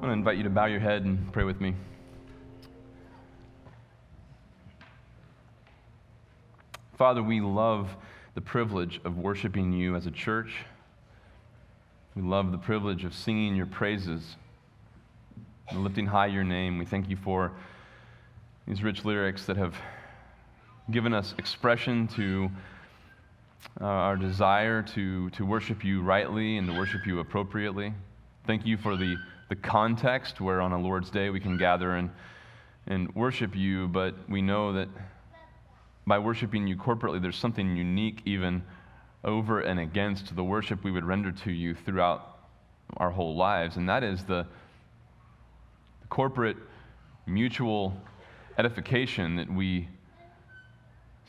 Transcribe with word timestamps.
I 0.00 0.04
want 0.04 0.14
to 0.14 0.18
invite 0.18 0.38
you 0.38 0.44
to 0.44 0.50
bow 0.50 0.64
your 0.64 0.80
head 0.80 1.04
and 1.04 1.30
pray 1.30 1.44
with 1.44 1.60
me. 1.60 1.74
Father, 6.96 7.22
we 7.22 7.42
love 7.42 7.94
the 8.34 8.40
privilege 8.40 8.98
of 9.04 9.18
worshiping 9.18 9.74
you 9.74 9.96
as 9.96 10.06
a 10.06 10.10
church. 10.10 10.54
We 12.16 12.22
love 12.22 12.50
the 12.50 12.56
privilege 12.56 13.04
of 13.04 13.12
singing 13.12 13.54
your 13.54 13.66
praises 13.66 14.36
and 15.68 15.84
lifting 15.84 16.06
high 16.06 16.28
your 16.28 16.44
name. 16.44 16.78
We 16.78 16.86
thank 16.86 17.10
you 17.10 17.16
for 17.16 17.52
these 18.66 18.82
rich 18.82 19.04
lyrics 19.04 19.44
that 19.44 19.58
have 19.58 19.74
given 20.90 21.12
us 21.12 21.34
expression 21.36 22.08
to 22.16 22.50
uh, 23.78 23.84
our 23.84 24.16
desire 24.16 24.80
to, 24.94 25.28
to 25.28 25.44
worship 25.44 25.84
you 25.84 26.00
rightly 26.00 26.56
and 26.56 26.66
to 26.68 26.72
worship 26.72 27.06
you 27.06 27.20
appropriately. 27.20 27.92
Thank 28.46 28.64
you 28.64 28.78
for 28.78 28.96
the, 28.96 29.18
the 29.50 29.56
context 29.56 30.40
where 30.40 30.62
on 30.62 30.72
a 30.72 30.80
Lord's 30.80 31.10
Day 31.10 31.28
we 31.28 31.40
can 31.40 31.58
gather 31.58 31.96
and, 31.96 32.08
and 32.86 33.14
worship 33.14 33.54
you, 33.54 33.88
but 33.88 34.14
we 34.30 34.40
know 34.40 34.72
that 34.72 34.88
by 36.06 36.18
worshiping 36.18 36.66
you 36.66 36.76
corporately, 36.76 37.20
there's 37.20 37.36
something 37.36 37.76
unique 37.76 38.22
even 38.24 38.62
over 39.22 39.60
and 39.60 39.78
against 39.78 40.34
the 40.34 40.42
worship 40.42 40.82
we 40.82 40.90
would 40.90 41.04
render 41.04 41.30
to 41.30 41.52
you 41.52 41.74
throughout 41.74 42.38
our 42.96 43.10
whole 43.10 43.36
lives, 43.36 43.76
and 43.76 43.86
that 43.88 44.02
is 44.02 44.24
the, 44.24 44.46
corporate 46.10 46.56
mutual 47.24 47.96
edification 48.58 49.36
that 49.36 49.50
we 49.50 49.88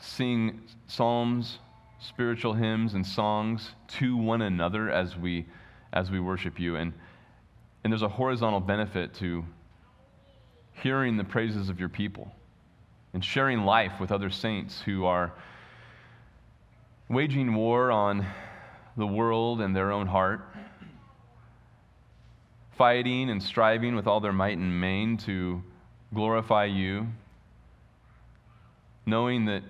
sing 0.00 0.60
psalms, 0.88 1.60
spiritual 2.00 2.52
hymns, 2.52 2.94
and 2.94 3.06
songs 3.06 3.70
to 3.86 4.16
one 4.16 4.42
another 4.42 4.90
as 4.90 5.16
we, 5.16 5.46
as 5.92 6.10
we 6.10 6.18
worship 6.18 6.58
you. 6.58 6.76
And, 6.76 6.92
and 7.84 7.92
there's 7.92 8.02
a 8.02 8.08
horizontal 8.08 8.60
benefit 8.60 9.14
to 9.14 9.44
hearing 10.72 11.16
the 11.16 11.24
praises 11.24 11.68
of 11.68 11.80
your 11.80 11.88
people 11.88 12.30
and 13.12 13.24
sharing 13.24 13.64
life 13.64 13.92
with 14.00 14.10
other 14.10 14.30
saints 14.30 14.80
who 14.82 15.04
are 15.04 15.32
waging 17.08 17.54
war 17.54 17.90
on 17.90 18.26
the 18.96 19.06
world 19.06 19.60
and 19.60 19.74
their 19.76 19.92
own 19.92 20.06
heart, 20.06 20.40
fighting 22.76 23.30
and 23.30 23.42
striving 23.42 23.94
with 23.94 24.06
all 24.06 24.20
their 24.20 24.32
might 24.32 24.56
and 24.56 24.80
main 24.80 25.16
to 25.16 25.62
glorify 26.14 26.64
you, 26.64 27.06
knowing 29.04 29.44
that 29.46 29.62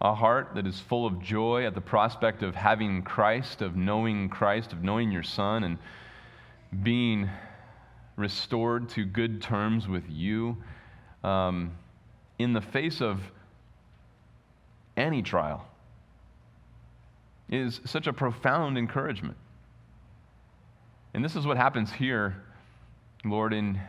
a 0.00 0.14
heart 0.14 0.50
that 0.54 0.66
is 0.66 0.78
full 0.78 1.06
of 1.06 1.20
joy 1.20 1.64
at 1.64 1.74
the 1.74 1.80
prospect 1.80 2.42
of 2.42 2.54
having 2.54 3.02
Christ, 3.02 3.62
of 3.62 3.76
knowing 3.76 4.28
Christ, 4.28 4.72
of 4.72 4.84
knowing 4.84 5.10
your 5.10 5.22
Son, 5.22 5.64
and 5.64 5.78
being 6.82 7.28
restored 8.16 8.88
to 8.90 9.04
good 9.04 9.42
terms 9.42 9.86
with 9.86 10.04
you 10.08 10.56
um, 11.22 11.76
in 12.38 12.52
the 12.52 12.60
face 12.60 13.00
of 13.00 13.20
any 14.96 15.22
trial 15.22 15.66
is 17.48 17.80
such 17.84 18.06
a 18.06 18.12
profound 18.12 18.76
encouragement. 18.76 19.36
And 21.14 21.24
this 21.24 21.36
is 21.36 21.46
what 21.46 21.56
happens 21.56 21.92
here, 21.92 22.42
Lord, 23.24 23.52
in, 23.52 23.80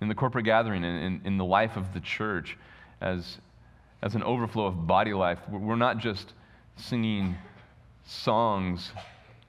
in 0.00 0.08
the 0.08 0.14
corporate 0.14 0.44
gathering 0.44 0.84
and 0.84 1.04
in, 1.04 1.20
in 1.24 1.38
the 1.38 1.44
life 1.44 1.76
of 1.76 1.92
the 1.92 2.00
church 2.00 2.56
as 3.00 3.38
as 4.02 4.14
an 4.14 4.22
overflow 4.22 4.66
of 4.66 4.86
body 4.86 5.12
life. 5.12 5.38
We're 5.48 5.76
not 5.76 5.98
just 5.98 6.32
singing 6.76 7.36
songs 8.04 8.92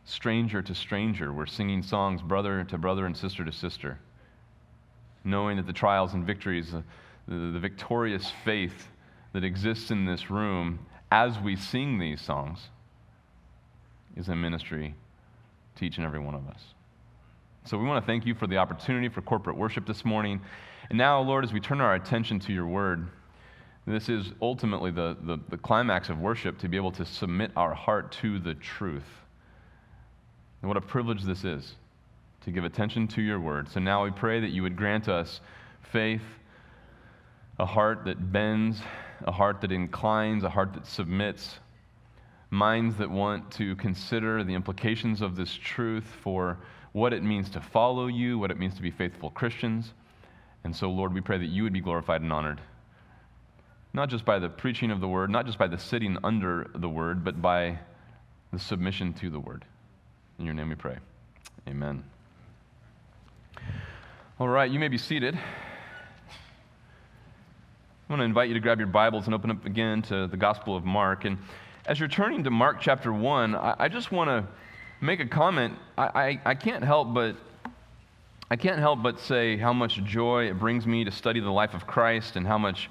stranger 0.10 0.62
to 0.62 0.74
stranger, 0.74 1.32
we're 1.32 1.46
singing 1.46 1.84
songs 1.84 2.22
brother 2.22 2.64
to 2.64 2.78
brother 2.78 3.06
and 3.06 3.16
sister 3.16 3.46
to 3.46 3.52
sister, 3.52 4.00
knowing 5.24 5.58
that 5.58 5.68
the 5.68 5.74
trials 5.74 6.14
and 6.14 6.26
victories, 6.26 6.74
uh, 6.74 6.82
the, 7.28 7.36
the, 7.36 7.52
the 7.52 7.60
victorious 7.60 8.32
faith 8.44 8.88
that 9.34 9.44
exists 9.44 9.92
in 9.92 10.06
this 10.06 10.30
room 10.30 10.80
as 11.12 11.38
we 11.40 11.56
sing 11.56 12.00
these 12.00 12.22
songs 12.22 12.70
is 14.16 14.30
a 14.30 14.36
ministry 14.36 14.96
to 15.76 15.86
each 15.86 15.98
and 15.98 16.06
every 16.06 16.20
one 16.20 16.36
of 16.36 16.48
us. 16.48 16.62
So 17.66 17.78
we 17.78 17.86
want 17.86 18.04
to 18.04 18.08
thank 18.08 18.26
you 18.26 18.34
for 18.34 18.48
the 18.48 18.58
opportunity 18.58 19.10
for 19.10 19.22
corporate 19.22 19.58
worship 19.58 19.86
this 19.86 20.04
morning. 20.04 20.42
And 20.90 20.98
now, 20.98 21.22
Lord, 21.22 21.44
as 21.44 21.54
we 21.54 21.60
turn 21.60 21.82
our 21.82 21.94
attention 21.94 22.40
to 22.42 22.54
your 22.54 22.66
word, 22.66 23.08
this 23.86 24.10
is 24.10 24.34
ultimately 24.42 24.92
the, 24.92 25.18
the, 25.22 25.38
the, 25.50 25.58
climax 25.58 26.10
of 26.10 26.20
worship 26.20 26.58
to 26.60 26.68
be 26.68 26.78
able 26.78 26.92
to 26.92 27.06
submit 27.06 27.52
our 27.56 27.74
heart 27.74 28.12
to 28.14 28.40
the 28.40 28.54
truth. 28.56 29.04
And 30.62 30.68
what 30.68 30.78
a 30.78 30.82
privilege 30.82 31.24
this 31.24 31.44
is 31.44 31.76
to 32.42 32.52
give 32.52 32.64
attention 32.64 33.08
to 33.10 33.22
your 33.22 33.40
word. 33.40 33.70
So 33.70 33.80
now 33.80 34.04
we 34.04 34.12
pray 34.12 34.40
that 34.40 34.50
you 34.50 34.64
would 34.64 34.76
grant 34.76 35.08
us 35.08 35.42
faith, 35.82 36.22
a 37.58 37.66
heart 37.66 38.06
that 38.06 38.32
bends, 38.32 38.82
a 39.24 39.32
heart 39.32 39.62
that 39.62 39.72
inclines, 39.72 40.44
a 40.44 40.50
heart 40.50 40.74
that 40.74 40.86
submits, 40.86 41.60
minds 42.50 42.98
that 42.98 43.10
want 43.10 43.52
to 43.52 43.76
consider 43.76 44.44
the 44.44 44.54
implications 44.54 45.22
of 45.22 45.36
this 45.36 45.54
truth 45.54 46.06
for 46.24 46.58
what 46.94 47.14
it 47.14 47.24
means 47.24 47.50
to 47.52 47.62
follow 47.62 48.08
you, 48.08 48.40
what 48.40 48.52
it 48.52 48.58
means 48.58 48.76
to 48.76 48.82
be 48.82 48.92
faithful 48.92 49.30
Christians. 49.30 49.94
And 50.64 50.76
so, 50.76 50.90
Lord, 50.90 51.14
we 51.14 51.22
pray 51.22 51.38
that 51.38 51.46
you 51.46 51.64
would 51.64 51.74
be 51.74 51.82
glorified 51.82 52.22
and 52.22 52.34
honored 52.34 52.62
not 53.94 54.10
just 54.10 54.26
by 54.26 54.40
the 54.40 54.50
preaching 54.50 54.92
of 54.92 55.00
the 55.00 55.08
word, 55.08 55.30
not 55.30 55.46
just 55.46 55.58
by 55.58 55.68
the 55.68 55.78
sitting 55.78 56.18
under 56.24 56.70
the 56.76 56.90
word, 56.90 57.24
but 57.24 57.42
by 57.42 57.80
the 58.54 58.60
submission 58.60 59.14
to 59.14 59.30
the 59.30 59.40
word. 59.40 59.66
In 60.40 60.46
your 60.46 60.54
name 60.54 60.70
we 60.70 60.76
pray. 60.76 60.98
Amen. 61.68 62.02
All 64.40 64.48
right, 64.48 64.72
you 64.72 64.80
may 64.80 64.88
be 64.88 64.98
seated. 64.98 65.36
I 65.36 65.42
want 68.08 68.22
to 68.22 68.24
invite 68.24 68.48
you 68.48 68.54
to 68.54 68.62
grab 68.62 68.80
your 68.80 68.88
Bibles 68.88 69.26
and 69.26 69.36
open 69.36 69.52
up 69.52 69.66
again 69.66 70.02
to 70.04 70.28
the 70.28 70.38
Gospel 70.38 70.78
of 70.78 70.86
Mark. 70.86 71.26
And 71.26 71.38
as 71.88 72.00
you're 72.00 72.08
turning 72.08 72.46
to 72.46 72.52
Mark 72.52 72.78
chapter 72.80 73.12
1, 73.12 73.54
I, 73.54 73.76
I 73.80 73.88
just 73.90 74.14
want 74.14 74.30
to 74.30 74.48
make 75.02 75.20
a 75.20 75.26
comment. 75.26 75.78
I, 75.98 76.06
I, 76.06 76.42
I 76.46 76.56
can't 76.56 76.86
help 76.86 77.14
but 77.14 77.36
I 78.50 78.56
can't 78.56 78.80
help 78.80 79.04
but 79.04 79.20
say 79.20 79.58
how 79.58 79.74
much 79.74 80.02
joy 80.06 80.48
it 80.48 80.58
brings 80.58 80.88
me 80.88 81.04
to 81.04 81.12
study 81.12 81.42
the 81.42 81.52
life 81.52 81.74
of 81.74 81.86
Christ 81.86 82.38
and 82.38 82.48
how 82.48 82.58
much 82.58 82.90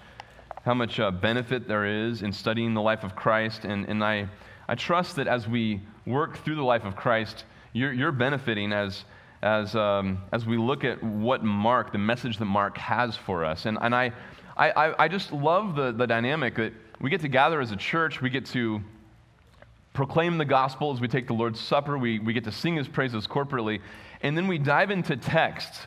how 0.64 0.74
much 0.74 1.00
uh, 1.00 1.10
benefit 1.10 1.66
there 1.66 1.86
is 1.86 2.20
in 2.20 2.30
studying 2.30 2.74
the 2.74 2.82
life 2.82 3.04
of 3.04 3.16
Christ. 3.16 3.64
And, 3.64 3.88
and 3.88 4.04
I, 4.04 4.28
I 4.68 4.74
trust 4.74 5.16
that 5.16 5.26
as 5.26 5.48
we 5.48 5.80
work 6.06 6.38
through 6.44 6.56
the 6.56 6.62
life 6.62 6.84
of 6.84 6.94
Christ, 6.94 7.44
you're, 7.72 7.92
you're 7.92 8.12
benefiting 8.12 8.72
as, 8.72 9.04
as, 9.42 9.74
um, 9.74 10.18
as 10.32 10.44
we 10.44 10.58
look 10.58 10.84
at 10.84 11.02
what 11.02 11.42
Mark, 11.42 11.92
the 11.92 11.98
message 11.98 12.36
that 12.38 12.44
Mark 12.44 12.76
has 12.76 13.16
for 13.16 13.44
us. 13.44 13.64
And, 13.64 13.78
and 13.80 13.94
I, 13.94 14.12
I, 14.58 14.94
I 14.98 15.08
just 15.08 15.32
love 15.32 15.74
the, 15.74 15.92
the 15.92 16.06
dynamic 16.06 16.56
that 16.56 16.72
we 17.00 17.10
get 17.10 17.20
to 17.22 17.28
gather 17.28 17.60
as 17.60 17.70
a 17.70 17.76
church, 17.76 18.20
we 18.20 18.28
get 18.28 18.44
to 18.46 18.82
proclaim 19.94 20.36
the 20.36 20.44
gospel 20.44 20.92
as 20.92 21.00
we 21.00 21.08
take 21.08 21.26
the 21.26 21.32
Lord's 21.32 21.60
Supper, 21.60 21.96
we, 21.96 22.18
we 22.18 22.32
get 22.32 22.44
to 22.44 22.52
sing 22.52 22.76
his 22.76 22.88
praises 22.88 23.26
corporately, 23.26 23.80
and 24.22 24.36
then 24.36 24.48
we 24.48 24.58
dive 24.58 24.90
into 24.90 25.16
text. 25.16 25.86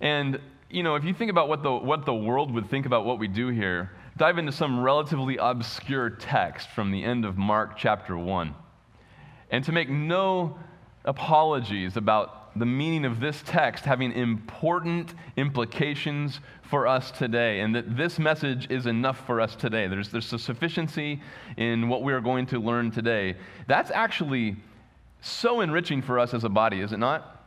And, 0.00 0.38
you 0.68 0.82
know, 0.82 0.96
if 0.96 1.04
you 1.04 1.14
think 1.14 1.30
about 1.30 1.48
what 1.48 1.62
the, 1.62 1.72
what 1.72 2.04
the 2.04 2.14
world 2.14 2.52
would 2.52 2.68
think 2.68 2.86
about 2.86 3.04
what 3.04 3.18
we 3.18 3.26
do 3.26 3.48
here, 3.48 3.90
dive 4.18 4.36
into 4.36 4.50
some 4.50 4.82
relatively 4.82 5.36
obscure 5.36 6.10
text 6.10 6.68
from 6.70 6.90
the 6.90 7.04
end 7.04 7.24
of 7.24 7.38
Mark 7.38 7.76
chapter 7.76 8.18
1. 8.18 8.52
And 9.50 9.64
to 9.64 9.70
make 9.70 9.88
no 9.88 10.58
apologies 11.04 11.96
about 11.96 12.58
the 12.58 12.66
meaning 12.66 13.04
of 13.04 13.20
this 13.20 13.40
text 13.46 13.84
having 13.84 14.12
important 14.12 15.14
implications 15.36 16.40
for 16.62 16.88
us 16.88 17.12
today, 17.12 17.60
and 17.60 17.74
that 17.76 17.96
this 17.96 18.18
message 18.18 18.68
is 18.70 18.86
enough 18.86 19.24
for 19.24 19.40
us 19.40 19.54
today. 19.54 19.86
There's, 19.86 20.10
there's 20.10 20.32
a 20.32 20.38
sufficiency 20.38 21.20
in 21.56 21.88
what 21.88 22.02
we 22.02 22.12
are 22.12 22.20
going 22.20 22.46
to 22.46 22.58
learn 22.58 22.90
today. 22.90 23.36
That's 23.68 23.92
actually 23.92 24.56
so 25.20 25.60
enriching 25.60 26.02
for 26.02 26.18
us 26.18 26.34
as 26.34 26.42
a 26.42 26.48
body, 26.48 26.80
is 26.80 26.92
it 26.92 26.98
not? 26.98 27.37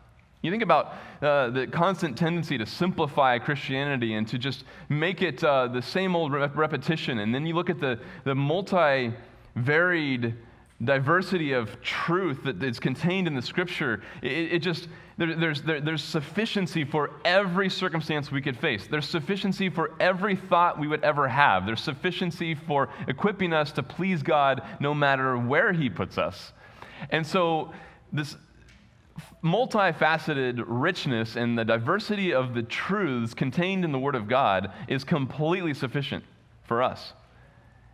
You 0.42 0.50
think 0.50 0.64
about 0.64 0.94
uh, 1.22 1.52
the 1.52 1.68
constant 1.68 2.18
tendency 2.18 2.58
to 2.58 2.66
simplify 2.66 3.38
Christianity 3.38 4.16
and 4.16 4.28
to 4.28 4.40
just 4.40 4.64
make 4.90 5.22
it 5.22 5.44
uh, 5.44 5.68
the 5.68 5.82
same 5.82 6.16
old 6.16 6.34
rep- 6.34 6.58
repetition. 6.58 7.20
And 7.20 7.34
then 7.34 7.46
you 7.46 7.54
look 7.54 7.70
at 7.70 7.80
the, 7.80 8.00
the 8.24 8.34
multi 8.34 9.14
varied 9.56 10.36
diversity 10.84 11.52
of 11.52 11.80
truth 11.82 12.44
that 12.44 12.64
is 12.64 12.80
contained 12.80 13.28
in 13.28 13.36
the 13.36 13.42
scripture. 13.42 14.02
It, 14.24 14.54
it 14.54 14.60
just, 14.60 14.88
there, 15.18 15.36
there's, 15.36 15.62
there, 15.62 15.80
there's 15.80 16.04
sufficiency 16.04 16.86
for 16.86 17.12
every 17.24 17.70
circumstance 17.70 18.32
we 18.32 18.42
could 18.42 18.58
face. 18.58 18.88
There's 18.88 19.08
sufficiency 19.08 19.70
for 19.70 19.94
every 20.00 20.36
thought 20.36 20.80
we 20.80 20.88
would 20.88 21.04
ever 21.04 21.28
have. 21.28 21.68
There's 21.68 21.82
sufficiency 21.82 22.56
for 22.56 22.90
equipping 23.08 23.54
us 23.54 23.72
to 23.74 23.84
please 23.84 24.24
God 24.24 24.64
no 24.80 24.96
matter 24.96 25.38
where 25.38 25.72
He 25.72 25.88
puts 25.88 26.18
us. 26.18 26.52
And 27.12 27.26
so, 27.26 27.72
this 28.12 28.36
multifaceted 29.44 30.64
richness 30.68 31.36
and 31.36 31.58
the 31.58 31.66
diversity 31.66 32.34
of 32.34 32.54
the 32.54 32.64
truths 32.64 33.34
contained 33.34 33.84
in 33.86 33.92
the 33.92 34.00
Word 34.00 34.16
of 34.16 34.28
God 34.28 34.72
is 34.88 35.04
completely 35.04 35.74
sufficient 35.74 36.24
for 36.64 36.82
us. 36.82 37.14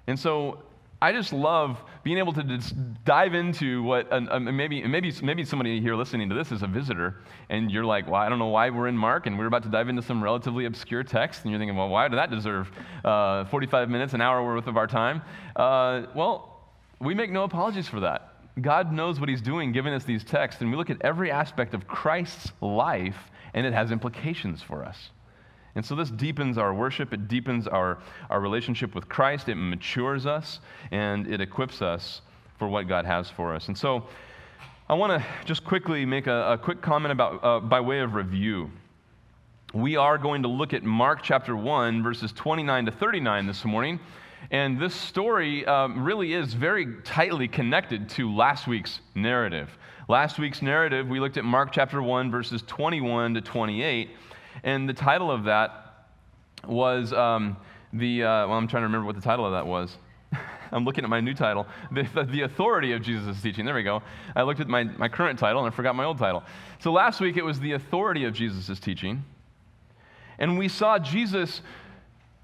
And 0.07 0.17
so, 0.17 0.63
I 0.99 1.11
just 1.11 1.31
love 1.31 1.83
being 2.03 2.17
able 2.17 2.33
to 2.33 2.43
just 2.43 2.73
dive 3.05 3.35
into 3.35 3.83
what 3.83 4.09
maybe 4.41 4.83
maybe 4.83 5.13
maybe 5.21 5.45
somebody 5.45 5.79
here 5.79 5.95
listening 5.95 6.27
to 6.29 6.35
this 6.35 6.51
is 6.51 6.63
a 6.63 6.67
visitor, 6.67 7.21
and 7.49 7.69
you're 7.69 7.85
like, 7.85 8.07
well, 8.07 8.15
I 8.15 8.29
don't 8.29 8.39
know 8.39 8.47
why 8.47 8.71
we're 8.71 8.87
in 8.87 8.97
Mark, 8.97 9.27
and 9.27 9.37
we're 9.37 9.45
about 9.45 9.61
to 9.63 9.69
dive 9.69 9.89
into 9.89 10.01
some 10.01 10.23
relatively 10.23 10.65
obscure 10.65 11.03
text, 11.03 11.43
and 11.43 11.51
you're 11.51 11.59
thinking, 11.59 11.77
well, 11.77 11.89
why 11.89 12.07
did 12.07 12.17
that 12.17 12.31
deserve 12.31 12.71
uh, 13.05 13.45
45 13.45 13.89
minutes, 13.91 14.13
an 14.13 14.21
hour 14.21 14.43
worth 14.43 14.65
of 14.65 14.75
our 14.75 14.87
time? 14.87 15.21
Uh, 15.55 16.03
well, 16.15 16.63
we 16.99 17.13
make 17.13 17.29
no 17.29 17.43
apologies 17.43 17.87
for 17.87 17.99
that. 17.99 18.26
God 18.61 18.91
knows 18.91 19.19
what 19.19 19.29
He's 19.29 19.41
doing, 19.41 19.71
giving 19.71 19.93
us 19.93 20.03
these 20.03 20.23
texts, 20.23 20.61
and 20.61 20.71
we 20.71 20.77
look 20.77 20.89
at 20.89 21.01
every 21.01 21.31
aspect 21.31 21.73
of 21.73 21.87
Christ's 21.87 22.51
life, 22.61 23.29
and 23.53 23.65
it 23.65 23.73
has 23.73 23.91
implications 23.91 24.61
for 24.61 24.83
us. 24.83 25.09
And 25.75 25.85
so 25.85 25.93
this 25.93 26.09
deepens 26.09 26.57
our 26.57 26.73
worship, 26.73 27.13
it 27.13 27.27
deepens 27.27 27.67
our, 27.67 27.99
our 28.31 28.39
relationship 28.39 28.95
with 28.95 29.07
Christ, 29.07 29.47
it 29.47 29.55
matures 29.55 30.25
us, 30.25 30.59
and 30.91 31.27
it 31.27 31.39
equips 31.39 31.81
us 31.81 32.21
for 32.57 32.67
what 32.67 32.87
God 32.87 33.05
has 33.05 33.29
for 33.29 33.53
us. 33.53 33.67
And 33.67 33.77
so 33.77 34.07
I 34.89 34.95
want 34.95 35.21
to 35.21 35.27
just 35.45 35.63
quickly 35.63 36.05
make 36.05 36.25
a, 36.25 36.53
a 36.53 36.57
quick 36.57 36.81
comment 36.81 37.11
about, 37.11 37.43
uh, 37.43 37.59
by 37.59 37.79
way 37.79 37.99
of 37.99 38.15
review. 38.15 38.71
We 39.73 39.97
are 39.97 40.17
going 40.17 40.41
to 40.43 40.47
look 40.47 40.73
at 40.73 40.83
Mark 40.83 41.21
chapter 41.21 41.55
1, 41.55 42.01
verses 42.01 42.31
29 42.31 42.85
to 42.85 42.91
39 42.91 43.45
this 43.45 43.63
morning. 43.65 43.99
And 44.51 44.79
this 44.79 44.95
story 44.95 45.65
um, 45.65 46.03
really 46.03 46.33
is 46.33 46.53
very 46.53 47.01
tightly 47.03 47.47
connected 47.47 48.09
to 48.11 48.33
last 48.33 48.67
week's 48.67 49.01
narrative. 49.13 49.69
Last 50.07 50.39
week's 50.39 50.61
narrative, 50.61 51.09
we 51.09 51.19
looked 51.19 51.37
at 51.37 51.43
Mark 51.43 51.71
chapter 51.73 52.01
1, 52.01 52.31
verses 52.31 52.63
21 52.65 53.33
to 53.33 53.41
28. 53.41 54.09
And 54.63 54.87
the 54.87 54.93
title 54.93 55.29
of 55.29 55.43
that 55.45 56.05
was 56.65 57.11
um, 57.11 57.57
the, 57.91 58.23
uh, 58.23 58.47
well, 58.47 58.53
I'm 58.53 58.67
trying 58.67 58.81
to 58.81 58.87
remember 58.87 59.05
what 59.05 59.15
the 59.15 59.21
title 59.21 59.45
of 59.45 59.51
that 59.51 59.67
was. 59.67 59.97
I'm 60.71 60.85
looking 60.85 61.03
at 61.03 61.09
my 61.09 61.19
new 61.19 61.33
title, 61.33 61.67
the, 61.91 62.27
the, 62.29 62.41
authority 62.41 62.93
of 62.93 63.01
Jesus' 63.01 63.41
teaching. 63.41 63.65
There 63.65 63.75
we 63.75 63.83
go. 63.83 64.01
I 64.35 64.43
looked 64.43 64.59
at 64.59 64.67
my, 64.67 64.83
my 64.83 65.07
current 65.07 65.39
title 65.39 65.63
and 65.63 65.71
I 65.71 65.75
forgot 65.75 65.95
my 65.95 66.03
old 66.03 66.17
title. 66.17 66.43
So 66.79 66.91
last 66.91 67.19
week 67.19 67.37
it 67.37 67.43
was 67.43 67.59
the 67.59 67.73
authority 67.73 68.25
of 68.25 68.33
Jesus' 68.33 68.79
teaching. 68.79 69.23
And 70.39 70.57
we 70.57 70.67
saw 70.67 70.99
Jesus 70.99 71.61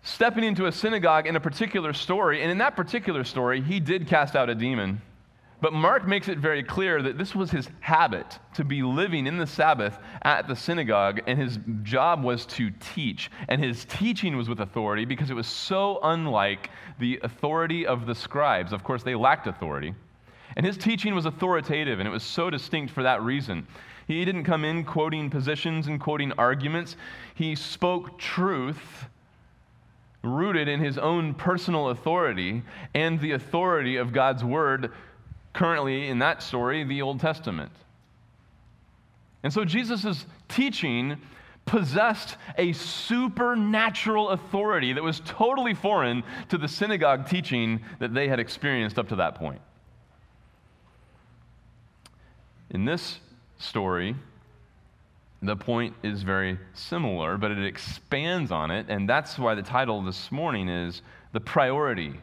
stepping 0.04 0.44
into 0.44 0.68
a 0.68 0.72
synagogue 0.72 1.26
in 1.26 1.36
a 1.36 1.40
particular 1.40 1.94
story. 1.94 2.42
And 2.42 2.52
in 2.52 2.60
that 2.60 2.76
particular 2.76 3.24
story, 3.24 3.62
he 3.62 3.80
did 3.80 4.08
cast 4.08 4.36
out 4.36 4.50
a 4.50 4.56
demon. 4.56 5.02
But 5.62 5.72
Mark 5.72 6.06
makes 6.06 6.28
it 6.28 6.40
very 6.40 6.62
clear 6.62 7.02
that 7.02 7.18
this 7.18 7.34
was 7.34 7.50
his 7.50 7.70
habit 7.80 8.38
to 8.56 8.66
be 8.66 8.84
living 8.84 9.26
in 9.28 9.38
the 9.38 9.48
Sabbath 9.48 9.98
at 10.24 10.46
the 10.46 10.58
synagogue, 10.58 11.22
and 11.26 11.40
his 11.40 11.58
job 11.84 12.22
was 12.22 12.46
to 12.48 12.70
teach. 12.82 13.32
And 13.48 13.64
his 13.64 13.86
teaching 13.86 14.36
was 14.36 14.50
with 14.50 14.60
authority 14.60 15.06
because 15.06 15.30
it 15.30 15.36
was 15.36 15.48
so 15.48 16.00
unlike 16.04 16.70
the 17.00 17.18
authority 17.24 17.88
of 17.88 18.06
the 18.06 18.14
scribes. 18.14 18.74
Of 18.74 18.84
course, 18.84 19.04
they 19.04 19.16
lacked 19.16 19.48
authority. 19.48 19.96
And 20.58 20.66
his 20.66 20.76
teaching 20.76 21.16
was 21.16 21.26
authoritative, 21.26 22.00
and 22.00 22.08
it 22.08 22.12
was 22.12 22.24
so 22.24 22.50
distinct 22.50 22.94
for 22.94 23.04
that 23.04 23.22
reason. 23.22 23.66
He 24.06 24.26
didn't 24.26 24.44
come 24.44 24.66
in 24.66 24.84
quoting 24.84 25.30
positions 25.30 25.88
and 25.88 25.98
quoting 25.98 26.34
arguments, 26.34 26.98
he 27.36 27.56
spoke 27.56 28.20
truth 28.20 29.06
rooted 30.24 30.68
in 30.68 30.80
his 30.80 30.98
own 30.98 31.34
personal 31.34 31.90
authority 31.90 32.64
and 32.94 33.20
the 33.20 33.32
authority 33.32 33.98
of 33.98 34.14
God's 34.14 34.44
word 34.44 34.92
currently 35.52 36.08
in 36.08 36.20
that 36.20 36.42
story, 36.42 36.84
the 36.84 37.02
Old 37.02 37.20
Testament. 37.20 37.72
And 39.44 39.52
so 39.52 39.66
Jesus' 39.66 40.26
teaching 40.48 41.18
possessed 41.66 42.38
a 42.58 42.74
supernatural 42.74 44.30
authority 44.30 44.94
that 44.94 45.04
was 45.04 45.22
totally 45.26 45.74
foreign 45.74 46.24
to 46.50 46.58
the 46.58 46.68
synagogue 46.68 47.28
teaching 47.28 47.82
that 48.00 48.14
they 48.14 48.28
had 48.28 48.40
experienced 48.40 48.98
up 48.98 49.10
to 49.10 49.16
that 49.18 49.36
point. 49.36 49.62
In 52.70 52.86
this 52.86 53.20
story, 53.60 54.16
the 55.44 55.56
point 55.56 55.94
is 56.04 56.24
very 56.24 56.58
similar, 56.74 57.38
but 57.38 57.52
it 57.52 57.66
expands 57.66 58.52
on 58.52 58.72
it, 58.72 58.86
and 58.90 59.10
that's 59.10 59.38
why 59.38 59.56
the 59.56 59.62
title 59.62 60.02
this 60.02 60.32
morning 60.32 60.70
is 60.70 61.02
The 61.34 61.42
Priority 61.42 62.14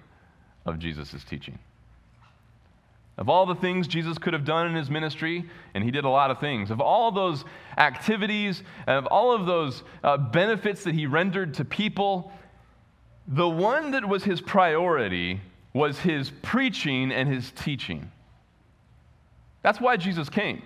of 0.64 0.78
Jesus' 0.78 1.22
Teaching. 1.24 1.58
Of 3.18 3.28
all 3.28 3.44
the 3.44 3.54
things 3.54 3.86
Jesus 3.86 4.16
could 4.16 4.32
have 4.32 4.46
done 4.46 4.66
in 4.68 4.74
his 4.74 4.88
ministry, 4.88 5.44
and 5.74 5.84
he 5.84 5.90
did 5.90 6.04
a 6.04 6.08
lot 6.08 6.30
of 6.30 6.40
things, 6.40 6.70
of 6.70 6.80
all 6.80 7.12
those 7.12 7.44
activities, 7.76 8.62
of 8.86 9.04
all 9.06 9.34
of 9.34 9.44
those 9.44 9.82
uh, 10.02 10.16
benefits 10.16 10.84
that 10.84 10.94
he 10.94 11.04
rendered 11.04 11.52
to 11.54 11.64
people, 11.64 12.32
the 13.28 13.48
one 13.48 13.90
that 13.90 14.08
was 14.08 14.24
his 14.24 14.40
priority 14.40 15.42
was 15.74 15.98
his 15.98 16.30
preaching 16.42 17.12
and 17.12 17.28
his 17.28 17.50
teaching. 17.50 18.10
That's 19.62 19.78
why 19.78 19.98
Jesus 19.98 20.30
came 20.30 20.62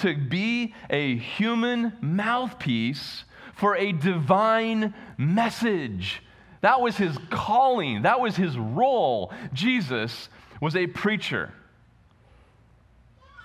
to 0.00 0.16
be 0.16 0.74
a 0.90 1.16
human 1.16 1.92
mouthpiece 2.00 3.24
for 3.54 3.76
a 3.76 3.92
divine 3.92 4.94
message. 5.16 6.22
That 6.60 6.80
was 6.80 6.96
his 6.96 7.16
calling, 7.30 8.02
that 8.02 8.20
was 8.20 8.36
his 8.36 8.56
role. 8.56 9.32
Jesus 9.52 10.28
was 10.60 10.76
a 10.76 10.86
preacher. 10.86 11.52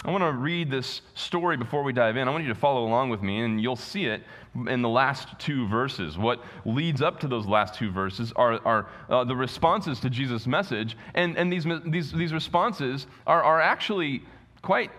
I 0.05 0.11
want 0.11 0.23
to 0.23 0.33
read 0.33 0.69
this 0.69 1.01
story 1.15 1.55
before 1.55 1.81
we 1.81 1.94
dive 1.94 2.17
in. 2.17 2.27
I 2.27 2.31
want 2.31 2.44
you 2.44 2.50
to 2.50 2.59
follow 2.59 2.83
along 2.83 3.09
with 3.09 3.21
me, 3.21 3.39
and 3.39 3.61
you'll 3.61 3.77
see 3.77 4.05
it 4.05 4.21
in 4.67 4.81
the 4.81 4.89
last 4.89 5.29
two 5.39 5.65
verses. 5.69 6.17
What 6.17 6.44
leads 6.65 7.01
up 7.01 7.21
to 7.21 7.27
those 7.27 7.45
last 7.45 7.75
two 7.75 7.89
verses 7.89 8.33
are, 8.35 8.59
are 8.67 8.89
uh, 9.09 9.23
the 9.23 9.35
responses 9.35 10.01
to 10.01 10.09
Jesus' 10.09 10.45
message, 10.45 10.97
and, 11.13 11.38
and 11.38 11.51
these, 11.51 11.65
these, 11.85 12.11
these 12.11 12.33
responses 12.33 13.07
are, 13.25 13.41
are 13.44 13.61
actually 13.61 14.23
quite 14.61 14.91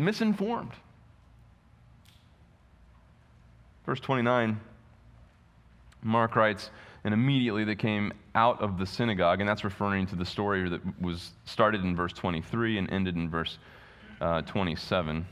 misinformed. 0.00 0.72
Verse 3.86 4.00
29, 4.00 4.60
Mark 6.02 6.36
writes, 6.36 6.70
and 7.04 7.14
immediately 7.14 7.64
they 7.64 7.74
came 7.74 8.12
out 8.34 8.60
of 8.60 8.78
the 8.78 8.86
synagogue, 8.86 9.40
and 9.40 9.48
that's 9.48 9.64
referring 9.64 10.06
to 10.06 10.16
the 10.16 10.24
story 10.24 10.68
that 10.68 10.80
was 11.00 11.32
started 11.44 11.82
in 11.82 11.96
verse 11.96 12.12
23 12.12 12.78
and 12.78 12.92
ended 12.92 13.16
in 13.16 13.28
verse 13.28 13.58
uh, 14.20 14.42
27. 14.42 15.26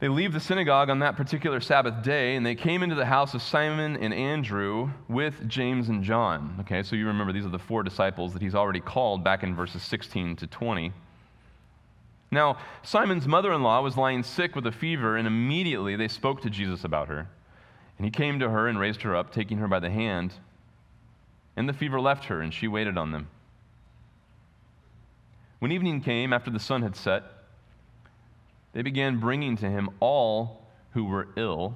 They 0.00 0.08
leave 0.08 0.32
the 0.32 0.40
synagogue 0.40 0.88
on 0.88 1.00
that 1.00 1.16
particular 1.16 1.60
Sabbath 1.60 2.02
day, 2.02 2.34
and 2.34 2.44
they 2.44 2.54
came 2.54 2.82
into 2.82 2.94
the 2.94 3.04
house 3.04 3.34
of 3.34 3.42
Simon 3.42 3.98
and 3.98 4.14
Andrew 4.14 4.90
with 5.08 5.46
James 5.46 5.90
and 5.90 6.02
John. 6.02 6.56
Okay, 6.60 6.82
so 6.82 6.96
you 6.96 7.06
remember 7.06 7.34
these 7.34 7.44
are 7.44 7.50
the 7.50 7.58
four 7.58 7.82
disciples 7.82 8.32
that 8.32 8.40
he's 8.40 8.54
already 8.54 8.80
called 8.80 9.22
back 9.22 9.42
in 9.42 9.54
verses 9.54 9.82
16 9.82 10.36
to 10.36 10.46
20. 10.46 10.92
Now, 12.30 12.58
Simon's 12.82 13.26
mother 13.26 13.52
in 13.52 13.62
law 13.62 13.82
was 13.82 13.96
lying 13.96 14.22
sick 14.22 14.54
with 14.54 14.66
a 14.66 14.72
fever, 14.72 15.16
and 15.16 15.26
immediately 15.26 15.96
they 15.96 16.08
spoke 16.08 16.42
to 16.42 16.50
Jesus 16.50 16.84
about 16.84 17.08
her. 17.08 17.28
And 17.98 18.04
he 18.04 18.10
came 18.10 18.38
to 18.38 18.50
her 18.50 18.68
and 18.68 18.78
raised 18.78 19.02
her 19.02 19.16
up, 19.16 19.32
taking 19.32 19.58
her 19.58 19.68
by 19.68 19.80
the 19.80 19.90
hand. 19.90 20.34
And 21.56 21.68
the 21.68 21.72
fever 21.72 22.00
left 22.00 22.26
her, 22.26 22.40
and 22.40 22.54
she 22.54 22.68
waited 22.68 22.96
on 22.96 23.10
them. 23.10 23.28
When 25.58 25.72
evening 25.72 26.00
came, 26.00 26.32
after 26.32 26.50
the 26.50 26.60
sun 26.60 26.82
had 26.82 26.96
set, 26.96 27.24
they 28.72 28.82
began 28.82 29.18
bringing 29.18 29.56
to 29.56 29.68
him 29.68 29.90
all 29.98 30.62
who 30.92 31.04
were 31.04 31.28
ill 31.36 31.74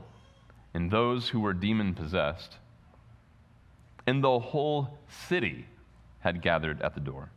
and 0.72 0.90
those 0.90 1.28
who 1.28 1.40
were 1.40 1.52
demon 1.52 1.94
possessed. 1.94 2.56
And 4.06 4.22
the 4.22 4.38
whole 4.38 4.98
city 5.08 5.66
had 6.20 6.42
gathered 6.42 6.80
at 6.80 6.94
the 6.94 7.00
door. 7.00 7.30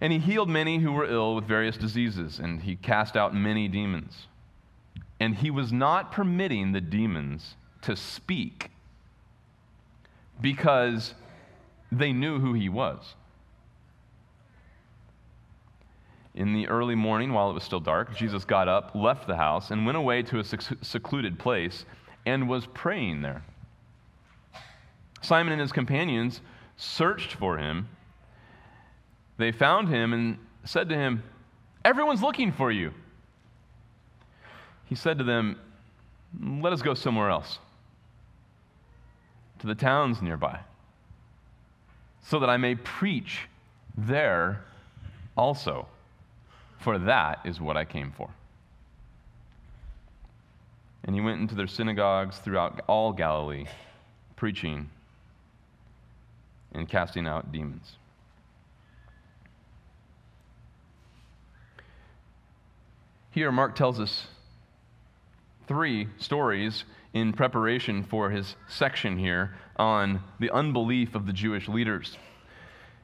And 0.00 0.12
he 0.12 0.18
healed 0.18 0.48
many 0.48 0.78
who 0.78 0.92
were 0.92 1.06
ill 1.06 1.34
with 1.34 1.44
various 1.44 1.76
diseases, 1.76 2.38
and 2.38 2.62
he 2.62 2.76
cast 2.76 3.16
out 3.16 3.34
many 3.34 3.68
demons. 3.68 4.26
And 5.18 5.34
he 5.36 5.50
was 5.50 5.72
not 5.72 6.12
permitting 6.12 6.72
the 6.72 6.80
demons 6.80 7.56
to 7.82 7.96
speak 7.96 8.70
because 10.40 11.14
they 11.90 12.12
knew 12.12 12.38
who 12.38 12.52
he 12.52 12.68
was. 12.68 13.14
In 16.34 16.52
the 16.52 16.68
early 16.68 16.94
morning, 16.94 17.32
while 17.32 17.48
it 17.48 17.54
was 17.54 17.64
still 17.64 17.80
dark, 17.80 18.14
Jesus 18.14 18.44
got 18.44 18.68
up, 18.68 18.94
left 18.94 19.26
the 19.26 19.36
house, 19.36 19.70
and 19.70 19.86
went 19.86 19.96
away 19.96 20.22
to 20.24 20.38
a 20.38 20.44
secluded 20.44 21.38
place 21.38 21.86
and 22.26 22.46
was 22.46 22.66
praying 22.66 23.22
there. 23.22 23.42
Simon 25.22 25.54
and 25.54 25.62
his 25.62 25.72
companions 25.72 26.42
searched 26.76 27.32
for 27.32 27.56
him. 27.56 27.88
They 29.38 29.52
found 29.52 29.88
him 29.88 30.12
and 30.12 30.38
said 30.64 30.88
to 30.88 30.94
him, 30.94 31.22
Everyone's 31.84 32.22
looking 32.22 32.52
for 32.52 32.70
you 32.72 32.92
he 34.86 34.94
said 34.94 35.18
to 35.18 35.24
them, 35.24 35.58
Let 36.40 36.72
us 36.72 36.80
go 36.80 36.94
somewhere 36.94 37.28
else, 37.28 37.58
to 39.58 39.66
the 39.66 39.74
towns 39.74 40.22
nearby, 40.22 40.60
so 42.22 42.38
that 42.38 42.48
I 42.48 42.56
may 42.56 42.76
preach 42.76 43.48
there 43.96 44.64
also, 45.36 45.86
for 46.78 46.98
that 46.98 47.40
is 47.44 47.60
what 47.60 47.76
I 47.76 47.84
came 47.84 48.12
for. 48.16 48.30
And 51.04 51.14
he 51.14 51.20
went 51.20 51.40
into 51.40 51.54
their 51.54 51.68
synagogues 51.68 52.38
throughout 52.38 52.82
all 52.88 53.12
Galilee, 53.12 53.66
preaching 54.34 54.88
and 56.72 56.88
casting 56.88 57.26
out 57.26 57.52
demons. 57.52 57.96
Here, 63.36 63.52
Mark 63.52 63.74
tells 63.74 64.00
us 64.00 64.28
three 65.68 66.08
stories 66.16 66.84
in 67.12 67.34
preparation 67.34 68.02
for 68.02 68.30
his 68.30 68.56
section 68.66 69.18
here 69.18 69.54
on 69.76 70.22
the 70.40 70.50
unbelief 70.52 71.14
of 71.14 71.26
the 71.26 71.34
Jewish 71.34 71.68
leaders. 71.68 72.16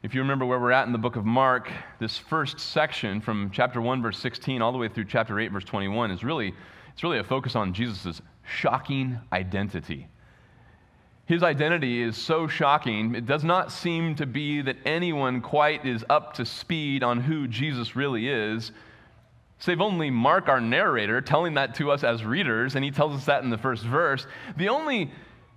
If 0.03 0.15
you 0.15 0.23
remember 0.23 0.47
where 0.47 0.59
we're 0.59 0.73
at 0.73 0.87
in 0.87 0.93
the 0.93 0.99
book 0.99 1.17
of 1.17 1.27
Mark, 1.27 1.71
this 2.01 2.17
first 2.17 2.59
section 2.59 3.21
from 3.21 3.51
chapter 3.51 3.83
1 3.83 4.01
verse 4.01 4.19
16 4.21 4.63
all 4.63 4.73
the 4.73 4.79
way 4.79 4.89
through 4.89 5.05
chapter 5.05 5.39
8 5.39 5.53
verse 5.53 5.65
21 5.65 6.11
is 6.11 6.25
really 6.25 6.55
it's 6.95 7.03
really 7.03 7.19
a 7.19 7.25
focus 7.25 7.55
on 7.55 7.75
Jesus' 7.75 8.23
shocking 8.43 9.19
identity. 9.35 10.09
His 11.27 11.43
identity 11.43 12.01
is 12.01 12.17
so 12.17 12.49
shocking, 12.49 13.15
it 13.15 13.27
does 13.27 13.45
not 13.45 13.71
seem 13.71 14.15
to 14.15 14.25
be 14.25 14.63
that 14.63 14.79
anyone 14.87 15.43
quite 15.43 15.85
is 15.85 16.07
up 16.09 16.33
to 16.37 16.47
speed 16.47 17.03
on 17.03 17.21
who 17.21 17.47
Jesus 17.47 17.95
really 17.95 18.29
is. 18.29 18.73
Save 19.63 19.81
only 19.81 20.11
Mark, 20.11 20.49
our 20.49 20.61
narrator, 20.61 21.21
telling 21.21 21.55
that 21.55 21.77
to 21.77 21.93
us 21.93 22.03
as 22.03 22.25
readers, 22.25 22.75
and 22.75 22.85
he 22.85 22.91
tells 22.91 23.15
us 23.15 23.27
that 23.27 23.45
in 23.45 23.51
the 23.51 23.57
first 23.57 23.85
verse. 23.85 24.27
The 24.57 24.69
only 24.69 25.13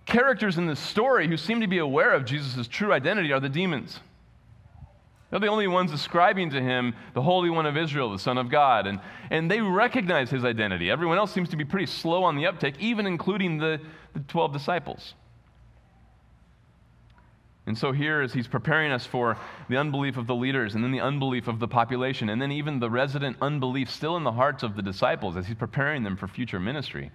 characters 0.06 0.60
in 0.60 0.68
this 0.68 0.80
story 0.80 1.28
who 1.28 1.38
seem 1.38 1.60
to 1.62 1.68
be 1.68 1.80
aware 1.80 2.12
of 2.12 2.24
Jesus' 2.24 2.68
true 2.68 2.94
identity 2.94 3.34
are 3.34 3.40
the 3.40 3.50
demons. 3.50 4.00
They're 5.32 5.40
the 5.40 5.48
only 5.48 5.66
ones 5.66 5.92
ascribing 5.92 6.52
to 6.52 6.62
him 6.62 6.94
the 7.16 7.24
Holy 7.24 7.50
One 7.50 7.66
of 7.66 7.78
Israel, 7.78 8.12
the 8.12 8.20
Son 8.20 8.38
of 8.38 8.48
God. 8.48 8.86
And, 8.86 9.00
and 9.32 9.50
they 9.50 9.60
recognize 9.60 10.30
his 10.30 10.46
identity. 10.46 10.92
Everyone 10.92 11.18
else 11.18 11.34
seems 11.34 11.50
to 11.50 11.58
be 11.58 11.66
pretty 11.66 11.88
slow 11.88 12.24
on 12.24 12.36
the 12.36 12.46
uptake, 12.46 12.76
even 12.80 13.08
including 13.08 13.58
the, 13.58 13.82
the 14.14 14.20
12 14.20 14.54
disciples. 14.54 15.16
And 17.68 17.78
so, 17.78 17.92
here, 17.92 18.22
as 18.22 18.34
he's 18.34 18.48
preparing 18.48 18.92
us 18.92 19.08
for 19.08 19.38
the 19.70 19.78
unbelief 19.78 20.18
of 20.18 20.28
the 20.28 20.36
leaders, 20.36 20.76
and 20.76 20.84
then 20.84 20.92
the 20.92 21.02
unbelief 21.02 21.48
of 21.48 21.60
the 21.60 21.68
population, 21.68 22.30
and 22.30 22.40
then 22.40 22.52
even 22.52 22.80
the 22.80 22.90
resident 22.90 23.38
unbelief 23.42 23.90
still 23.90 24.18
in 24.18 24.24
the 24.24 24.32
hearts 24.32 24.62
of 24.62 24.76
the 24.76 24.84
disciples, 24.84 25.36
as 25.36 25.48
he's 25.48 25.58
preparing 25.58 26.04
them 26.04 26.16
for 26.16 26.28
future 26.28 26.60
ministry, 26.60 27.10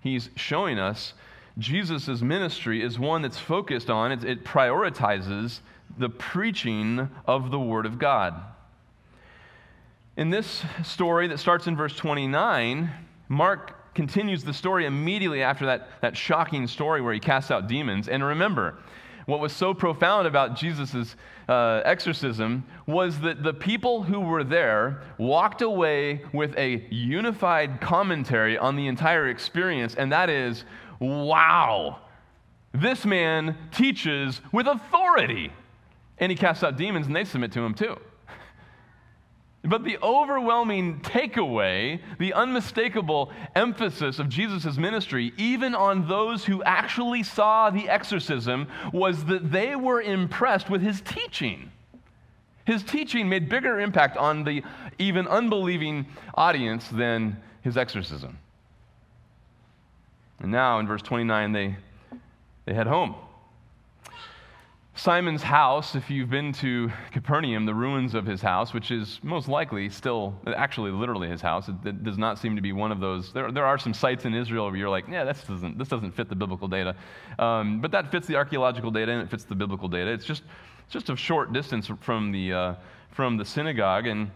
he's 0.00 0.28
showing 0.36 0.78
us 0.78 1.14
Jesus' 1.58 2.20
ministry 2.20 2.82
is 2.82 2.98
one 2.98 3.22
that's 3.22 3.38
focused 3.38 3.88
on, 3.88 4.12
it, 4.12 4.22
it 4.24 4.44
prioritizes 4.44 5.60
the 5.96 6.10
preaching 6.10 7.08
of 7.26 7.50
the 7.50 7.58
Word 7.58 7.86
of 7.86 7.98
God. 7.98 8.34
In 10.16 10.30
this 10.30 10.62
story 10.82 11.28
that 11.28 11.38
starts 11.38 11.66
in 11.66 11.76
verse 11.76 11.96
29, 11.96 12.90
Mark 13.28 13.94
continues 13.94 14.44
the 14.44 14.52
story 14.52 14.84
immediately 14.84 15.42
after 15.42 15.66
that, 15.66 15.88
that 16.02 16.16
shocking 16.16 16.66
story 16.66 17.00
where 17.00 17.14
he 17.14 17.20
casts 17.20 17.50
out 17.50 17.66
demons. 17.66 18.08
And 18.08 18.22
remember, 18.22 18.76
what 19.26 19.40
was 19.40 19.52
so 19.52 19.74
profound 19.74 20.26
about 20.26 20.56
Jesus' 20.56 21.16
uh, 21.48 21.82
exorcism 21.84 22.64
was 22.86 23.20
that 23.20 23.42
the 23.42 23.52
people 23.52 24.02
who 24.04 24.20
were 24.20 24.44
there 24.44 25.02
walked 25.18 25.62
away 25.62 26.22
with 26.32 26.56
a 26.56 26.86
unified 26.90 27.80
commentary 27.80 28.56
on 28.56 28.76
the 28.76 28.86
entire 28.86 29.28
experience, 29.28 29.94
and 29.94 30.10
that 30.12 30.30
is 30.30 30.64
wow, 30.98 31.98
this 32.72 33.04
man 33.04 33.56
teaches 33.70 34.40
with 34.52 34.66
authority. 34.66 35.52
And 36.18 36.32
he 36.32 36.36
casts 36.36 36.62
out 36.62 36.76
demons, 36.78 37.06
and 37.06 37.14
they 37.14 37.24
submit 37.24 37.52
to 37.52 37.60
him 37.60 37.74
too. 37.74 37.98
But 39.66 39.84
the 39.84 39.98
overwhelming 40.02 41.00
takeaway, 41.00 42.00
the 42.18 42.32
unmistakable 42.34 43.32
emphasis 43.54 44.18
of 44.18 44.28
Jesus' 44.28 44.76
ministry, 44.76 45.32
even 45.36 45.74
on 45.74 46.06
those 46.08 46.44
who 46.44 46.62
actually 46.62 47.22
saw 47.22 47.70
the 47.70 47.88
exorcism, 47.88 48.68
was 48.92 49.24
that 49.24 49.50
they 49.50 49.74
were 49.74 50.00
impressed 50.00 50.70
with 50.70 50.82
his 50.82 51.00
teaching. 51.00 51.72
His 52.64 52.82
teaching 52.82 53.28
made 53.28 53.48
bigger 53.48 53.80
impact 53.80 54.16
on 54.16 54.44
the 54.44 54.62
even 54.98 55.26
unbelieving 55.26 56.06
audience 56.34 56.88
than 56.88 57.36
his 57.62 57.76
exorcism. 57.76 58.38
And 60.40 60.52
now 60.52 60.78
in 60.78 60.86
verse 60.86 61.02
29, 61.02 61.52
they, 61.52 61.76
they 62.66 62.74
head 62.74 62.86
home. 62.86 63.14
Simon's 64.98 65.42
house, 65.42 65.94
if 65.94 66.08
you've 66.08 66.30
been 66.30 66.54
to 66.54 66.90
Capernaum, 67.12 67.66
the 67.66 67.74
ruins 67.74 68.14
of 68.14 68.24
his 68.24 68.40
house, 68.40 68.72
which 68.72 68.90
is 68.90 69.20
most 69.22 69.46
likely 69.46 69.90
still, 69.90 70.34
actually, 70.56 70.90
literally 70.90 71.28
his 71.28 71.42
house, 71.42 71.68
it, 71.68 71.74
it, 71.84 72.02
does 72.02 72.16
not 72.16 72.38
seem 72.38 72.56
to 72.56 72.62
be 72.62 72.72
one 72.72 72.90
of 72.90 72.98
those. 72.98 73.30
There, 73.30 73.52
there 73.52 73.66
are 73.66 73.76
some 73.76 73.92
sites 73.92 74.24
in 74.24 74.32
Israel 74.32 74.64
where 74.64 74.76
you're 74.76 74.88
like, 74.88 75.06
yeah, 75.06 75.22
this 75.24 75.42
doesn't, 75.42 75.76
this 75.76 75.88
doesn't 75.88 76.12
fit 76.12 76.30
the 76.30 76.34
biblical 76.34 76.66
data. 76.66 76.96
Um, 77.38 77.82
but 77.82 77.90
that 77.90 78.10
fits 78.10 78.26
the 78.26 78.36
archaeological 78.36 78.90
data 78.90 79.12
and 79.12 79.20
it 79.20 79.28
fits 79.28 79.44
the 79.44 79.54
biblical 79.54 79.86
data. 79.86 80.10
It's 80.10 80.24
just, 80.24 80.44
it's 80.84 80.94
just 80.94 81.10
a 81.10 81.16
short 81.16 81.52
distance 81.52 81.90
from 82.00 82.32
the, 82.32 82.52
uh, 82.54 82.74
from 83.10 83.36
the 83.36 83.44
synagogue, 83.44 84.06
and 84.06 84.30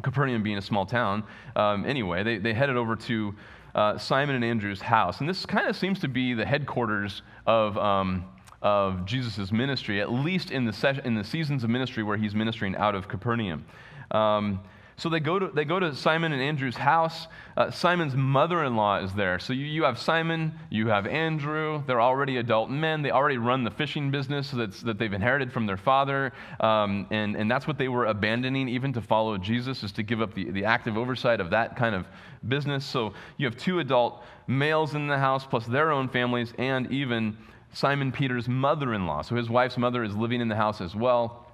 Capernaum 0.00 0.42
being 0.42 0.56
a 0.56 0.62
small 0.62 0.86
town. 0.86 1.22
Um, 1.54 1.84
anyway, 1.84 2.22
they, 2.22 2.38
they 2.38 2.54
headed 2.54 2.78
over 2.78 2.96
to 2.96 3.34
uh, 3.74 3.98
Simon 3.98 4.36
and 4.36 4.44
Andrew's 4.44 4.80
house. 4.80 5.20
And 5.20 5.28
this 5.28 5.44
kind 5.44 5.68
of 5.68 5.76
seems 5.76 6.00
to 6.00 6.08
be 6.08 6.32
the 6.32 6.46
headquarters 6.46 7.20
of. 7.46 7.76
Um, 7.76 8.24
of 8.62 9.04
Jesus' 9.04 9.52
ministry, 9.52 10.00
at 10.00 10.12
least 10.12 10.50
in 10.50 10.64
the, 10.64 11.02
in 11.04 11.14
the 11.14 11.24
seasons 11.24 11.64
of 11.64 11.70
ministry 11.70 12.02
where 12.02 12.16
he's 12.16 12.34
ministering 12.34 12.76
out 12.76 12.94
of 12.94 13.08
Capernaum. 13.08 13.64
Um, 14.10 14.60
so 14.96 15.08
they 15.08 15.20
go, 15.20 15.38
to, 15.38 15.48
they 15.48 15.64
go 15.64 15.80
to 15.80 15.96
Simon 15.96 16.32
and 16.32 16.40
Andrew's 16.40 16.76
house. 16.76 17.26
Uh, 17.56 17.70
Simon's 17.70 18.14
mother 18.14 18.62
in 18.62 18.76
law 18.76 18.98
is 18.98 19.12
there. 19.14 19.38
So 19.38 19.52
you, 19.52 19.64
you 19.64 19.82
have 19.84 19.98
Simon, 19.98 20.52
you 20.70 20.88
have 20.88 21.06
Andrew. 21.06 21.82
They're 21.86 22.00
already 22.00 22.36
adult 22.36 22.70
men. 22.70 23.02
They 23.02 23.10
already 23.10 23.38
run 23.38 23.64
the 23.64 23.70
fishing 23.70 24.10
business 24.10 24.50
that's, 24.50 24.80
that 24.82 24.98
they've 24.98 25.12
inherited 25.12 25.52
from 25.52 25.66
their 25.66 25.78
father. 25.78 26.32
Um, 26.60 27.08
and, 27.10 27.34
and 27.36 27.50
that's 27.50 27.66
what 27.66 27.78
they 27.78 27.88
were 27.88 28.06
abandoning, 28.06 28.68
even 28.68 28.92
to 28.92 29.00
follow 29.00 29.38
Jesus, 29.38 29.82
is 29.82 29.92
to 29.92 30.02
give 30.02 30.20
up 30.20 30.34
the, 30.34 30.50
the 30.50 30.64
active 30.64 30.96
oversight 30.96 31.40
of 31.40 31.50
that 31.50 31.74
kind 31.74 31.94
of 31.94 32.06
business. 32.46 32.84
So 32.84 33.14
you 33.38 33.46
have 33.46 33.56
two 33.56 33.80
adult 33.80 34.22
males 34.46 34.94
in 34.94 35.08
the 35.08 35.18
house, 35.18 35.44
plus 35.44 35.66
their 35.66 35.90
own 35.90 36.08
families, 36.08 36.52
and 36.58 36.88
even 36.92 37.36
Simon 37.72 38.12
Peter's 38.12 38.48
mother 38.48 38.94
in 38.94 39.06
law. 39.06 39.22
So 39.22 39.34
his 39.34 39.48
wife's 39.48 39.78
mother 39.78 40.04
is 40.04 40.14
living 40.14 40.40
in 40.40 40.48
the 40.48 40.56
house 40.56 40.80
as 40.80 40.94
well. 40.94 41.46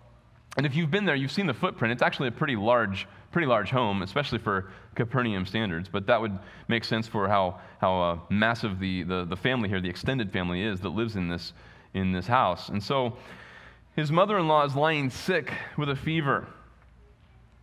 And 0.57 0.67
if 0.67 0.75
you've 0.75 0.91
been 0.91 1.05
there, 1.05 1.15
you've 1.15 1.31
seen 1.31 1.47
the 1.47 1.55
footprint. 1.55 1.93
It's 1.93 2.03
actually 2.03 2.29
a 2.29 2.33
pretty 2.33 2.57
large, 2.57 3.07
pretty 3.31 3.47
large 3.47 3.71
home, 3.71 4.03
especially 4.03 4.39
for 4.39 4.71
Capernaum 4.97 5.47
standards. 5.47 5.89
But 5.89 6.07
that 6.07 6.21
would 6.21 6.37
make 6.67 6.85
sense 6.85 7.07
for 7.07 7.29
how, 7.29 7.61
how 7.81 8.01
uh, 8.01 8.19
massive 8.31 8.81
the, 8.81 9.05
the, 9.05 9.25
the 9.25 9.37
family 9.37 9.69
here, 9.69 9.81
the 9.81 9.89
extended 9.89 10.33
family 10.33 10.63
is 10.63 10.81
that 10.81 10.91
lives 10.91 11.15
in 11.15 11.29
this, 11.29 11.53
in 11.95 12.13
this 12.13 12.27
house. 12.27 12.71
And 12.71 12.83
so 12.83 13.17
his 13.95 14.11
mother 14.11 14.39
in 14.39 14.49
law 14.49 14.65
is 14.65 14.75
lying 14.75 15.11
sick 15.11 15.53
with 15.77 15.91
a 15.91 15.97
fever. 15.97 16.49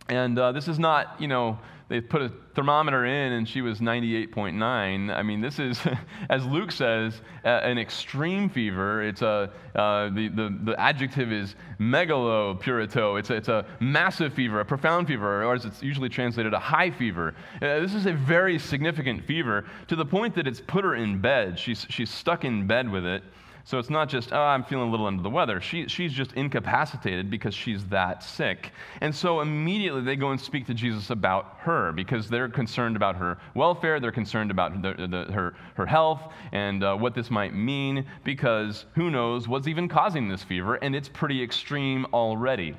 And 0.08 0.38
uh, 0.38 0.52
this 0.52 0.68
is 0.68 0.78
not, 0.78 1.20
you 1.20 1.28
know, 1.28 1.58
they 1.88 2.00
put 2.00 2.20
a 2.20 2.32
thermometer 2.54 3.04
in 3.04 3.32
and 3.34 3.48
she 3.48 3.62
was 3.62 3.78
98.9. 3.78 5.14
I 5.14 5.22
mean, 5.22 5.40
this 5.40 5.58
is, 5.60 5.80
as 6.30 6.44
Luke 6.44 6.72
says, 6.72 7.20
an 7.44 7.78
extreme 7.78 8.48
fever. 8.48 9.02
It's 9.02 9.22
a, 9.22 9.52
uh, 9.74 10.08
the, 10.10 10.28
the, 10.28 10.58
the 10.64 10.80
adjective 10.80 11.30
is 11.30 11.54
megalopurito. 11.78 13.18
It's 13.18 13.30
a, 13.30 13.34
it's 13.34 13.48
a 13.48 13.66
massive 13.78 14.34
fever, 14.34 14.60
a 14.60 14.64
profound 14.64 15.06
fever, 15.06 15.44
or 15.44 15.54
as 15.54 15.64
it's 15.64 15.82
usually 15.82 16.08
translated, 16.08 16.54
a 16.54 16.58
high 16.58 16.90
fever. 16.90 17.34
Uh, 17.56 17.80
this 17.80 17.94
is 17.94 18.06
a 18.06 18.12
very 18.12 18.58
significant 18.58 19.24
fever 19.24 19.64
to 19.86 19.94
the 19.94 20.04
point 20.04 20.34
that 20.34 20.48
it's 20.48 20.60
put 20.60 20.84
her 20.84 20.96
in 20.96 21.20
bed. 21.20 21.56
She's, 21.58 21.86
she's 21.88 22.10
stuck 22.10 22.44
in 22.44 22.66
bed 22.66 22.90
with 22.90 23.04
it. 23.04 23.22
So 23.66 23.80
it's 23.80 23.90
not 23.90 24.08
just, 24.08 24.32
oh, 24.32 24.40
I'm 24.40 24.62
feeling 24.62 24.86
a 24.86 24.90
little 24.92 25.06
under 25.06 25.24
the 25.24 25.28
weather. 25.28 25.60
She, 25.60 25.88
she's 25.88 26.12
just 26.12 26.32
incapacitated 26.34 27.28
because 27.28 27.52
she's 27.52 27.84
that 27.86 28.22
sick. 28.22 28.70
And 29.00 29.12
so 29.12 29.40
immediately 29.40 30.02
they 30.02 30.14
go 30.14 30.30
and 30.30 30.40
speak 30.40 30.68
to 30.68 30.74
Jesus 30.74 31.10
about 31.10 31.56
her 31.58 31.90
because 31.90 32.28
they're 32.28 32.48
concerned 32.48 32.94
about 32.94 33.16
her 33.16 33.38
welfare. 33.56 33.98
They're 33.98 34.12
concerned 34.12 34.52
about 34.52 34.80
the, 34.82 35.08
the, 35.08 35.32
her, 35.32 35.56
her 35.74 35.84
health 35.84 36.32
and 36.52 36.84
uh, 36.84 36.94
what 36.94 37.12
this 37.16 37.28
might 37.28 37.56
mean 37.56 38.06
because 38.22 38.86
who 38.94 39.10
knows 39.10 39.48
what's 39.48 39.66
even 39.66 39.88
causing 39.88 40.28
this 40.28 40.44
fever, 40.44 40.76
and 40.76 40.94
it's 40.94 41.08
pretty 41.08 41.42
extreme 41.42 42.06
already. 42.14 42.76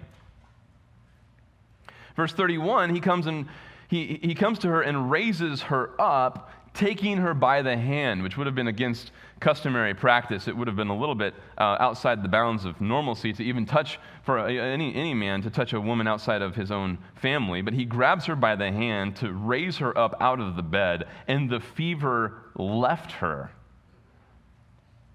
Verse 2.15 2.31
31, 2.31 2.95
he 2.95 3.01
comes 3.01 3.27
and 3.27 3.45
he, 3.89 4.19
he 4.23 4.33
comes 4.33 4.57
to 4.59 4.69
her 4.69 4.83
and 4.83 5.11
raises 5.11 5.63
her 5.63 5.99
up 5.99 6.49
taking 6.77 7.17
her 7.17 7.33
by 7.33 7.61
the 7.61 7.75
hand, 7.75 8.21
which 8.21 8.37
would 8.37 8.45
have 8.45 8.55
been 8.55 8.67
against 8.67 9.11
customary 9.39 9.93
practice. 9.93 10.47
It 10.47 10.55
would 10.55 10.67
have 10.67 10.75
been 10.75 10.89
a 10.89 10.97
little 10.97 11.15
bit 11.15 11.33
uh, 11.57 11.77
outside 11.79 12.23
the 12.23 12.29
bounds 12.29 12.65
of 12.65 12.79
normalcy 12.81 13.33
to 13.33 13.43
even 13.43 13.65
touch, 13.65 13.99
for 14.23 14.37
a, 14.37 14.57
any, 14.57 14.93
any 14.95 15.13
man 15.13 15.41
to 15.43 15.49
touch 15.49 15.73
a 15.73 15.81
woman 15.81 16.07
outside 16.07 16.41
of 16.41 16.55
his 16.55 16.71
own 16.71 16.97
family. 17.15 17.61
But 17.61 17.73
he 17.73 17.85
grabs 17.85 18.25
her 18.25 18.35
by 18.35 18.55
the 18.55 18.71
hand 18.71 19.15
to 19.17 19.31
raise 19.31 19.77
her 19.77 19.97
up 19.97 20.15
out 20.19 20.39
of 20.39 20.55
the 20.55 20.63
bed, 20.63 21.05
and 21.27 21.49
the 21.49 21.59
fever 21.59 22.41
left 22.55 23.11
her. 23.13 23.51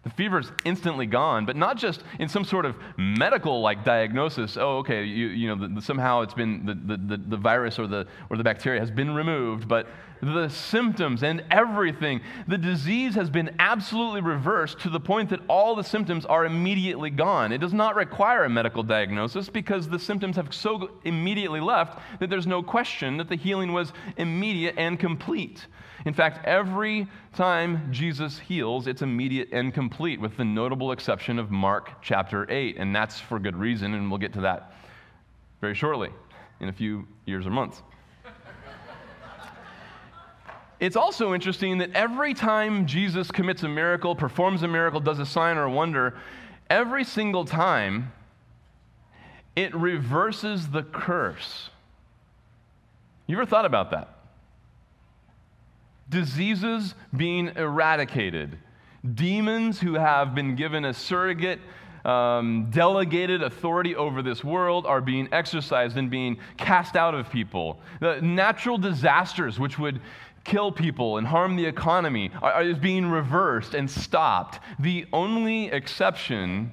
The 0.02 0.11
fever's 0.11 0.50
instantly 0.64 1.06
gone, 1.06 1.47
but 1.47 1.54
not 1.54 1.76
just 1.76 2.02
in 2.18 2.28
some 2.28 2.44
sort 2.44 2.66
of 2.66 2.75
medical 2.97 3.61
like 3.61 3.85
diagnosis. 3.85 4.56
Oh, 4.56 4.78
okay, 4.78 5.04
you, 5.04 5.28
you 5.28 5.47
know, 5.47 5.54
the, 5.54 5.75
the, 5.75 5.82
somehow 5.82 6.23
it's 6.23 6.35
been 6.35 6.66
the, 6.66 6.97
the, 6.97 7.16
the 7.16 7.37
virus 7.37 7.78
or 7.78 7.87
the, 7.87 8.06
or 8.28 8.37
the 8.37 8.42
bacteria 8.42 8.80
has 8.80 8.90
been 8.90 9.14
removed, 9.14 9.68
but 9.68 9.87
the 10.21 10.49
symptoms 10.49 11.23
and 11.23 11.44
everything, 11.50 12.21
the 12.47 12.59
disease 12.59 13.14
has 13.14 13.30
been 13.30 13.54
absolutely 13.59 14.21
reversed 14.21 14.78
to 14.80 14.88
the 14.88 15.00
point 15.00 15.30
that 15.30 15.40
all 15.49 15.75
the 15.75 15.82
symptoms 15.85 16.25
are 16.25 16.44
immediately 16.44 17.11
gone. 17.11 17.52
It 17.52 17.59
does 17.59 17.75
not 17.75 17.97
require 17.97 18.44
a 18.44 18.49
medical 18.49 18.85
diagnosis 18.85 19.49
because 19.49 19.88
the 19.88 19.99
symptoms 19.99 20.37
have 20.37 20.54
so 20.54 20.90
immediately 21.04 21.61
left 21.61 22.00
that 22.21 22.30
there's 22.30 22.47
no 22.47 22.62
question 22.62 23.16
that 23.16 23.28
the 23.28 23.37
healing 23.37 23.73
was 23.73 23.92
immediate 24.16 24.75
and 24.78 24.99
complete. 24.99 25.66
In 26.04 26.14
fact, 26.14 26.44
every 26.44 27.06
time 27.32 27.92
Jesus 27.92 28.38
heals, 28.38 28.87
it's 28.87 29.02
immediate 29.02 29.49
and 29.52 29.73
complete, 29.73 30.21
with 30.21 30.37
the 30.37 30.44
notable 30.44 30.92
exception 30.92 31.38
of 31.38 31.50
Mark 31.50 32.02
chapter 32.02 32.50
8. 32.50 32.76
And 32.76 32.94
that's 32.94 33.21
for 33.21 33.38
good 33.38 33.56
reason, 33.56 33.94
and 33.94 34.11
we'll 34.11 34.18
get 34.18 34.32
to 34.32 34.40
that 34.40 34.75
very 35.61 35.75
shortly 35.75 36.11
in 36.61 36.68
a 36.68 36.73
few 36.73 37.06
years 37.26 37.47
or 37.47 37.50
months. 37.50 37.82
It's 40.80 40.97
also 40.97 41.32
interesting 41.32 41.78
that 41.78 41.92
every 41.94 42.35
time 42.35 42.87
Jesus 42.87 43.30
commits 43.30 43.62
a 43.62 43.68
miracle, 43.68 44.16
performs 44.16 44.64
a 44.64 44.68
miracle, 44.68 44.99
does 44.99 45.21
a 45.21 45.26
sign 45.26 45.56
or 45.56 45.64
a 45.64 45.71
wonder, 45.71 46.18
every 46.68 47.04
single 47.04 47.44
time 47.44 48.12
it 49.54 49.73
reverses 49.76 50.71
the 50.71 50.82
curse. 50.82 51.71
You 53.28 53.37
ever 53.37 53.47
thought 53.47 53.64
about 53.64 53.92
that? 53.92 54.12
Diseases 56.12 56.95
being 57.16 57.49
eradicated, 57.57 58.59
demons 59.14 59.81
who 59.81 59.95
have 59.95 60.35
been 60.35 60.57
given 60.57 60.85
a 60.85 60.92
surrogate, 60.92 61.59
um, 62.04 62.69
delegated 62.71 63.42
authority 63.42 63.97
over 63.97 64.21
this 64.21 64.45
world 64.45 64.85
are 64.85 65.00
being 65.00 65.26
exorcised 65.33 65.97
and 65.97 66.11
being 66.11 66.37
cast 66.59 66.97
out 66.97 67.14
of 67.14 67.31
people. 67.31 67.81
The 68.00 68.21
natural 68.21 68.76
disasters, 68.76 69.59
which 69.59 69.78
would 69.78 70.02
kill 70.45 70.71
people 70.71 71.16
and 71.16 71.26
harm 71.26 71.57
the 71.57 71.64
economy, 71.64 72.31
are, 72.42 72.52
are, 72.52 72.62
is 72.62 72.76
being 72.76 73.07
reversed 73.07 73.73
and 73.73 73.90
stopped. 73.90 74.61
The 74.81 75.07
only 75.14 75.69
exception 75.69 76.73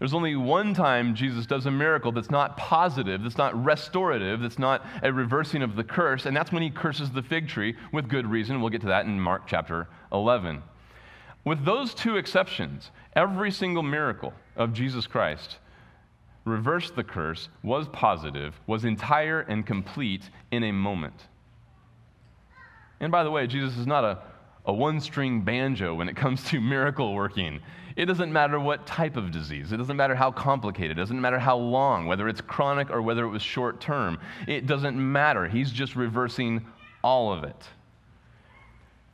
there's 0.00 0.14
only 0.14 0.34
one 0.34 0.72
time 0.72 1.14
Jesus 1.14 1.44
does 1.44 1.66
a 1.66 1.70
miracle 1.70 2.10
that's 2.10 2.30
not 2.30 2.56
positive, 2.56 3.22
that's 3.22 3.36
not 3.36 3.62
restorative, 3.62 4.40
that's 4.40 4.58
not 4.58 4.84
a 5.02 5.12
reversing 5.12 5.62
of 5.62 5.76
the 5.76 5.84
curse, 5.84 6.24
and 6.24 6.34
that's 6.34 6.50
when 6.50 6.62
he 6.62 6.70
curses 6.70 7.10
the 7.10 7.22
fig 7.22 7.46
tree 7.46 7.76
with 7.92 8.08
good 8.08 8.26
reason. 8.26 8.60
We'll 8.60 8.70
get 8.70 8.80
to 8.80 8.86
that 8.88 9.04
in 9.04 9.20
Mark 9.20 9.46
chapter 9.46 9.88
11. 10.10 10.62
With 11.44 11.66
those 11.66 11.92
two 11.92 12.16
exceptions, 12.16 12.90
every 13.14 13.50
single 13.50 13.82
miracle 13.82 14.32
of 14.56 14.72
Jesus 14.72 15.06
Christ 15.06 15.58
reversed 16.46 16.96
the 16.96 17.04
curse, 17.04 17.50
was 17.62 17.86
positive, 17.88 18.58
was 18.66 18.86
entire 18.86 19.40
and 19.40 19.66
complete 19.66 20.30
in 20.50 20.64
a 20.64 20.72
moment. 20.72 21.28
And 23.00 23.12
by 23.12 23.22
the 23.22 23.30
way, 23.30 23.46
Jesus 23.46 23.76
is 23.76 23.86
not 23.86 24.04
a, 24.04 24.18
a 24.64 24.72
one 24.72 25.00
string 25.00 25.42
banjo 25.42 25.94
when 25.94 26.08
it 26.08 26.16
comes 26.16 26.42
to 26.44 26.60
miracle 26.62 27.14
working. 27.14 27.60
It 27.96 28.06
doesn't 28.06 28.32
matter 28.32 28.58
what 28.58 28.86
type 28.86 29.16
of 29.16 29.30
disease. 29.30 29.72
It 29.72 29.76
doesn't 29.76 29.96
matter 29.96 30.14
how 30.14 30.30
complicated. 30.30 30.98
It 30.98 31.00
doesn't 31.00 31.20
matter 31.20 31.38
how 31.38 31.56
long, 31.56 32.06
whether 32.06 32.28
it's 32.28 32.40
chronic 32.40 32.90
or 32.90 33.02
whether 33.02 33.24
it 33.24 33.28
was 33.28 33.42
short 33.42 33.80
term. 33.80 34.18
It 34.46 34.66
doesn't 34.66 34.96
matter. 34.96 35.48
He's 35.48 35.70
just 35.70 35.96
reversing 35.96 36.64
all 37.02 37.32
of 37.32 37.44
it. 37.44 37.56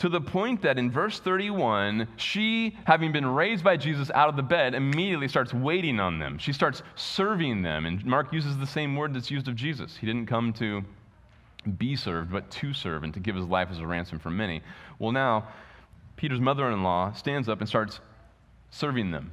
To 0.00 0.10
the 0.10 0.20
point 0.20 0.60
that 0.60 0.78
in 0.78 0.90
verse 0.90 1.20
31, 1.20 2.06
she, 2.16 2.76
having 2.84 3.12
been 3.12 3.24
raised 3.24 3.64
by 3.64 3.78
Jesus 3.78 4.10
out 4.10 4.28
of 4.28 4.36
the 4.36 4.42
bed, 4.42 4.74
immediately 4.74 5.26
starts 5.26 5.54
waiting 5.54 5.98
on 6.00 6.18
them. 6.18 6.36
She 6.36 6.52
starts 6.52 6.82
serving 6.96 7.62
them. 7.62 7.86
And 7.86 8.04
Mark 8.04 8.30
uses 8.30 8.58
the 8.58 8.66
same 8.66 8.94
word 8.94 9.14
that's 9.14 9.30
used 9.30 9.48
of 9.48 9.56
Jesus. 9.56 9.96
He 9.96 10.06
didn't 10.06 10.26
come 10.26 10.52
to 10.54 10.84
be 11.78 11.96
served, 11.96 12.30
but 12.30 12.50
to 12.50 12.74
serve 12.74 13.04
and 13.04 13.14
to 13.14 13.20
give 13.20 13.36
his 13.36 13.46
life 13.46 13.68
as 13.70 13.78
a 13.78 13.86
ransom 13.86 14.18
for 14.18 14.30
many. 14.30 14.60
Well, 14.98 15.12
now, 15.12 15.48
Peter's 16.16 16.40
mother 16.40 16.70
in 16.70 16.82
law 16.82 17.12
stands 17.12 17.48
up 17.48 17.60
and 17.60 17.68
starts 17.68 18.00
serving 18.70 19.10
them. 19.10 19.32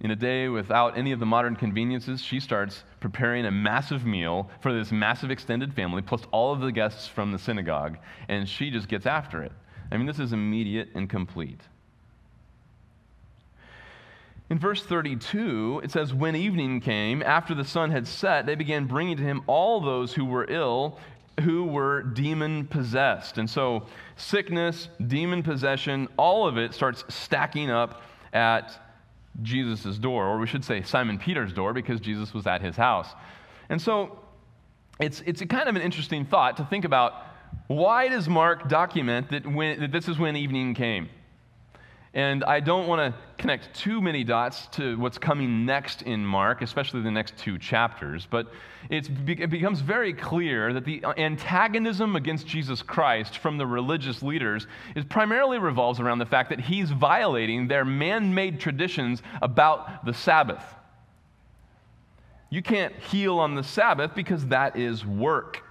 In 0.00 0.12
a 0.12 0.16
day 0.16 0.48
without 0.48 0.96
any 0.96 1.10
of 1.10 1.18
the 1.18 1.26
modern 1.26 1.56
conveniences, 1.56 2.22
she 2.22 2.38
starts 2.38 2.84
preparing 3.00 3.46
a 3.46 3.50
massive 3.50 4.06
meal 4.06 4.48
for 4.60 4.72
this 4.72 4.92
massive 4.92 5.30
extended 5.30 5.74
family, 5.74 6.02
plus 6.02 6.22
all 6.30 6.52
of 6.52 6.60
the 6.60 6.70
guests 6.70 7.08
from 7.08 7.32
the 7.32 7.38
synagogue, 7.38 7.98
and 8.28 8.48
she 8.48 8.70
just 8.70 8.88
gets 8.88 9.06
after 9.06 9.42
it. 9.42 9.52
I 9.90 9.96
mean, 9.96 10.06
this 10.06 10.20
is 10.20 10.32
immediate 10.32 10.90
and 10.94 11.10
complete. 11.10 11.60
In 14.50 14.58
verse 14.58 14.82
32, 14.84 15.82
it 15.84 15.90
says, 15.90 16.14
When 16.14 16.36
evening 16.36 16.80
came, 16.80 17.22
after 17.22 17.54
the 17.54 17.64
sun 17.64 17.90
had 17.90 18.06
set, 18.06 18.46
they 18.46 18.54
began 18.54 18.86
bringing 18.86 19.16
to 19.16 19.22
him 19.22 19.42
all 19.46 19.80
those 19.80 20.14
who 20.14 20.24
were 20.24 20.46
ill, 20.48 20.98
who 21.40 21.64
were 21.64 22.02
demon 22.02 22.66
possessed. 22.66 23.36
And 23.36 23.48
so, 23.48 23.86
sickness, 24.16 24.88
demon 25.06 25.42
possession, 25.42 26.08
all 26.16 26.46
of 26.46 26.56
it 26.56 26.72
starts 26.72 27.04
stacking 27.08 27.70
up 27.70 28.02
at 28.32 28.72
Jesus' 29.42 29.98
door, 29.98 30.26
or 30.26 30.38
we 30.38 30.46
should 30.46 30.64
say 30.64 30.82
Simon 30.82 31.18
Peter's 31.18 31.52
door, 31.52 31.72
because 31.72 32.00
Jesus 32.00 32.34
was 32.34 32.46
at 32.46 32.60
his 32.60 32.76
house. 32.76 33.08
And 33.68 33.80
so 33.80 34.18
it's, 35.00 35.22
it's 35.26 35.42
kind 35.44 35.68
of 35.68 35.76
an 35.76 35.82
interesting 35.82 36.24
thought 36.24 36.56
to 36.56 36.64
think 36.64 36.84
about 36.84 37.12
why 37.66 38.08
does 38.08 38.28
Mark 38.28 38.68
document 38.68 39.30
that, 39.30 39.46
when, 39.46 39.80
that 39.80 39.92
this 39.92 40.08
is 40.08 40.18
when 40.18 40.36
evening 40.36 40.74
came? 40.74 41.08
And 42.18 42.42
I 42.42 42.58
don't 42.58 42.88
want 42.88 43.14
to 43.14 43.20
connect 43.40 43.72
too 43.74 44.02
many 44.02 44.24
dots 44.24 44.66
to 44.72 44.98
what's 44.98 45.18
coming 45.18 45.64
next 45.64 46.02
in 46.02 46.26
Mark, 46.26 46.62
especially 46.62 47.00
the 47.00 47.12
next 47.12 47.36
two 47.36 47.58
chapters, 47.58 48.26
but 48.28 48.50
it 48.90 49.24
becomes 49.24 49.82
very 49.82 50.12
clear 50.12 50.72
that 50.72 50.84
the 50.84 51.04
antagonism 51.16 52.16
against 52.16 52.44
Jesus 52.44 52.82
Christ 52.82 53.38
from 53.38 53.56
the 53.56 53.68
religious 53.68 54.20
leaders 54.20 54.66
is 54.96 55.04
primarily 55.04 55.60
revolves 55.60 56.00
around 56.00 56.18
the 56.18 56.26
fact 56.26 56.50
that 56.50 56.58
he's 56.58 56.90
violating 56.90 57.68
their 57.68 57.84
man 57.84 58.34
made 58.34 58.58
traditions 58.58 59.22
about 59.40 60.04
the 60.04 60.12
Sabbath. 60.12 60.64
You 62.50 62.62
can't 62.62 62.96
heal 62.96 63.38
on 63.38 63.54
the 63.54 63.62
Sabbath 63.62 64.16
because 64.16 64.44
that 64.46 64.76
is 64.76 65.06
work. 65.06 65.62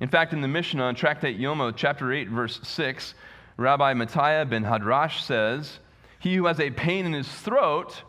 In 0.00 0.08
fact, 0.08 0.32
in 0.32 0.40
the 0.40 0.48
Mishnah, 0.48 0.94
Tractate 0.94 1.38
Yoma, 1.38 1.74
chapter 1.76 2.14
8, 2.14 2.30
verse 2.30 2.60
6, 2.62 3.12
Rabbi 3.58 3.92
Matthiah 3.92 4.46
ben 4.48 4.64
Hadrash 4.64 5.20
says, 5.20 5.78
He 6.22 6.36
who 6.36 6.46
has 6.46 6.60
a 6.60 6.70
pain 6.70 7.04
in 7.04 7.12
his 7.12 7.28
throat, 7.28 8.02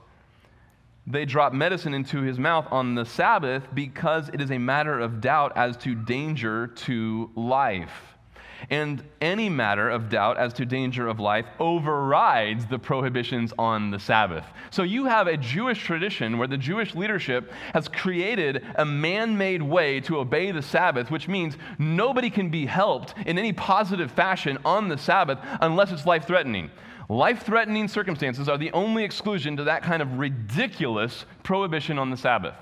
they 1.08 1.26
drop 1.26 1.52
medicine 1.52 1.93
into 1.93 2.21
his 2.21 2.38
mouth 2.38 2.67
on 2.71 2.95
the 2.95 3.06
Sabbath 3.06 3.63
because 3.73 4.30
it 4.30 4.39
is 4.39 4.52
a 4.52 4.58
matter 4.58 4.99
of 4.99 5.19
doubt 5.19 5.54
as 5.58 5.76
to 5.78 5.95
danger 5.95 6.67
to 6.67 7.32
life 7.36 8.13
and 8.69 9.04
any 9.21 9.49
matter 9.49 9.89
of 9.89 10.10
doubt 10.10 10.38
as 10.38 10.54
to 10.54 10.65
danger 10.65 11.08
of 11.08 11.19
life 11.19 11.45
overrides 11.60 12.65
the 12.65 12.80
prohibitions 12.80 13.54
on 13.58 13.91
the 13.91 13.99
Sabbath. 13.99 14.45
So 14.71 14.84
you 14.84 15.06
have 15.06 15.28
a 15.28 15.38
Jewish 15.38 15.84
tradition 15.84 16.38
where 16.38 16.47
the 16.47 16.58
Jewish 16.58 16.95
leadership 16.95 17.52
has 17.73 17.88
created 17.88 18.63
a 18.76 18.86
man 18.86 19.38
made 19.38 19.62
way 19.62 19.99
to 20.02 20.19
obey 20.19 20.52
the 20.52 20.62
Sabbath, 20.62 21.12
which 21.12 21.28
means 21.28 21.58
nobody 21.78 22.30
can 22.30 22.49
be 22.49 22.65
helped 22.65 23.15
in 23.26 23.38
any 23.38 23.54
positive 23.54 24.12
fashion 24.12 24.58
on 24.63 24.88
the 24.88 24.97
Sabbath 24.97 25.39
unless 25.62 25.91
it's 25.91 26.06
life 26.06 26.26
threatening. 26.26 26.69
Life 27.10 27.44
threatening 27.44 27.88
circumstances 27.88 28.48
are 28.48 28.58
the 28.58 28.72
only 28.72 29.04
exclusion 29.04 29.58
to 29.58 29.63
that 29.66 29.84
kind 29.84 30.02
of 30.02 30.18
ridiculous 30.18 31.26
prohibition 31.44 32.00
on 32.00 32.10
the 32.10 32.18
Sabbath. 32.18 32.56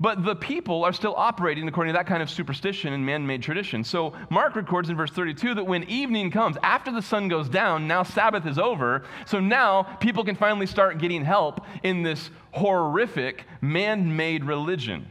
But 0.00 0.24
the 0.24 0.34
people 0.34 0.84
are 0.84 0.92
still 0.92 1.14
operating 1.16 1.68
according 1.68 1.94
to 1.94 1.98
that 1.98 2.06
kind 2.06 2.22
of 2.22 2.28
superstition 2.28 2.92
and 2.92 3.06
man 3.06 3.26
made 3.26 3.42
tradition. 3.42 3.84
So 3.84 4.12
Mark 4.28 4.56
records 4.56 4.90
in 4.90 4.96
verse 4.96 5.10
32 5.10 5.54
that 5.54 5.64
when 5.64 5.84
evening 5.84 6.30
comes, 6.30 6.56
after 6.62 6.90
the 6.90 7.00
sun 7.00 7.28
goes 7.28 7.48
down, 7.48 7.86
now 7.86 8.02
Sabbath 8.02 8.46
is 8.46 8.58
over. 8.58 9.04
So 9.24 9.38
now 9.38 9.84
people 10.00 10.24
can 10.24 10.34
finally 10.34 10.66
start 10.66 10.98
getting 10.98 11.24
help 11.24 11.64
in 11.84 12.02
this 12.02 12.30
horrific 12.52 13.44
man 13.60 14.16
made 14.16 14.44
religion. 14.44 15.06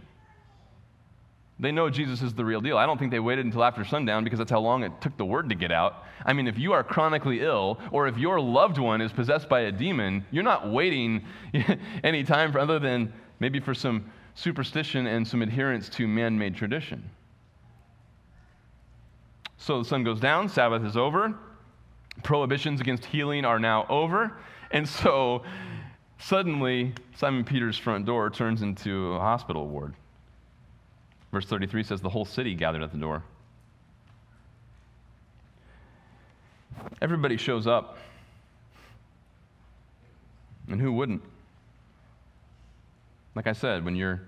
They 1.63 1.71
know 1.71 1.89
Jesus 1.89 2.21
is 2.21 2.34
the 2.34 2.43
real 2.43 2.60
deal. 2.60 2.78
I 2.78 2.86
don't 2.86 2.97
think 2.97 3.10
they 3.10 3.21
waited 3.21 3.45
until 3.45 3.63
after 3.63 3.86
sundown 3.86 4.26
because 4.26 4.38
that's 4.38 4.52
how 4.52 4.60
long 4.60 4.84
it 4.84 4.91
took 4.99 5.15
the 5.15 5.23
word 5.23 5.47
to 5.47 5.56
get 5.56 5.71
out. 5.71 6.04
I 6.26 6.34
mean, 6.34 6.45
if 6.45 6.60
you 6.60 6.73
are 6.73 6.84
chronically 6.84 7.39
ill 7.39 7.80
or 7.91 8.06
if 8.06 8.17
your 8.17 8.38
loved 8.41 8.78
one 8.78 8.99
is 8.99 9.13
possessed 9.13 9.47
by 9.47 9.62
a 9.62 9.71
demon, 9.71 10.26
you're 10.30 10.43
not 10.43 10.69
waiting 10.69 11.23
any 12.04 12.26
time 12.26 12.52
for 12.52 12.60
other 12.60 12.80
than 12.80 13.13
maybe 13.39 13.62
for 13.62 13.73
some 13.73 14.12
superstition 14.36 15.08
and 15.08 15.26
some 15.26 15.41
adherence 15.41 15.88
to 15.88 16.06
man 16.06 16.38
made 16.38 16.54
tradition. 16.54 17.10
So 19.56 19.80
the 19.80 19.88
sun 19.88 20.04
goes 20.04 20.19
down, 20.19 20.49
Sabbath 20.49 20.84
is 20.84 20.97
over, 20.97 21.34
prohibitions 22.23 22.82
against 22.82 23.06
healing 23.06 23.45
are 23.45 23.60
now 23.60 23.86
over, 23.88 24.38
and 24.71 24.86
so 24.86 25.43
suddenly 26.19 26.93
Simon 27.15 27.45
Peter's 27.45 27.78
front 27.78 28.06
door 28.06 28.30
turns 28.30 28.63
into 28.63 29.13
a 29.13 29.19
hospital 29.19 29.69
ward. 29.69 29.95
Verse 31.34 31.48
33 31.48 31.82
says 31.82 32.00
the 32.00 32.10
whole 32.10 32.26
city 32.26 32.54
gathered 32.54 32.84
at 32.84 32.91
the 32.91 32.98
door. 33.00 33.24
Everybody 37.02 37.38
shows 37.38 37.65
up. 37.65 37.98
And 40.69 40.80
who 40.80 40.93
wouldn't? 40.93 41.24
Like 43.34 43.48
I 43.48 43.54
said, 43.54 43.84
when 43.84 43.96
you're 43.96 44.22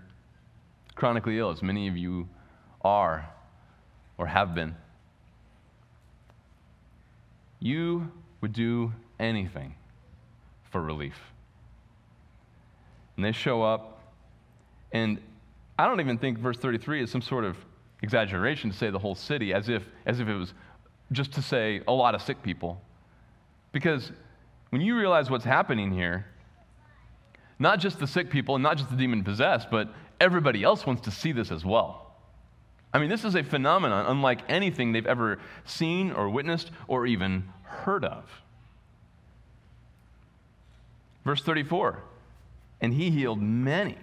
chronically 0.96 1.38
ill, 1.38 1.52
as 1.52 1.62
many 1.62 1.88
of 1.88 1.96
you 1.96 2.28
are 2.82 3.30
or 4.18 4.26
have 4.26 4.56
been, 4.56 4.76
you 7.60 8.12
would 8.42 8.52
do 8.52 8.92
anything 9.20 9.76
for 10.72 10.82
relief. 10.82 11.20
And 13.16 13.24
they 13.24 13.32
show 13.32 13.62
up, 13.62 14.02
and 14.92 15.20
I 15.78 15.88
don't 15.88 16.00
even 16.00 16.18
think 16.18 16.40
verse 16.40 16.58
33 16.58 17.04
is 17.04 17.12
some 17.12 17.22
sort 17.22 17.44
of 17.44 17.58
exaggeration 18.02 18.72
to 18.72 18.78
say 18.78 18.90
the 18.90 19.00
whole 19.00 19.16
city, 19.16 19.54
as 19.54 19.68
if, 19.68 19.84
as 20.06 20.20
if 20.20 20.28
it 20.28 20.36
was 20.36 20.54
just 21.12 21.34
to 21.34 21.42
say 21.42 21.82
a 21.88 21.92
lot 21.92 22.16
of 22.16 22.22
sick 22.22 22.42
people. 22.42 22.82
Because 23.72 24.12
when 24.70 24.82
you 24.82 24.98
realize 24.98 25.30
what's 25.30 25.46
happening 25.46 25.92
here, 25.92 26.26
not 27.60 27.80
just 27.80 28.00
the 28.00 28.08
sick 28.08 28.30
people 28.30 28.56
and 28.56 28.64
not 28.64 28.78
just 28.78 28.90
the 28.90 28.96
demon 28.96 29.24
possessed, 29.24 29.70
but 29.70 29.90
everybody 30.20 30.64
else 30.64 30.86
wants 30.86 31.02
to 31.04 31.12
see 31.12 31.32
this 31.32 31.52
as 31.52 31.66
well. 31.66 32.16
I 32.94 33.00
mean, 33.00 33.10
this 33.10 33.26
is 33.26 33.36
a 33.36 33.44
phenomenon 33.44 34.06
unlike 34.08 34.42
anything 34.48 34.94
they've 34.94 35.06
ever 35.06 35.40
seen 35.66 36.12
or 36.12 36.30
witnessed 36.30 36.72
or 36.88 37.06
even 37.06 37.50
heard 37.64 38.06
of. 38.06 38.24
Verse 41.26 41.42
34 41.42 42.02
And 42.80 42.94
he 42.94 43.12
healed 43.12 43.42
many 43.42 43.98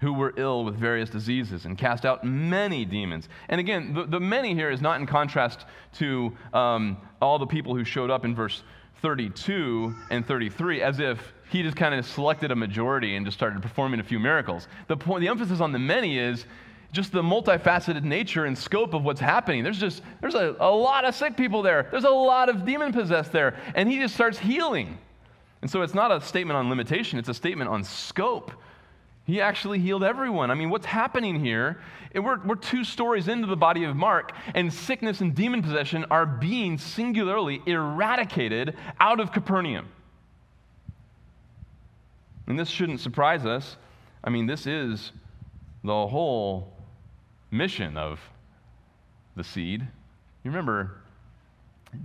who 0.00 0.12
were 0.12 0.32
ill 0.36 0.64
with 0.64 0.76
various 0.76 1.10
diseases 1.10 1.64
and 1.64 1.76
cast 1.76 2.04
out 2.04 2.24
many 2.24 2.84
demons. 2.84 3.28
And 3.48 3.60
again, 3.60 3.94
the, 3.94 4.04
the 4.04 4.20
many 4.20 4.54
here 4.54 4.70
is 4.70 4.80
not 4.80 5.00
in 5.00 5.06
contrast 5.06 5.64
to 5.94 6.36
um, 6.52 6.98
all 7.20 7.38
the 7.38 7.46
people 7.46 7.74
who 7.74 7.84
showed 7.84 8.10
up 8.10 8.24
in 8.24 8.34
verse 8.34 8.62
32 9.02 9.94
and 10.10 10.26
33 10.26 10.82
as 10.82 11.00
if 11.00 11.32
he 11.50 11.62
just 11.62 11.76
kind 11.76 11.94
of 11.94 12.04
selected 12.04 12.50
a 12.50 12.56
majority 12.56 13.16
and 13.16 13.24
just 13.24 13.36
started 13.36 13.60
performing 13.62 14.00
a 14.00 14.02
few 14.04 14.18
miracles. 14.18 14.68
The, 14.86 14.96
point, 14.96 15.20
the 15.20 15.28
emphasis 15.28 15.60
on 15.60 15.72
the 15.72 15.78
many 15.78 16.18
is 16.18 16.44
just 16.92 17.12
the 17.12 17.22
multifaceted 17.22 18.02
nature 18.02 18.44
and 18.44 18.56
scope 18.56 18.94
of 18.94 19.04
what's 19.04 19.20
happening. 19.20 19.62
There's 19.62 19.78
just 19.78 20.02
there's 20.20 20.34
a, 20.34 20.56
a 20.60 20.70
lot 20.70 21.04
of 21.04 21.14
sick 21.14 21.36
people 21.36 21.62
there. 21.62 21.88
There's 21.90 22.04
a 22.04 22.10
lot 22.10 22.48
of 22.48 22.64
demon 22.64 22.92
possessed 22.92 23.32
there. 23.32 23.56
And 23.74 23.90
he 23.90 23.98
just 23.98 24.14
starts 24.14 24.38
healing. 24.38 24.98
And 25.60 25.70
so 25.70 25.82
it's 25.82 25.94
not 25.94 26.12
a 26.12 26.20
statement 26.20 26.56
on 26.56 26.68
limitation, 26.68 27.18
it's 27.18 27.28
a 27.28 27.34
statement 27.34 27.68
on 27.68 27.82
scope. 27.82 28.52
He 29.28 29.42
actually 29.42 29.78
healed 29.78 30.02
everyone. 30.02 30.50
I 30.50 30.54
mean, 30.54 30.70
what's 30.70 30.86
happening 30.86 31.38
here? 31.38 31.78
We're, 32.14 32.42
we're 32.46 32.54
two 32.54 32.82
stories 32.82 33.28
into 33.28 33.46
the 33.46 33.58
body 33.58 33.84
of 33.84 33.94
Mark, 33.94 34.32
and 34.54 34.72
sickness 34.72 35.20
and 35.20 35.34
demon 35.34 35.60
possession 35.60 36.06
are 36.10 36.24
being 36.24 36.78
singularly 36.78 37.60
eradicated 37.66 38.74
out 38.98 39.20
of 39.20 39.30
Capernaum. 39.30 39.86
And 42.46 42.58
this 42.58 42.70
shouldn't 42.70 43.00
surprise 43.00 43.44
us. 43.44 43.76
I 44.24 44.30
mean, 44.30 44.46
this 44.46 44.66
is 44.66 45.12
the 45.84 46.06
whole 46.06 46.72
mission 47.50 47.98
of 47.98 48.18
the 49.36 49.44
seed. 49.44 49.82
You 50.42 50.50
remember 50.50 51.02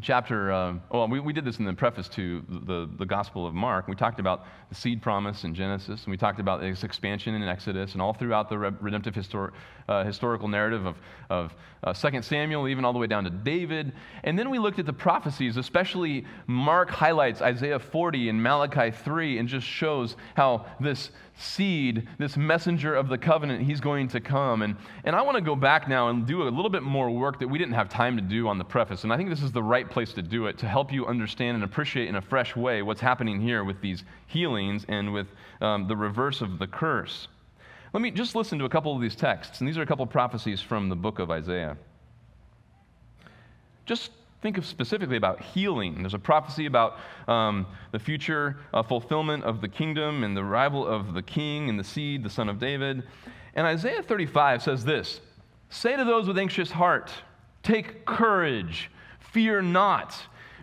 chapter, 0.01 0.51
uh, 0.51 0.75
well, 0.91 1.07
we, 1.07 1.19
we 1.19 1.33
did 1.33 1.45
this 1.45 1.59
in 1.59 1.65
the 1.65 1.73
preface 1.73 2.07
to 2.09 2.43
the, 2.47 2.89
the 2.97 3.05
Gospel 3.05 3.45
of 3.45 3.53
Mark. 3.53 3.87
We 3.87 3.95
talked 3.95 4.19
about 4.19 4.45
the 4.69 4.75
seed 4.75 5.01
promise 5.01 5.43
in 5.43 5.53
Genesis, 5.53 6.03
and 6.03 6.11
we 6.11 6.17
talked 6.17 6.39
about 6.39 6.63
its 6.63 6.83
expansion 6.83 7.35
in 7.35 7.43
Exodus, 7.43 7.93
and 7.93 8.01
all 8.01 8.13
throughout 8.13 8.49
the 8.49 8.57
redemptive 8.57 9.13
histor- 9.13 9.51
uh, 9.89 10.03
historical 10.03 10.47
narrative 10.47 10.85
of, 10.85 10.97
of 11.29 11.55
uh, 11.83 11.93
2 11.93 12.21
Samuel, 12.21 12.67
even 12.67 12.85
all 12.85 12.93
the 12.93 12.99
way 12.99 13.07
down 13.07 13.25
to 13.25 13.29
David. 13.29 13.93
And 14.23 14.39
then 14.39 14.49
we 14.49 14.59
looked 14.59 14.79
at 14.79 14.85
the 14.85 14.93
prophecies, 14.93 15.57
especially 15.57 16.25
Mark 16.47 16.89
highlights 16.89 17.41
Isaiah 17.41 17.79
40 17.79 18.29
and 18.29 18.41
Malachi 18.41 18.91
3, 18.91 19.39
and 19.39 19.49
just 19.49 19.67
shows 19.67 20.15
how 20.35 20.65
this 20.79 21.11
seed, 21.37 22.07
this 22.19 22.37
messenger 22.37 22.95
of 22.95 23.09
the 23.09 23.17
covenant, 23.17 23.63
he's 23.63 23.81
going 23.81 24.07
to 24.09 24.19
come. 24.19 24.61
And, 24.61 24.75
and 25.03 25.15
I 25.15 25.21
want 25.21 25.35
to 25.35 25.41
go 25.41 25.55
back 25.55 25.87
now 25.87 26.09
and 26.09 26.25
do 26.25 26.43
a 26.43 26.49
little 26.49 26.69
bit 26.69 26.83
more 26.83 27.09
work 27.09 27.39
that 27.39 27.47
we 27.47 27.57
didn't 27.57 27.73
have 27.73 27.89
time 27.89 28.15
to 28.17 28.21
do 28.21 28.47
on 28.47 28.57
the 28.57 28.63
preface. 28.63 29.03
And 29.03 29.11
I 29.11 29.17
think 29.17 29.29
this 29.29 29.41
is 29.41 29.51
the 29.51 29.63
right 29.63 29.89
place 29.89 30.13
to 30.13 30.21
do 30.21 30.45
it 30.47 30.57
to 30.59 30.67
help 30.67 30.91
you 30.91 31.05
understand 31.05 31.55
and 31.55 31.63
appreciate 31.63 32.07
in 32.07 32.15
a 32.15 32.21
fresh 32.21 32.55
way 32.55 32.81
what's 32.81 33.01
happening 33.01 33.41
here 33.41 33.63
with 33.63 33.81
these 33.81 34.03
healings 34.27 34.85
and 34.87 35.13
with 35.13 35.27
um, 35.61 35.87
the 35.87 35.95
reverse 35.95 36.41
of 36.41 36.59
the 36.59 36.67
curse. 36.67 37.27
Let 37.93 38.01
me 38.01 38.11
just 38.11 38.35
listen 38.35 38.57
to 38.59 38.65
a 38.65 38.69
couple 38.69 38.95
of 38.95 39.01
these 39.01 39.15
texts. 39.15 39.59
And 39.59 39.67
these 39.67 39.77
are 39.77 39.83
a 39.83 39.85
couple 39.85 40.05
prophecies 40.05 40.61
from 40.61 40.89
the 40.89 40.95
book 40.95 41.19
of 41.19 41.29
Isaiah. 41.29 41.77
Just 43.85 44.11
think 44.43 44.57
of 44.57 44.65
specifically 44.65 45.15
about 45.15 45.41
healing. 45.41 46.03
There's 46.03 46.13
a 46.13 46.19
prophecy 46.19 46.65
about 46.65 46.99
um, 47.29 47.65
the 47.93 47.97
future 47.97 48.57
uh, 48.73 48.83
fulfillment 48.83 49.45
of 49.45 49.61
the 49.61 49.69
kingdom 49.69 50.25
and 50.25 50.35
the 50.35 50.43
arrival 50.43 50.85
of 50.85 51.13
the 51.13 51.21
king 51.21 51.69
and 51.69 51.79
the 51.79 51.83
seed, 51.83 52.23
the 52.23 52.29
son 52.29 52.49
of 52.49 52.59
David. 52.59 53.03
And 53.55 53.65
Isaiah 53.65 54.03
35 54.03 54.61
says 54.61 54.83
this 54.83 55.21
Say 55.69 55.95
to 55.95 56.03
those 56.03 56.27
with 56.27 56.37
anxious 56.37 56.69
heart, 56.69 57.09
Take 57.63 58.05
courage, 58.05 58.91
fear 59.19 59.61
not. 59.61 60.13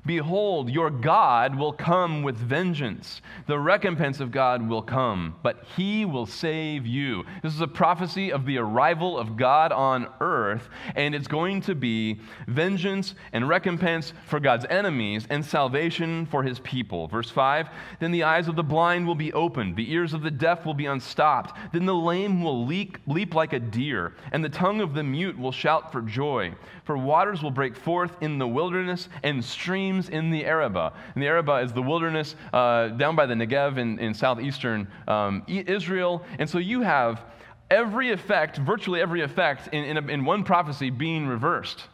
Behold, 0.07 0.71
your 0.71 0.91
God 0.91 1.55
will 1.55 1.73
come 1.73 2.23
with 2.23 2.37
vengeance. 2.37 3.21
The 3.47 3.59
recompense 3.59 4.21
of 4.21 4.31
God 4.31 4.67
will 4.67 4.83
come, 4.83 5.37
but 5.43 5.65
he 5.77 6.05
will 6.05 6.27
save 6.27 6.87
you. 6.87 7.25
This 7.43 7.55
is 7.55 7.61
a 7.61 7.69
prophecy 7.69 8.33
of 8.33 8.47
the 8.47 8.59
arrival 8.59 9.19
of 9.19 9.37
God 9.37 9.73
on 9.73 10.09
earth, 10.21 10.69
and 10.95 11.15
it's 11.15 11.29
going 11.29 11.61
to 11.63 11.75
be 11.75 12.21
vengeance 12.47 13.15
and 13.33 13.49
recompense 13.49 14.13
for 14.27 14.41
God's 14.41 14.67
enemies 14.71 15.27
and 15.29 15.45
salvation 15.45 16.27
for 16.27 16.43
his 16.43 16.59
people. 16.61 17.07
Verse 17.09 17.31
5 17.31 17.69
Then 17.99 18.13
the 18.13 18.23
eyes 18.23 18.49
of 18.49 18.57
the 18.57 18.63
blind 18.63 19.07
will 19.07 19.15
be 19.15 19.33
opened, 19.33 19.77
the 19.77 19.93
ears 19.93 20.15
of 20.15 20.23
the 20.23 20.31
deaf 20.31 20.65
will 20.65 20.75
be 20.75 20.87
unstopped. 20.87 21.59
Then 21.73 21.87
the 21.87 21.95
lame 21.95 22.43
will 22.43 22.65
leap, 22.65 22.99
leap 23.07 23.35
like 23.35 23.53
a 23.53 23.61
deer, 23.61 24.15
and 24.33 24.43
the 24.43 24.49
tongue 24.49 24.81
of 24.81 24.95
the 24.95 25.03
mute 25.03 25.39
will 25.39 25.53
shout 25.53 25.93
for 25.93 26.01
joy. 26.03 26.55
For 26.91 26.99
waters 26.99 27.41
will 27.41 27.53
break 27.53 27.77
forth 27.77 28.17
in 28.21 28.39
the 28.39 28.49
wilderness 28.49 29.09
and 29.23 29.45
streams 29.45 30.09
in 30.09 30.31
the 30.31 30.45
Arabah. 30.45 30.93
And 31.15 31.23
the 31.23 31.29
Arabah 31.29 31.59
is 31.59 31.73
the 31.73 31.83
wilderness 31.83 32.35
uh, 32.53 32.89
down 32.89 33.15
by 33.15 33.27
the 33.27 33.35
Negev 33.35 33.79
in, 33.79 34.01
in 34.01 34.13
southeastern 34.13 34.89
um, 35.07 35.45
Israel. 35.47 36.25
And 36.41 36.51
so 36.51 36.59
you 36.59 36.81
have 36.81 37.23
every 37.71 38.11
effect, 38.11 38.57
virtually 38.57 39.01
every 39.01 39.21
effect, 39.21 39.69
in, 39.73 39.85
in, 39.85 39.97
a, 39.99 40.07
in 40.09 40.25
one 40.25 40.43
prophecy 40.43 40.91
being 40.91 41.29
reversed 41.29 41.85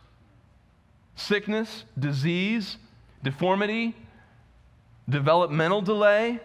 sickness, 1.15 1.85
disease, 1.99 2.79
deformity, 3.23 3.95
developmental 5.11 5.83
delay, 5.83 6.41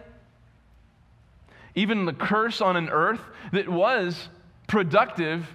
even 1.74 2.04
the 2.04 2.12
curse 2.12 2.60
on 2.60 2.76
an 2.76 2.90
earth 2.90 3.22
that 3.54 3.70
was 3.70 4.28
productive 4.68 5.48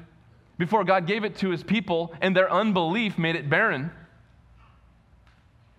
before 0.59 0.85
God 0.85 1.07
gave 1.07 1.25
it 1.25 1.37
to 1.37 1.51
his 1.51 1.63
people, 1.63 2.15
and 2.21 2.37
their 2.37 2.51
unbelief 2.51 3.19
made 3.19 3.37
it 3.37 3.49
barren. 3.51 3.91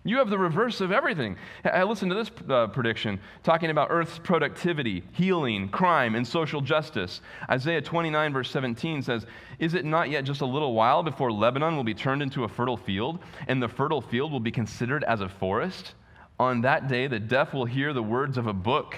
You 0.04 0.18
have 0.18 0.30
the 0.30 0.38
reverse 0.38 0.80
of 0.80 0.90
everything. 0.90 1.36
I 1.64 1.82
listen 1.82 2.08
to 2.08 2.14
this 2.14 2.30
uh, 2.48 2.68
prediction 2.68 3.20
talking 3.42 3.68
about 3.68 3.88
Earth's 3.90 4.18
productivity, 4.18 5.04
healing, 5.12 5.68
crime, 5.68 6.14
and 6.14 6.26
social 6.26 6.62
justice. 6.62 7.20
Isaiah 7.50 7.82
29, 7.82 8.32
verse 8.32 8.50
17 8.50 9.02
says, 9.02 9.26
Is 9.58 9.74
it 9.74 9.84
not 9.84 10.08
yet 10.08 10.24
just 10.24 10.40
a 10.40 10.46
little 10.46 10.72
while 10.72 11.02
before 11.02 11.30
Lebanon 11.30 11.76
will 11.76 11.84
be 11.84 11.92
turned 11.92 12.22
into 12.22 12.44
a 12.44 12.48
fertile 12.48 12.78
field, 12.78 13.18
and 13.48 13.62
the 13.62 13.68
fertile 13.68 14.00
field 14.00 14.32
will 14.32 14.40
be 14.40 14.50
considered 14.50 15.04
as 15.04 15.20
a 15.20 15.28
forest? 15.28 15.94
On 16.40 16.62
that 16.62 16.88
day, 16.88 17.06
the 17.06 17.18
deaf 17.18 17.52
will 17.52 17.66
hear 17.66 17.92
the 17.92 18.02
words 18.02 18.38
of 18.38 18.46
a 18.46 18.52
book 18.54 18.96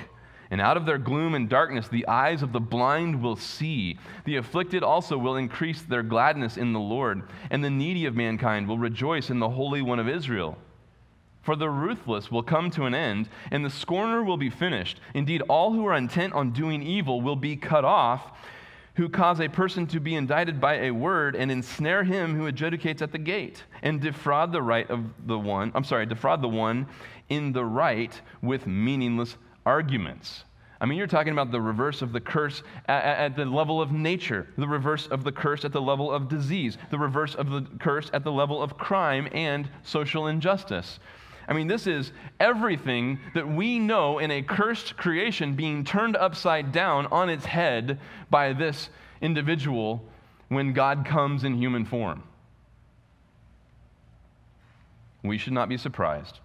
and 0.51 0.61
out 0.61 0.77
of 0.77 0.85
their 0.85 0.99
gloom 0.99 1.35
and 1.35 1.49
darkness, 1.49 1.89
the 1.89 2.07
eyes 2.09 2.43
of 2.43 2.53
the 2.53 2.61
blind 2.61 3.23
will 3.23 3.37
see. 3.37 3.99
The 4.25 4.37
afflicted 4.37 4.83
also 4.83 5.17
will 5.17 5.37
increase 5.37 5.83
their 5.83 6.03
gladness 6.03 6.57
in 6.57 6.73
the 6.73 6.81
Lord, 6.81 7.23
and 7.51 7.63
the 7.63 7.71
needy 7.71 8.05
of 8.07 8.17
mankind 8.17 8.67
will 8.67 8.79
rejoice 8.79 9.31
in 9.31 9.39
the 9.39 9.51
Holy 9.51 9.81
One 9.81 10.01
of 10.01 10.09
Israel. 10.09 10.59
For 11.43 11.55
the 11.55 11.71
ruthless 11.71 12.31
will 12.31 12.43
come 12.43 12.71
to 12.73 12.85
an 12.85 12.95
end, 12.95 13.29
and 13.51 13.65
the 13.65 13.71
scorner 13.71 14.23
will 14.23 14.37
be 14.37 14.51
finished. 14.51 15.01
Indeed, 15.15 15.43
all 15.49 15.73
who 15.73 15.87
are 15.87 15.95
intent 15.95 16.35
on 16.35 16.51
doing 16.51 16.83
evil 16.83 17.21
will 17.21 17.37
be 17.37 17.57
cut 17.57 17.85
off, 17.85 18.37
who 18.95 19.09
cause 19.09 19.41
a 19.41 19.49
person 19.49 19.87
to 19.87 20.01
be 20.01 20.17
indicted 20.17 20.61
by 20.61 20.81
a 20.81 20.91
word 20.91 21.37
and 21.37 21.51
ensnare 21.51 22.05
him 22.05 22.35
who 22.35 22.51
adjudicates 22.51 23.01
at 23.01 23.13
the 23.13 23.19
gate, 23.19 23.63
and 23.83 24.01
defraud 24.01 24.53
the 24.53 24.61
right 24.61 24.91
of 24.91 25.05
the 25.27 25.39
one, 25.39 25.71
I'm 25.75 25.85
sorry, 25.85 26.07
defraud 26.07 26.43
the 26.43 26.49
one 26.49 26.89
in 27.29 27.53
the 27.53 27.65
right 27.65 28.21
with 28.43 28.67
meaningless 28.67 29.37
arguments. 29.67 30.45
I 30.81 30.87
mean, 30.87 30.97
you're 30.97 31.07
talking 31.07 31.33
about 31.35 31.51
the 31.51 31.61
reverse 31.61 32.01
of 32.01 32.13
the 32.13 32.21
curse 32.21 32.63
at, 32.87 33.05
at, 33.05 33.37
the 33.37 33.45
level 33.45 33.83
of 33.83 33.93
nature, 33.93 34.47
the 34.57 34.67
reverse 34.67 35.07
of 35.09 35.25
the 35.25 35.33
curse 35.33 35.65
at 35.67 35.73
the 35.73 35.81
level 35.81 36.11
of 36.11 36.29
disease, 36.29 36.79
the 36.91 36.99
reverse 36.99 37.35
of 37.35 37.51
the 37.51 37.67
curse 37.79 38.11
at 38.15 38.25
the 38.25 38.33
level 38.33 38.63
of 38.63 38.79
crime 38.79 39.29
and 39.33 39.69
social 39.83 40.29
injustice. 40.29 40.99
I 41.49 41.53
mean, 41.53 41.67
this 41.67 41.87
is 41.87 42.13
everything 42.39 43.19
that 43.35 43.47
we 43.47 43.79
know 43.79 44.21
in 44.21 44.31
a 44.31 44.41
cursed 44.41 44.97
creation 44.97 45.55
being 45.55 45.85
turned 45.85 46.17
upside 46.17 46.73
down 46.73 47.07
on 47.09 47.29
its 47.29 47.45
head 47.45 47.99
by 48.31 48.53
this 48.53 48.89
individual 49.21 50.03
when 50.49 50.73
God 50.73 51.05
comes 51.05 51.45
in 51.45 51.59
human 51.59 51.85
form. 51.85 52.23
We 55.23 55.37
should 55.37 55.53
not 55.53 55.69
be 55.69 55.77
surprised 55.77 56.41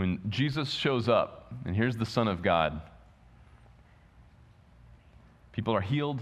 when 0.00 0.18
Jesus 0.30 0.70
shows 0.70 1.10
up, 1.10 1.52
and 1.66 1.76
here's 1.76 1.94
the 1.94 2.06
Son 2.06 2.26
of 2.26 2.40
God, 2.40 2.80
people 5.52 5.76
are 5.76 5.82
healed, 5.82 6.20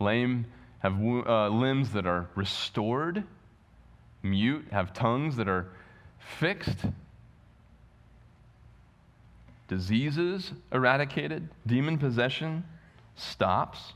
lame 0.00 0.46
have 0.78 0.94
uh, 0.94 1.48
limbs 1.48 1.92
that 1.92 2.06
are 2.06 2.26
restored, 2.34 3.24
mute 4.22 4.64
have 4.70 4.94
tongues 4.94 5.36
that 5.36 5.48
are 5.48 5.66
fixed, 6.40 6.86
diseases 9.68 10.52
eradicated, 10.72 11.46
demon 11.66 11.98
possession 11.98 12.64
stops. 13.16 13.92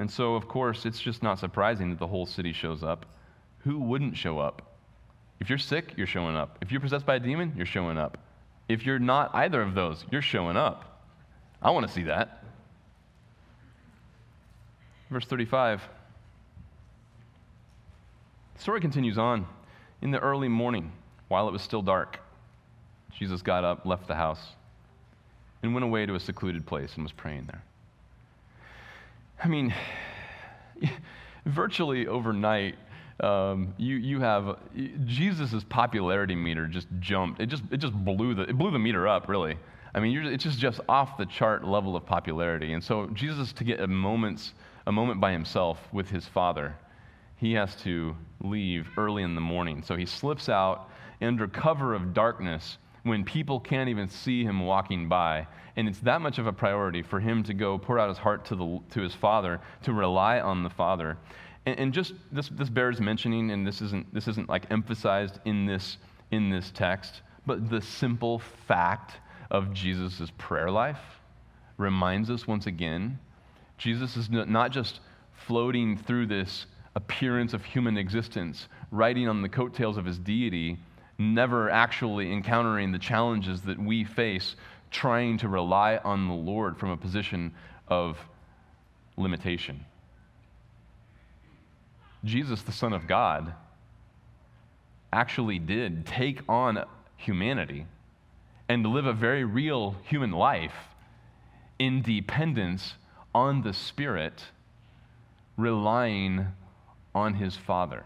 And 0.00 0.10
so, 0.10 0.34
of 0.34 0.48
course, 0.48 0.86
it's 0.86 1.00
just 1.00 1.22
not 1.22 1.38
surprising 1.38 1.90
that 1.90 2.00
the 2.00 2.08
whole 2.08 2.26
city 2.26 2.52
shows 2.52 2.82
up. 2.82 3.06
Who 3.64 3.78
wouldn't 3.78 4.16
show 4.16 4.38
up? 4.38 4.62
If 5.40 5.48
you're 5.48 5.58
sick, 5.58 5.94
you're 5.96 6.06
showing 6.06 6.36
up. 6.36 6.58
If 6.60 6.70
you're 6.70 6.80
possessed 6.80 7.06
by 7.06 7.16
a 7.16 7.20
demon, 7.20 7.52
you're 7.56 7.66
showing 7.66 7.98
up. 7.98 8.18
If 8.68 8.84
you're 8.86 8.98
not 8.98 9.34
either 9.34 9.60
of 9.62 9.74
those, 9.74 10.04
you're 10.10 10.22
showing 10.22 10.56
up. 10.56 11.02
I 11.62 11.70
want 11.70 11.86
to 11.86 11.92
see 11.92 12.04
that. 12.04 12.44
Verse 15.10 15.26
35. 15.26 15.82
The 18.54 18.60
story 18.62 18.80
continues 18.80 19.18
on. 19.18 19.46
In 20.02 20.10
the 20.10 20.20
early 20.20 20.48
morning, 20.48 20.92
while 21.28 21.48
it 21.48 21.52
was 21.52 21.62
still 21.62 21.82
dark, 21.82 22.20
Jesus 23.18 23.42
got 23.42 23.64
up, 23.64 23.84
left 23.84 24.06
the 24.06 24.14
house, 24.14 24.52
and 25.62 25.74
went 25.74 25.84
away 25.84 26.06
to 26.06 26.14
a 26.14 26.20
secluded 26.20 26.66
place 26.66 26.94
and 26.94 27.02
was 27.02 27.12
praying 27.12 27.46
there. 27.46 27.62
I 29.42 29.48
mean, 29.48 29.74
virtually 31.44 32.06
overnight, 32.06 32.76
um, 33.22 33.74
you, 33.76 33.96
you 33.96 34.20
have 34.20 34.58
Jesus' 35.04 35.64
popularity 35.68 36.34
meter 36.34 36.66
just 36.66 36.88
jumped. 37.00 37.40
It 37.40 37.46
just, 37.46 37.62
it 37.70 37.78
just 37.78 37.92
blew 37.92 38.34
the, 38.34 38.42
it 38.42 38.56
blew 38.56 38.70
the 38.70 38.78
meter 38.78 39.06
up, 39.06 39.28
really. 39.28 39.56
I 39.94 40.00
mean, 40.00 40.16
it's 40.26 40.44
just, 40.44 40.58
just 40.58 40.80
off 40.88 41.18
the 41.18 41.26
chart 41.26 41.64
level 41.66 41.96
of 41.96 42.06
popularity. 42.06 42.72
And 42.72 42.82
so, 42.82 43.08
Jesus, 43.08 43.52
to 43.54 43.64
get 43.64 43.80
a, 43.80 43.86
moment's, 43.86 44.54
a 44.86 44.92
moment 44.92 45.20
by 45.20 45.32
himself 45.32 45.78
with 45.92 46.08
his 46.08 46.26
Father, 46.26 46.76
he 47.36 47.52
has 47.54 47.74
to 47.82 48.16
leave 48.40 48.88
early 48.96 49.22
in 49.22 49.34
the 49.34 49.40
morning. 49.40 49.82
So, 49.82 49.96
he 49.96 50.06
slips 50.06 50.48
out 50.48 50.88
under 51.20 51.48
cover 51.48 51.94
of 51.94 52.14
darkness 52.14 52.78
when 53.02 53.24
people 53.24 53.58
can't 53.58 53.88
even 53.88 54.08
see 54.08 54.44
him 54.44 54.60
walking 54.60 55.08
by. 55.08 55.46
And 55.76 55.88
it's 55.88 56.00
that 56.00 56.20
much 56.20 56.38
of 56.38 56.46
a 56.46 56.52
priority 56.52 57.02
for 57.02 57.18
him 57.18 57.42
to 57.44 57.54
go 57.54 57.78
pour 57.78 57.98
out 57.98 58.08
his 58.08 58.18
heart 58.18 58.44
to, 58.46 58.56
the, 58.56 58.80
to 58.90 59.00
his 59.00 59.14
father, 59.14 59.60
to 59.82 59.92
rely 59.92 60.40
on 60.40 60.62
the 60.62 60.70
father. 60.70 61.16
And, 61.70 61.78
and 61.78 61.92
just 61.92 62.14
this, 62.32 62.48
this 62.48 62.68
bears 62.68 63.00
mentioning, 63.00 63.50
and 63.50 63.66
this 63.66 63.80
isn't, 63.80 64.12
this 64.12 64.28
isn't 64.28 64.48
like 64.48 64.70
emphasized 64.70 65.38
in 65.44 65.66
this, 65.66 65.98
in 66.30 66.50
this 66.50 66.70
text, 66.70 67.22
but 67.46 67.70
the 67.70 67.80
simple 67.80 68.40
fact 68.66 69.14
of 69.50 69.72
Jesus' 69.72 70.30
prayer 70.38 70.70
life 70.70 71.00
reminds 71.76 72.30
us 72.30 72.46
once 72.46 72.66
again 72.66 73.18
Jesus 73.78 74.16
is 74.16 74.28
not 74.28 74.70
just 74.72 75.00
floating 75.46 75.96
through 75.96 76.26
this 76.26 76.66
appearance 76.94 77.54
of 77.54 77.64
human 77.64 77.96
existence, 77.96 78.68
riding 78.90 79.26
on 79.26 79.40
the 79.40 79.48
coattails 79.48 79.96
of 79.96 80.04
his 80.04 80.18
deity 80.18 80.78
never 81.18 81.70
actually 81.70 82.32
encountering 82.32 82.92
the 82.92 82.98
challenges 82.98 83.62
that 83.62 83.78
we 83.78 84.04
face 84.04 84.56
trying 84.90 85.38
to 85.38 85.48
rely 85.48 85.98
on 85.98 86.28
the 86.28 86.34
Lord 86.34 86.78
from 86.78 86.90
a 86.90 86.96
position 86.96 87.54
of 87.88 88.18
limitation. 89.16 89.84
Jesus, 92.24 92.62
the 92.62 92.72
Son 92.72 92.92
of 92.92 93.06
God, 93.06 93.54
actually 95.12 95.58
did 95.58 96.06
take 96.06 96.40
on 96.48 96.84
humanity 97.16 97.86
and 98.68 98.86
live 98.86 99.06
a 99.06 99.12
very 99.12 99.44
real 99.44 99.96
human 100.04 100.30
life 100.30 100.74
in 101.78 102.02
dependence 102.02 102.94
on 103.34 103.62
the 103.62 103.72
Spirit, 103.72 104.44
relying 105.56 106.46
on 107.14 107.34
his 107.34 107.56
Father. 107.56 108.04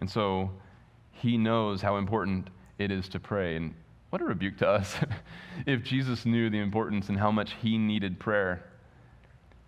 And 0.00 0.10
so 0.10 0.50
he 1.12 1.36
knows 1.36 1.82
how 1.82 1.96
important 1.96 2.48
it 2.78 2.90
is 2.90 3.08
to 3.10 3.20
pray. 3.20 3.56
And 3.56 3.74
what 4.10 4.20
a 4.20 4.24
rebuke 4.24 4.58
to 4.58 4.68
us 4.68 4.96
if 5.66 5.82
Jesus 5.82 6.26
knew 6.26 6.50
the 6.50 6.58
importance 6.58 7.08
and 7.08 7.18
how 7.18 7.30
much 7.30 7.54
he 7.60 7.78
needed 7.78 8.18
prayer. 8.18 8.64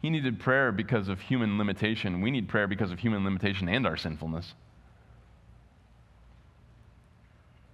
He 0.01 0.11
needed 0.11 0.39
prayer 0.39 0.71
because 0.71 1.09
of 1.09 1.21
human 1.21 1.59
limitation. 1.59 2.21
We 2.21 2.31
need 2.31 2.49
prayer 2.49 2.67
because 2.67 2.91
of 2.91 2.99
human 2.99 3.25
limitation 3.25 3.69
and 3.69 3.87
our 3.87 3.97
sinfulness. 3.97 4.55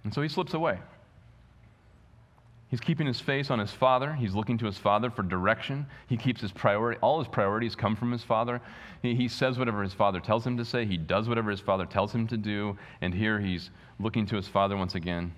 And 0.03 0.13
so 0.13 0.21
he 0.21 0.29
slips 0.29 0.53
away. 0.53 0.79
He's 2.69 2.79
keeping 2.79 3.05
his 3.07 3.21
face 3.21 3.51
on 3.51 3.59
his 3.59 3.71
father. 3.71 4.13
He's 4.13 4.33
looking 4.33 4.57
to 4.57 4.65
his 4.65 4.77
father 4.77 5.09
for 5.09 5.23
direction. 5.23 5.85
He 6.07 6.17
keeps 6.17 6.41
his 6.41 6.51
priority. 6.51 6.99
All 6.99 7.19
his 7.19 7.27
priorities 7.27 7.75
come 7.75 7.95
from 7.95 8.11
his 8.11 8.23
father. 8.23 8.59
He, 9.01 9.15
he, 9.15 9.27
says 9.27 9.59
whatever 9.59 9.83
his 9.83 9.93
father 9.93 10.19
tells 10.19 10.45
him 10.45 10.57
to 10.57 10.65
say. 10.65 10.85
He 10.85 10.97
does 10.97 11.29
whatever 11.29 11.51
his 11.51 11.59
father 11.59 11.85
tells 11.85 12.13
him 12.13 12.27
to 12.27 12.37
do. 12.37 12.77
And 13.01 13.13
here 13.13 13.39
he's 13.39 13.69
looking 13.99 14.25
to 14.27 14.35
his 14.35 14.47
father 14.47 14.75
once 14.75 14.95
again. 14.95 15.31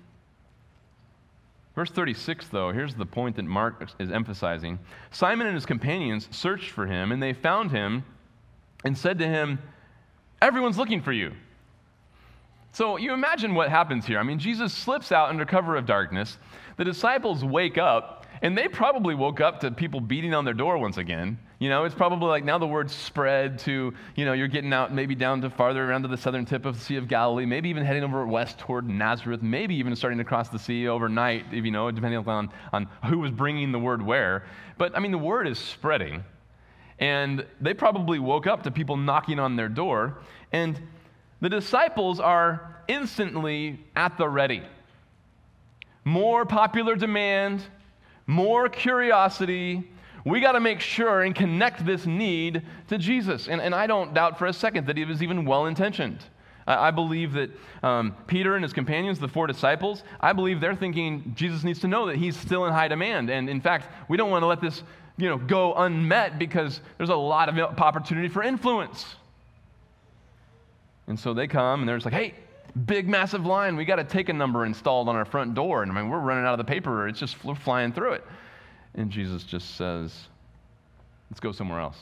Verse 1.78 1.90
36, 1.90 2.48
though, 2.48 2.72
here's 2.72 2.96
the 2.96 3.06
point 3.06 3.36
that 3.36 3.44
Mark 3.44 3.88
is 4.00 4.10
emphasizing. 4.10 4.80
Simon 5.12 5.46
and 5.46 5.54
his 5.54 5.64
companions 5.64 6.26
searched 6.32 6.70
for 6.70 6.88
him, 6.88 7.12
and 7.12 7.22
they 7.22 7.32
found 7.32 7.70
him 7.70 8.02
and 8.84 8.98
said 8.98 9.20
to 9.20 9.28
him, 9.28 9.60
Everyone's 10.42 10.76
looking 10.76 11.00
for 11.00 11.12
you. 11.12 11.34
So 12.72 12.96
you 12.96 13.12
imagine 13.12 13.54
what 13.54 13.68
happens 13.68 14.04
here. 14.04 14.18
I 14.18 14.24
mean, 14.24 14.40
Jesus 14.40 14.72
slips 14.72 15.12
out 15.12 15.28
under 15.28 15.44
cover 15.44 15.76
of 15.76 15.86
darkness. 15.86 16.38
The 16.78 16.84
disciples 16.84 17.44
wake 17.44 17.78
up, 17.78 18.26
and 18.42 18.58
they 18.58 18.66
probably 18.66 19.14
woke 19.14 19.40
up 19.40 19.60
to 19.60 19.70
people 19.70 20.00
beating 20.00 20.34
on 20.34 20.44
their 20.44 20.54
door 20.54 20.78
once 20.78 20.96
again. 20.96 21.38
You 21.60 21.68
know, 21.68 21.84
it's 21.84 21.94
probably 21.94 22.28
like 22.28 22.44
now 22.44 22.58
the 22.58 22.68
word 22.68 22.88
spread 22.88 23.58
to, 23.60 23.92
you 24.14 24.24
know, 24.24 24.32
you're 24.32 24.46
getting 24.46 24.72
out 24.72 24.94
maybe 24.94 25.16
down 25.16 25.40
to 25.40 25.50
farther 25.50 25.90
around 25.90 26.02
to 26.02 26.08
the 26.08 26.16
southern 26.16 26.44
tip 26.44 26.64
of 26.64 26.78
the 26.78 26.84
Sea 26.84 26.96
of 26.96 27.08
Galilee, 27.08 27.46
maybe 27.46 27.68
even 27.68 27.84
heading 27.84 28.04
over 28.04 28.24
west 28.24 28.58
toward 28.60 28.88
Nazareth, 28.88 29.42
maybe 29.42 29.74
even 29.74 29.96
starting 29.96 30.18
to 30.18 30.24
cross 30.24 30.48
the 30.50 30.58
sea 30.58 30.86
overnight, 30.86 31.46
if 31.50 31.64
you 31.64 31.72
know, 31.72 31.90
depending 31.90 32.24
on, 32.28 32.50
on 32.72 32.86
who 33.06 33.18
was 33.18 33.32
bringing 33.32 33.72
the 33.72 33.78
word 33.78 34.00
where. 34.00 34.44
But 34.76 34.96
I 34.96 35.00
mean, 35.00 35.10
the 35.10 35.18
word 35.18 35.48
is 35.48 35.58
spreading. 35.58 36.22
And 37.00 37.44
they 37.60 37.74
probably 37.74 38.20
woke 38.20 38.46
up 38.46 38.62
to 38.62 38.70
people 38.70 38.96
knocking 38.96 39.40
on 39.40 39.56
their 39.56 39.68
door. 39.68 40.18
And 40.52 40.80
the 41.40 41.48
disciples 41.48 42.20
are 42.20 42.82
instantly 42.86 43.80
at 43.96 44.16
the 44.16 44.28
ready. 44.28 44.62
More 46.04 46.44
popular 46.44 46.94
demand, 46.94 47.62
more 48.26 48.68
curiosity. 48.68 49.90
We 50.28 50.40
got 50.40 50.52
to 50.52 50.60
make 50.60 50.80
sure 50.80 51.22
and 51.22 51.34
connect 51.34 51.86
this 51.86 52.04
need 52.04 52.62
to 52.88 52.98
Jesus. 52.98 53.48
And, 53.48 53.60
and 53.60 53.74
I 53.74 53.86
don't 53.86 54.12
doubt 54.12 54.38
for 54.38 54.46
a 54.46 54.52
second 54.52 54.86
that 54.86 54.96
he 54.96 55.04
was 55.04 55.22
even 55.22 55.46
well 55.46 55.66
intentioned. 55.66 56.18
I, 56.66 56.88
I 56.88 56.90
believe 56.90 57.32
that 57.32 57.50
um, 57.82 58.14
Peter 58.26 58.54
and 58.54 58.62
his 58.62 58.74
companions, 58.74 59.18
the 59.18 59.28
four 59.28 59.46
disciples, 59.46 60.02
I 60.20 60.34
believe 60.34 60.60
they're 60.60 60.76
thinking 60.76 61.32
Jesus 61.34 61.64
needs 61.64 61.80
to 61.80 61.88
know 61.88 62.06
that 62.06 62.16
he's 62.16 62.36
still 62.36 62.66
in 62.66 62.72
high 62.72 62.88
demand. 62.88 63.30
And 63.30 63.48
in 63.48 63.60
fact, 63.60 63.88
we 64.08 64.18
don't 64.18 64.30
want 64.30 64.42
to 64.42 64.46
let 64.46 64.60
this 64.60 64.82
you 65.16 65.28
know, 65.28 65.38
go 65.38 65.74
unmet 65.74 66.38
because 66.38 66.80
there's 66.98 67.08
a 67.08 67.16
lot 67.16 67.48
of 67.48 67.58
opportunity 67.78 68.28
for 68.28 68.42
influence. 68.42 69.16
And 71.06 71.18
so 71.18 71.32
they 71.32 71.46
come 71.46 71.80
and 71.80 71.88
they're 71.88 71.96
just 71.96 72.04
like, 72.04 72.14
hey, 72.14 72.34
big, 72.86 73.08
massive 73.08 73.46
line. 73.46 73.76
We 73.76 73.86
got 73.86 73.96
to 73.96 74.04
take 74.04 74.28
a 74.28 74.32
number 74.34 74.66
installed 74.66 75.08
on 75.08 75.16
our 75.16 75.24
front 75.24 75.54
door. 75.54 75.82
And 75.82 75.90
I 75.90 75.94
mean, 75.94 76.10
we're 76.10 76.20
running 76.20 76.44
out 76.44 76.52
of 76.52 76.58
the 76.58 76.70
paper. 76.70 77.08
It's 77.08 77.18
just 77.18 77.36
flying 77.36 77.92
through 77.92 78.12
it. 78.12 78.24
And 78.98 79.12
Jesus 79.12 79.44
just 79.44 79.76
says, 79.76 80.12
let's 81.30 81.38
go 81.38 81.52
somewhere 81.52 81.78
else. 81.78 81.98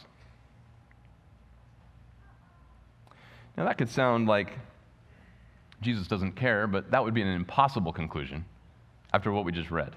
Now, 3.54 3.66
that 3.66 3.76
could 3.76 3.90
sound 3.90 4.26
like 4.26 4.48
Jesus 5.82 6.06
doesn't 6.06 6.36
care, 6.36 6.66
but 6.66 6.90
that 6.92 7.04
would 7.04 7.12
be 7.12 7.20
an 7.20 7.28
impossible 7.28 7.92
conclusion 7.92 8.46
after 9.12 9.30
what 9.30 9.44
we 9.44 9.52
just 9.52 9.70
read. 9.70 9.94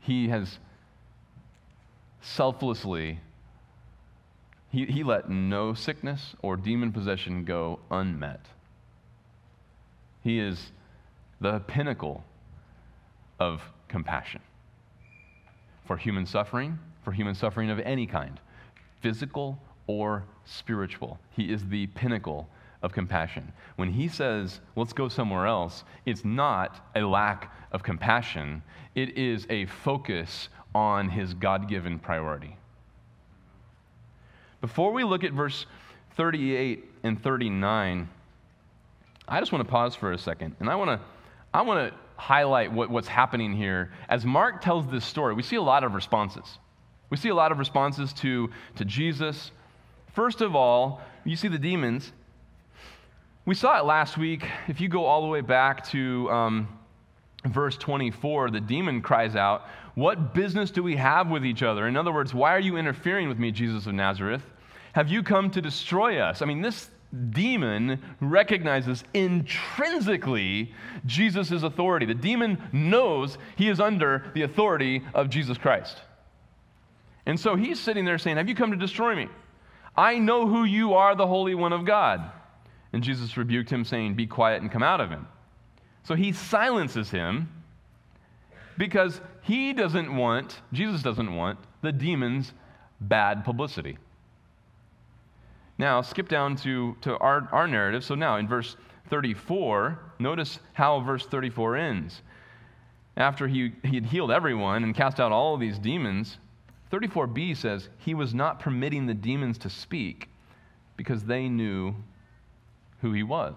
He 0.00 0.28
has 0.28 0.58
selflessly 2.20 3.20
he, 4.70 4.84
he 4.84 5.04
let 5.04 5.30
no 5.30 5.72
sickness 5.72 6.34
or 6.42 6.56
demon 6.56 6.92
possession 6.92 7.44
go 7.46 7.78
unmet. 7.90 8.44
He 10.22 10.38
is 10.38 10.72
the 11.40 11.60
pinnacle 11.60 12.24
of 13.40 13.62
compassion 13.88 14.42
for 15.86 15.96
human 15.96 16.26
suffering, 16.26 16.78
for 17.02 17.12
human 17.12 17.34
suffering 17.34 17.70
of 17.70 17.78
any 17.80 18.06
kind, 18.06 18.40
physical 19.00 19.58
or 19.86 20.24
spiritual. 20.44 21.18
He 21.30 21.52
is 21.52 21.66
the 21.68 21.86
pinnacle 21.88 22.48
of 22.82 22.92
compassion. 22.92 23.52
When 23.76 23.92
he 23.92 24.08
says, 24.08 24.60
let's 24.74 24.92
go 24.92 25.08
somewhere 25.08 25.46
else, 25.46 25.84
it's 26.04 26.24
not 26.24 26.90
a 26.94 27.02
lack 27.02 27.52
of 27.72 27.82
compassion, 27.82 28.62
it 28.94 29.16
is 29.16 29.46
a 29.50 29.66
focus 29.66 30.48
on 30.74 31.08
his 31.08 31.34
God 31.34 31.68
given 31.68 31.98
priority. 31.98 32.56
Before 34.60 34.92
we 34.92 35.04
look 35.04 35.24
at 35.24 35.32
verse 35.32 35.66
38 36.16 36.84
and 37.02 37.22
39, 37.22 38.08
I 39.28 39.40
just 39.40 39.52
want 39.52 39.64
to 39.64 39.70
pause 39.70 39.94
for 39.94 40.12
a 40.12 40.18
second. 40.18 40.56
And 40.60 40.68
I 40.68 40.74
want 40.76 40.90
to, 40.90 41.00
I 41.52 41.62
want 41.62 41.90
to 41.90 41.98
highlight 42.16 42.72
what, 42.72 42.90
what's 42.90 43.08
happening 43.08 43.52
here. 43.54 43.92
As 44.08 44.24
Mark 44.24 44.62
tells 44.62 44.86
this 44.86 45.04
story, 45.04 45.34
we 45.34 45.42
see 45.42 45.56
a 45.56 45.62
lot 45.62 45.84
of 45.84 45.94
responses. 45.94 46.58
We 47.10 47.16
see 47.16 47.28
a 47.28 47.34
lot 47.34 47.52
of 47.52 47.58
responses 47.58 48.12
to, 48.14 48.50
to 48.76 48.84
Jesus. 48.84 49.50
First 50.14 50.40
of 50.40 50.56
all, 50.56 51.00
you 51.24 51.36
see 51.36 51.48
the 51.48 51.58
demons. 51.58 52.10
We 53.44 53.54
saw 53.54 53.78
it 53.78 53.84
last 53.84 54.18
week. 54.18 54.44
If 54.66 54.80
you 54.80 54.88
go 54.88 55.04
all 55.04 55.22
the 55.22 55.28
way 55.28 55.40
back 55.40 55.86
to 55.90 56.30
um, 56.30 56.68
verse 57.44 57.76
24, 57.76 58.50
the 58.50 58.60
demon 58.60 59.02
cries 59.02 59.36
out, 59.36 59.66
What 59.94 60.34
business 60.34 60.70
do 60.70 60.82
we 60.82 60.96
have 60.96 61.30
with 61.30 61.44
each 61.44 61.62
other? 61.62 61.86
In 61.86 61.96
other 61.96 62.12
words, 62.12 62.34
why 62.34 62.54
are 62.54 62.60
you 62.60 62.76
interfering 62.76 63.28
with 63.28 63.38
me, 63.38 63.52
Jesus 63.52 63.86
of 63.86 63.94
Nazareth? 63.94 64.42
Have 64.94 65.08
you 65.08 65.22
come 65.22 65.50
to 65.50 65.60
destroy 65.60 66.18
us? 66.18 66.42
I 66.42 66.46
mean, 66.46 66.62
this 66.62 66.90
demon 67.16 68.02
recognizes 68.20 69.02
intrinsically 69.14 70.72
Jesus' 71.04 71.62
authority. 71.62 72.06
The 72.06 72.14
demon 72.14 72.62
knows 72.72 73.38
he 73.56 73.68
is 73.68 73.80
under 73.80 74.30
the 74.34 74.42
authority 74.42 75.02
of 75.14 75.30
Jesus 75.30 75.58
Christ. 75.58 76.00
And 77.26 77.38
so 77.38 77.56
he's 77.56 77.80
sitting 77.80 78.04
there 78.04 78.18
saying, 78.18 78.36
Have 78.36 78.48
you 78.48 78.54
come 78.54 78.70
to 78.70 78.76
destroy 78.76 79.14
me? 79.16 79.28
I 79.96 80.18
know 80.18 80.46
who 80.46 80.64
you 80.64 80.94
are, 80.94 81.14
the 81.14 81.26
Holy 81.26 81.54
One 81.54 81.72
of 81.72 81.84
God. 81.84 82.30
And 82.92 83.02
Jesus 83.02 83.36
rebuked 83.36 83.70
him, 83.70 83.84
saying, 83.84 84.14
Be 84.14 84.26
quiet 84.26 84.62
and 84.62 84.70
come 84.70 84.82
out 84.82 85.00
of 85.00 85.10
him. 85.10 85.26
So 86.04 86.14
he 86.14 86.32
silences 86.32 87.10
him 87.10 87.48
because 88.78 89.20
he 89.42 89.72
doesn't 89.72 90.14
want, 90.14 90.60
Jesus 90.72 91.02
doesn't 91.02 91.34
want, 91.34 91.58
the 91.82 91.92
demon's 91.92 92.52
bad 93.00 93.44
publicity. 93.44 93.98
Now, 95.78 96.00
skip 96.02 96.28
down 96.28 96.56
to, 96.56 96.96
to 97.02 97.16
our, 97.18 97.48
our 97.52 97.68
narrative. 97.68 98.04
So 98.04 98.14
now 98.14 98.36
in 98.36 98.48
verse 98.48 98.76
34, 99.10 99.98
notice 100.18 100.58
how 100.72 101.00
verse 101.00 101.26
34 101.26 101.76
ends. 101.76 102.22
After 103.16 103.46
he, 103.48 103.72
he 103.82 103.96
had 103.96 104.06
healed 104.06 104.30
everyone 104.30 104.84
and 104.84 104.94
cast 104.94 105.20
out 105.20 105.32
all 105.32 105.54
of 105.54 105.60
these 105.60 105.78
demons, 105.78 106.38
34b 106.92 107.56
says, 107.56 107.88
He 107.98 108.14
was 108.14 108.34
not 108.34 108.60
permitting 108.60 109.06
the 109.06 109.14
demons 109.14 109.58
to 109.58 109.70
speak 109.70 110.28
because 110.96 111.24
they 111.24 111.48
knew 111.48 111.94
who 113.00 113.12
he 113.12 113.22
was. 113.22 113.54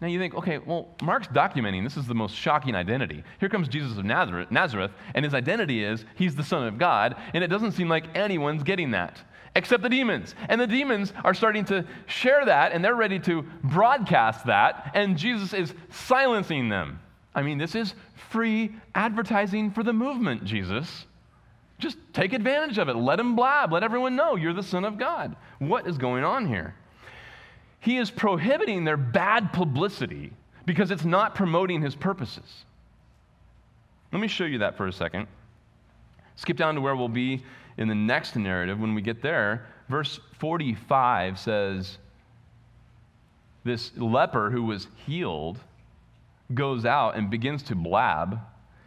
Now 0.00 0.08
you 0.08 0.18
think, 0.18 0.34
okay, 0.34 0.58
well, 0.58 0.88
Mark's 1.00 1.28
documenting 1.28 1.84
this 1.84 1.96
is 1.96 2.06
the 2.06 2.14
most 2.14 2.34
shocking 2.34 2.74
identity. 2.74 3.22
Here 3.38 3.48
comes 3.48 3.68
Jesus 3.68 3.96
of 3.96 4.04
Nazareth, 4.04 4.50
Nazareth, 4.50 4.90
and 5.14 5.24
his 5.24 5.32
identity 5.32 5.84
is 5.84 6.04
he's 6.16 6.34
the 6.34 6.42
Son 6.42 6.66
of 6.66 6.76
God, 6.76 7.14
and 7.34 7.44
it 7.44 7.46
doesn't 7.46 7.72
seem 7.72 7.88
like 7.88 8.16
anyone's 8.16 8.64
getting 8.64 8.90
that 8.90 9.22
except 9.54 9.82
the 9.82 9.88
demons. 9.88 10.34
And 10.48 10.60
the 10.60 10.66
demons 10.66 11.12
are 11.24 11.34
starting 11.34 11.64
to 11.66 11.84
share 12.06 12.44
that, 12.44 12.72
and 12.72 12.84
they're 12.84 12.94
ready 12.94 13.18
to 13.20 13.42
broadcast 13.64 14.46
that, 14.46 14.90
and 14.94 15.16
Jesus 15.16 15.52
is 15.52 15.74
silencing 15.90 16.68
them. 16.68 17.00
I 17.34 17.42
mean, 17.42 17.58
this 17.58 17.74
is 17.74 17.94
free 18.30 18.72
advertising 18.94 19.70
for 19.70 19.82
the 19.82 19.92
movement, 19.92 20.44
Jesus. 20.44 21.06
Just 21.78 21.96
take 22.12 22.32
advantage 22.32 22.78
of 22.78 22.88
it. 22.88 22.94
Let 22.94 23.18
him 23.18 23.34
blab. 23.34 23.72
Let 23.72 23.82
everyone 23.82 24.14
know 24.14 24.36
you're 24.36 24.52
the 24.52 24.62
Son 24.62 24.84
of 24.84 24.98
God. 24.98 25.34
What 25.58 25.86
is 25.86 25.98
going 25.98 26.24
on 26.24 26.46
here? 26.46 26.74
He 27.80 27.96
is 27.96 28.10
prohibiting 28.10 28.84
their 28.84 28.96
bad 28.96 29.52
publicity 29.52 30.32
because 30.64 30.90
it's 30.90 31.04
not 31.04 31.34
promoting 31.34 31.82
his 31.82 31.96
purposes. 31.96 32.64
Let 34.12 34.20
me 34.20 34.28
show 34.28 34.44
you 34.44 34.58
that 34.58 34.76
for 34.76 34.86
a 34.86 34.92
second. 34.92 35.26
Skip 36.36 36.56
down 36.56 36.76
to 36.76 36.80
where 36.80 36.94
we'll 36.94 37.08
be 37.08 37.42
in 37.78 37.88
the 37.88 37.94
next 37.94 38.36
narrative, 38.36 38.78
when 38.78 38.94
we 38.94 39.02
get 39.02 39.22
there, 39.22 39.66
verse 39.88 40.20
45 40.38 41.38
says, 41.38 41.98
This 43.64 43.96
leper 43.96 44.50
who 44.50 44.64
was 44.64 44.88
healed 45.06 45.58
goes 46.54 46.84
out 46.84 47.16
and 47.16 47.30
begins 47.30 47.62
to 47.64 47.74
blab 47.74 48.38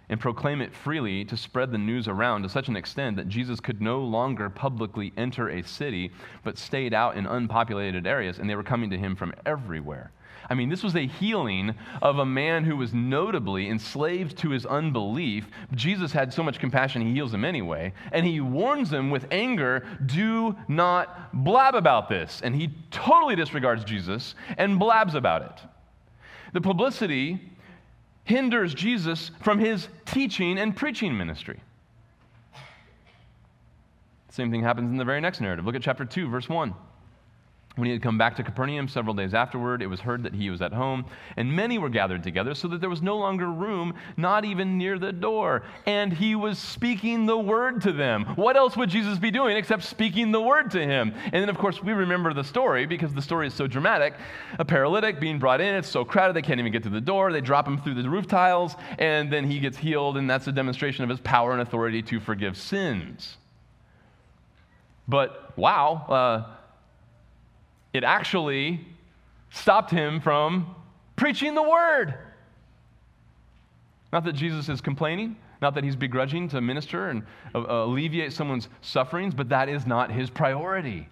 and 0.10 0.19
proclaim 0.19 0.62
it 0.62 0.74
freely 0.74 1.26
to 1.26 1.36
spread 1.36 1.71
the 1.71 1.78
news 1.78 2.08
around 2.08 2.43
to 2.43 2.50
such 2.50 2.67
an 2.67 2.76
extent 2.76 3.17
that 3.17 3.28
Jesus 3.28 3.60
could 3.60 3.82
no 3.82 4.02
longer 4.02 4.50
publicly 4.50 5.12
enter 5.17 5.50
a 5.50 5.63
city, 5.63 6.12
but 6.43 6.58
stayed 6.58 6.93
out 6.93 7.17
in 7.17 7.26
unpopulated 7.26 8.06
areas, 8.06 8.38
and 8.38 8.48
they 8.48 8.56
were 8.56 8.63
coming 8.63 8.91
to 8.91 8.98
him 8.98 9.15
from 9.15 9.34
everywhere. 9.45 10.12
I 10.49 10.53
mean, 10.53 10.69
this 10.69 10.84
was 10.84 10.95
a 10.95 11.08
healing 11.08 11.75
of 12.01 12.19
a 12.19 12.25
man 12.25 12.63
who 12.63 12.77
was 12.77 12.93
notably 12.93 13.69
enslaved 13.69 14.38
to 14.39 14.49
his 14.49 14.65
unbelief. 14.65 15.47
Jesus 15.73 16.12
had 16.12 16.34
so 16.34 16.43
much 16.43 16.60
compassion, 16.60 17.01
he 17.01 17.13
heals 17.13 17.34
him 17.34 17.45
anyway. 17.45 17.93
And 18.12 18.25
he 18.25 18.41
warns 18.41 18.91
him 18.91 19.10
with 19.10 19.27
anger 19.31 19.86
do 20.05 20.55
not 20.67 21.34
blab 21.34 21.75
about 21.75 22.10
this. 22.10 22.41
And 22.43 22.55
he 22.55 22.69
totally 22.91 23.36
disregards 23.36 23.84
Jesus 23.84 24.36
and 24.58 24.79
blabs 24.79 25.15
about 25.15 25.41
it. 25.41 25.69
The 26.53 26.62
publicity 26.62 27.39
hinders 28.23 28.73
Jesus 28.73 29.31
from 29.41 29.60
his 29.60 29.88
teaching 30.05 30.58
and 30.58 30.75
preaching 30.75 31.17
ministry. 31.17 31.60
Same 34.29 34.51
thing 34.51 34.63
happens 34.63 34.91
in 34.91 34.97
the 34.97 35.05
very 35.05 35.21
next 35.21 35.39
narrative. 35.39 35.65
Look 35.65 35.75
at 35.75 35.81
chapter 35.81 36.03
2, 36.03 36.27
verse 36.27 36.49
1. 36.49 36.73
When 37.75 37.88
he 37.88 37.91
had 37.91 38.01
come 38.01 38.17
back 38.17 38.38
to 38.38 38.43
Capernaum 38.43 38.88
several 38.88 39.13
days 39.13 39.33
afterward, 39.33 39.81
it 39.81 39.88
was 39.88 39.99
heard 39.99 40.23
that 40.23 40.33
he 40.33 40.49
was 40.49 40.61
at 40.61 40.71
home, 40.71 41.05
and 41.35 41.51
many 41.51 41.77
were 41.77 41.89
gathered 41.89 42.23
together, 42.23 42.55
so 42.55 42.69
that 42.69 42.79
there 42.79 42.89
was 42.89 43.01
no 43.01 43.17
longer 43.17 43.51
room, 43.51 43.95
not 44.15 44.45
even 44.45 44.77
near 44.77 44.97
the 44.97 45.11
door. 45.11 45.63
And 45.85 46.13
he 46.13 46.35
was 46.35 46.57
speaking 46.57 47.25
the 47.25 47.38
word 47.38 47.81
to 47.81 47.91
them. 47.91 48.23
What 48.35 48.55
else 48.55 48.77
would 48.77 48.89
Jesus 48.89 49.19
be 49.19 49.29
doing 49.29 49.57
except 49.57 49.83
speaking 49.83 50.31
the 50.31 50.39
word 50.39 50.71
to 50.71 50.81
him? 50.81 51.13
And 51.25 51.33
then, 51.33 51.49
of 51.49 51.57
course, 51.57 51.83
we 51.83 51.91
remember 51.91 52.33
the 52.33 52.45
story 52.45 52.85
because 52.85 53.13
the 53.13 53.21
story 53.21 53.47
is 53.47 53.53
so 53.53 53.67
dramatic. 53.67 54.13
A 54.57 54.63
paralytic 54.63 55.19
being 55.19 55.38
brought 55.38 55.59
in, 55.59 55.75
it's 55.75 55.89
so 55.89 56.05
crowded 56.05 56.33
they 56.33 56.41
can't 56.41 56.61
even 56.61 56.71
get 56.71 56.83
to 56.83 56.89
the 56.89 57.01
door. 57.01 57.33
They 57.33 57.41
drop 57.41 57.67
him 57.67 57.81
through 57.81 58.01
the 58.01 58.09
roof 58.09 58.25
tiles, 58.25 58.75
and 58.99 59.31
then 59.31 59.43
he 59.51 59.59
gets 59.59 59.77
healed, 59.77 60.15
and 60.15 60.29
that's 60.29 60.47
a 60.47 60.53
demonstration 60.53 61.03
of 61.03 61.09
his 61.09 61.19
power 61.19 61.51
and 61.51 61.61
authority 61.61 62.01
to 62.03 62.21
forgive 62.21 62.55
sins. 62.55 63.35
But 65.07 65.55
wow, 65.57 66.05
uh, 66.09 66.54
it 67.95 68.03
actually 68.03 68.86
stopped 69.51 69.89
him 69.89 70.19
from 70.19 70.75
preaching 71.15 71.55
the 71.55 71.63
word. 71.63 72.13
Not 74.12 74.25
that 74.25 74.34
Jesus 74.34 74.67
is 74.67 74.81
complaining, 74.81 75.38
not 75.62 75.75
that 75.75 75.84
he's 75.86 75.95
begrudging 75.95 76.49
to 76.49 76.60
minister 76.60 77.10
and 77.10 77.23
uh, 77.53 77.60
alleviate 77.60 78.34
someone's 78.34 78.67
sufferings, 78.81 79.34
but 79.34 79.47
that 79.49 79.69
is 79.69 79.88
not 79.88 80.12
his 80.12 80.29
priority. 80.29 81.08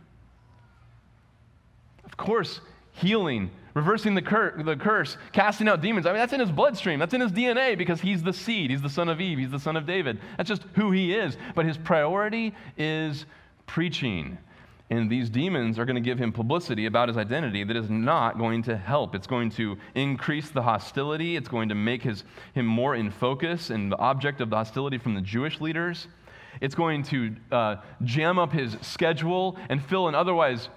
Of 2.03 2.17
course, 2.17 2.59
healing, 2.91 3.49
reversing 3.73 4.13
the, 4.13 4.21
cur- 4.21 4.61
the 4.61 4.75
curse, 4.75 5.17
casting 5.31 5.69
out 5.69 5.79
demons. 5.79 6.05
I 6.05 6.11
mean, 6.11 6.19
that's 6.19 6.33
in 6.33 6.41
his 6.41 6.51
bloodstream. 6.51 6.99
That's 6.99 7.13
in 7.13 7.21
his 7.21 7.31
DNA 7.31 7.77
because 7.77 8.01
he's 8.01 8.21
the 8.21 8.33
seed. 8.33 8.71
He's 8.71 8.81
the 8.81 8.89
son 8.89 9.07
of 9.07 9.21
Eve. 9.21 9.37
He's 9.37 9.51
the 9.51 9.59
son 9.59 9.77
of 9.77 9.85
David. 9.85 10.19
That's 10.35 10.49
just 10.49 10.63
who 10.75 10.91
he 10.91 11.13
is. 11.13 11.37
But 11.55 11.65
his 11.65 11.77
priority 11.77 12.53
is 12.77 13.25
preaching. 13.67 14.37
And 14.89 15.09
these 15.09 15.29
demons 15.29 15.79
are 15.79 15.85
going 15.85 15.95
to 15.95 16.01
give 16.01 16.19
him 16.19 16.31
publicity 16.31 16.85
about 16.85 17.07
his 17.07 17.17
identity 17.17 17.63
that 17.63 17.75
is 17.75 17.89
not 17.89 18.37
going 18.37 18.63
to 18.63 18.77
help. 18.77 19.15
It's 19.15 19.27
going 19.27 19.49
to 19.51 19.77
increase 19.95 20.49
the 20.49 20.61
hostility. 20.61 21.35
It's 21.35 21.47
going 21.47 21.69
to 21.69 21.75
make 21.75 22.03
his, 22.03 22.23
him 22.53 22.65
more 22.65 22.95
in 22.95 23.09
focus 23.09 23.69
and 23.69 23.91
the 23.91 23.97
object 23.97 24.41
of 24.41 24.49
the 24.49 24.57
hostility 24.57 24.97
from 24.97 25.15
the 25.15 25.21
Jewish 25.21 25.61
leaders. 25.61 26.07
It's 26.61 26.75
going 26.75 27.03
to 27.03 27.35
uh, 27.51 27.75
jam 28.03 28.37
up 28.37 28.51
his 28.51 28.77
schedule 28.81 29.57
and 29.69 29.83
fill 29.83 30.07
an 30.07 30.15
otherwise 30.15 30.69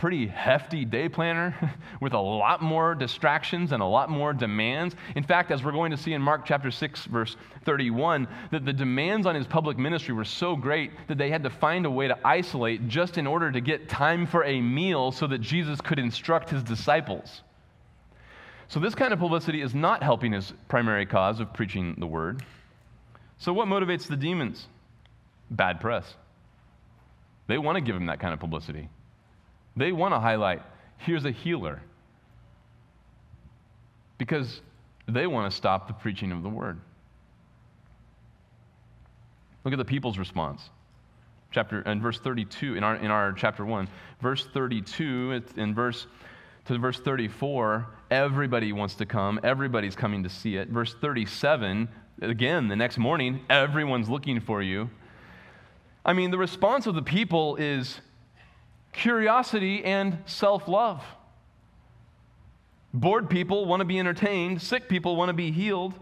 pretty 0.00 0.26
hefty 0.26 0.86
day 0.86 1.10
planner 1.10 1.54
with 2.00 2.14
a 2.14 2.18
lot 2.18 2.62
more 2.62 2.94
distractions 2.94 3.72
and 3.72 3.82
a 3.82 3.86
lot 3.86 4.08
more 4.08 4.32
demands. 4.32 4.96
In 5.14 5.22
fact, 5.22 5.50
as 5.50 5.62
we're 5.62 5.72
going 5.72 5.90
to 5.90 5.96
see 5.98 6.14
in 6.14 6.22
Mark 6.22 6.46
chapter 6.46 6.70
6, 6.70 7.04
verse 7.04 7.36
31, 7.66 8.26
that 8.50 8.64
the 8.64 8.72
demands 8.72 9.26
on 9.26 9.34
his 9.34 9.46
public 9.46 9.76
ministry 9.76 10.14
were 10.14 10.24
so 10.24 10.56
great 10.56 10.90
that 11.08 11.18
they 11.18 11.28
had 11.28 11.42
to 11.42 11.50
find 11.50 11.84
a 11.84 11.90
way 11.90 12.08
to 12.08 12.16
isolate 12.26 12.88
just 12.88 13.18
in 13.18 13.26
order 13.26 13.52
to 13.52 13.60
get 13.60 13.90
time 13.90 14.26
for 14.26 14.42
a 14.44 14.58
meal 14.62 15.12
so 15.12 15.26
that 15.26 15.42
Jesus 15.42 15.82
could 15.82 15.98
instruct 15.98 16.48
his 16.48 16.62
disciples. 16.62 17.42
So, 18.68 18.80
this 18.80 18.94
kind 18.94 19.12
of 19.12 19.18
publicity 19.18 19.60
is 19.60 19.74
not 19.74 20.02
helping 20.02 20.32
his 20.32 20.54
primary 20.68 21.04
cause 21.04 21.40
of 21.40 21.52
preaching 21.52 21.96
the 21.98 22.06
word. 22.06 22.42
So, 23.36 23.52
what 23.52 23.68
motivates 23.68 24.06
the 24.06 24.16
demons? 24.16 24.66
Bad 25.50 25.78
press. 25.78 26.14
They 27.48 27.58
want 27.58 27.76
to 27.76 27.82
give 27.82 27.96
him 27.96 28.06
that 28.06 28.18
kind 28.18 28.32
of 28.32 28.40
publicity. 28.40 28.88
They 29.76 29.92
want 29.92 30.14
to 30.14 30.20
highlight 30.20 30.62
here's 30.98 31.24
a 31.24 31.30
healer 31.30 31.80
because 34.18 34.60
they 35.08 35.26
want 35.26 35.50
to 35.50 35.56
stop 35.56 35.86
the 35.88 35.94
preaching 35.94 36.30
of 36.32 36.42
the 36.42 36.48
word. 36.48 36.78
Look 39.64 39.72
at 39.72 39.78
the 39.78 39.84
people's 39.84 40.18
response. 40.18 40.70
Chapter 41.50 41.80
and 41.80 42.00
verse 42.00 42.18
32 42.20 42.76
in 42.76 42.84
our 42.84 42.96
in 42.96 43.10
our 43.10 43.32
chapter 43.32 43.64
1, 43.64 43.88
verse 44.20 44.46
32 44.52 45.42
in 45.56 45.74
verse 45.74 46.06
to 46.66 46.78
verse 46.78 47.00
34, 47.00 47.86
everybody 48.10 48.72
wants 48.72 48.94
to 48.96 49.06
come, 49.06 49.40
everybody's 49.42 49.96
coming 49.96 50.22
to 50.22 50.28
see 50.28 50.56
it. 50.56 50.68
Verse 50.68 50.94
37, 50.94 51.88
again, 52.22 52.68
the 52.68 52.76
next 52.76 52.98
morning, 52.98 53.40
everyone's 53.50 54.08
looking 54.08 54.38
for 54.40 54.62
you. 54.62 54.90
I 56.04 56.12
mean, 56.12 56.30
the 56.30 56.38
response 56.38 56.86
of 56.86 56.94
the 56.94 57.02
people 57.02 57.56
is 57.56 58.00
curiosity 58.92 59.84
and 59.84 60.18
self 60.26 60.68
love. 60.68 61.02
Bored 62.92 63.30
people 63.30 63.66
want 63.66 63.80
to 63.80 63.84
be 63.84 63.98
entertained, 63.98 64.60
sick 64.60 64.88
people 64.88 65.16
want 65.16 65.28
to 65.28 65.32
be 65.32 65.50
healed. 65.50 65.94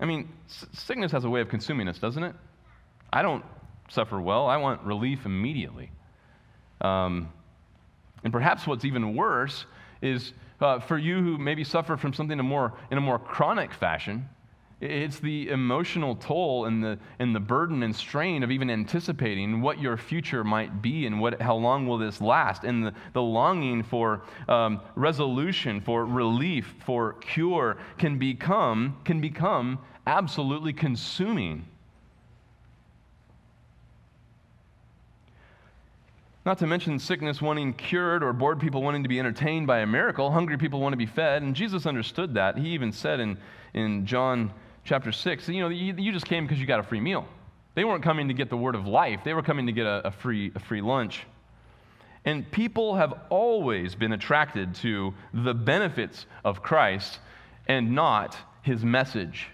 I 0.00 0.04
mean, 0.04 0.28
sickness 0.72 1.12
has 1.12 1.24
a 1.24 1.30
way 1.30 1.40
of 1.40 1.48
consuming 1.48 1.88
us, 1.88 1.98
doesn't 1.98 2.22
it? 2.22 2.34
I 3.12 3.22
don't 3.22 3.44
suffer 3.88 4.20
well. 4.20 4.46
I 4.46 4.56
want 4.56 4.82
relief 4.82 5.24
immediately. 5.24 5.90
Um, 6.80 7.32
and 8.24 8.32
perhaps 8.32 8.66
what's 8.66 8.84
even 8.84 9.14
worse 9.14 9.66
is 10.02 10.32
uh, 10.60 10.80
for 10.80 10.98
you 10.98 11.22
who 11.22 11.38
maybe 11.38 11.64
suffer 11.64 11.96
from 11.96 12.12
something 12.12 12.36
more, 12.38 12.74
in 12.90 12.98
a 12.98 13.00
more 13.00 13.18
chronic 13.18 13.72
fashion, 13.72 14.28
it's 14.80 15.18
the 15.20 15.48
emotional 15.48 16.16
toll 16.16 16.66
and 16.66 16.84
the, 16.84 16.98
and 17.18 17.34
the 17.34 17.40
burden 17.40 17.82
and 17.82 17.96
strain 17.96 18.42
of 18.42 18.50
even 18.50 18.68
anticipating 18.68 19.62
what 19.62 19.80
your 19.80 19.96
future 19.96 20.44
might 20.44 20.82
be 20.82 21.06
and 21.06 21.18
what, 21.18 21.40
how 21.40 21.56
long 21.56 21.86
will 21.86 21.96
this 21.96 22.20
last, 22.20 22.64
and 22.64 22.86
the, 22.86 22.92
the 23.14 23.22
longing 23.22 23.82
for 23.82 24.22
um, 24.48 24.80
resolution, 24.94 25.80
for 25.80 26.04
relief, 26.04 26.74
for 26.84 27.14
cure 27.14 27.78
can 27.96 28.18
become, 28.18 28.98
can 29.04 29.20
become 29.20 29.78
absolutely 30.06 30.74
consuming. 30.74 31.64
Not 36.44 36.58
to 36.58 36.66
mention 36.66 36.98
sickness 36.98 37.42
wanting 37.42 37.72
cured 37.72 38.22
or 38.22 38.32
bored 38.32 38.60
people 38.60 38.82
wanting 38.82 39.02
to 39.02 39.08
be 39.08 39.18
entertained 39.18 39.66
by 39.66 39.80
a 39.80 39.86
miracle. 39.86 40.30
Hungry 40.30 40.56
people 40.58 40.80
want 40.80 40.92
to 40.92 40.96
be 40.96 41.06
fed. 41.06 41.42
And 41.42 41.56
Jesus 41.56 41.86
understood 41.86 42.34
that. 42.34 42.56
He 42.56 42.68
even 42.68 42.92
said 42.92 43.18
in, 43.18 43.36
in 43.74 44.06
John 44.06 44.52
chapter 44.86 45.12
6, 45.12 45.48
you 45.48 45.60
know, 45.60 45.68
you, 45.68 45.94
you 45.98 46.12
just 46.12 46.26
came 46.26 46.44
because 46.44 46.58
you 46.58 46.66
got 46.66 46.80
a 46.80 46.82
free 46.82 47.00
meal. 47.00 47.26
They 47.74 47.84
weren't 47.84 48.02
coming 48.02 48.28
to 48.28 48.34
get 48.34 48.48
the 48.48 48.56
word 48.56 48.74
of 48.74 48.86
life, 48.86 49.20
they 49.24 49.34
were 49.34 49.42
coming 49.42 49.66
to 49.66 49.72
get 49.72 49.86
a, 49.86 50.06
a, 50.06 50.10
free, 50.10 50.52
a 50.54 50.60
free 50.60 50.80
lunch. 50.80 51.26
And 52.24 52.50
people 52.50 52.96
have 52.96 53.14
always 53.28 53.94
been 53.94 54.12
attracted 54.12 54.74
to 54.76 55.14
the 55.32 55.54
benefits 55.54 56.26
of 56.44 56.62
Christ 56.62 57.20
and 57.68 57.94
not 57.94 58.36
his 58.62 58.84
message. 58.84 59.48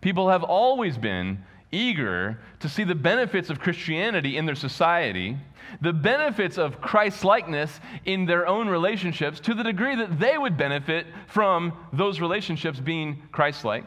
People 0.00 0.30
have 0.30 0.42
always 0.42 0.96
been 0.98 1.44
eager 1.72 2.38
to 2.60 2.68
see 2.68 2.84
the 2.84 2.94
benefits 2.94 3.50
of 3.50 3.58
Christianity 3.58 4.36
in 4.36 4.46
their 4.46 4.54
society, 4.54 5.36
the 5.80 5.92
benefits 5.92 6.58
of 6.58 6.80
Christ 6.80 7.24
likeness 7.24 7.80
in 8.04 8.26
their 8.26 8.46
own 8.46 8.68
relationships 8.68 9.40
to 9.40 9.54
the 9.54 9.64
degree 9.64 9.96
that 9.96 10.20
they 10.20 10.38
would 10.38 10.56
benefit 10.56 11.06
from 11.26 11.72
those 11.92 12.20
relationships 12.20 12.78
being 12.78 13.22
Christ 13.32 13.64
like. 13.64 13.86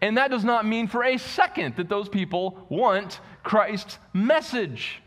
And 0.00 0.16
that 0.16 0.30
does 0.30 0.44
not 0.44 0.66
mean 0.66 0.86
for 0.88 1.04
a 1.04 1.16
second 1.16 1.76
that 1.76 1.88
those 1.88 2.08
people 2.08 2.66
want 2.68 3.20
Christ's 3.42 3.98
message. 4.12 5.02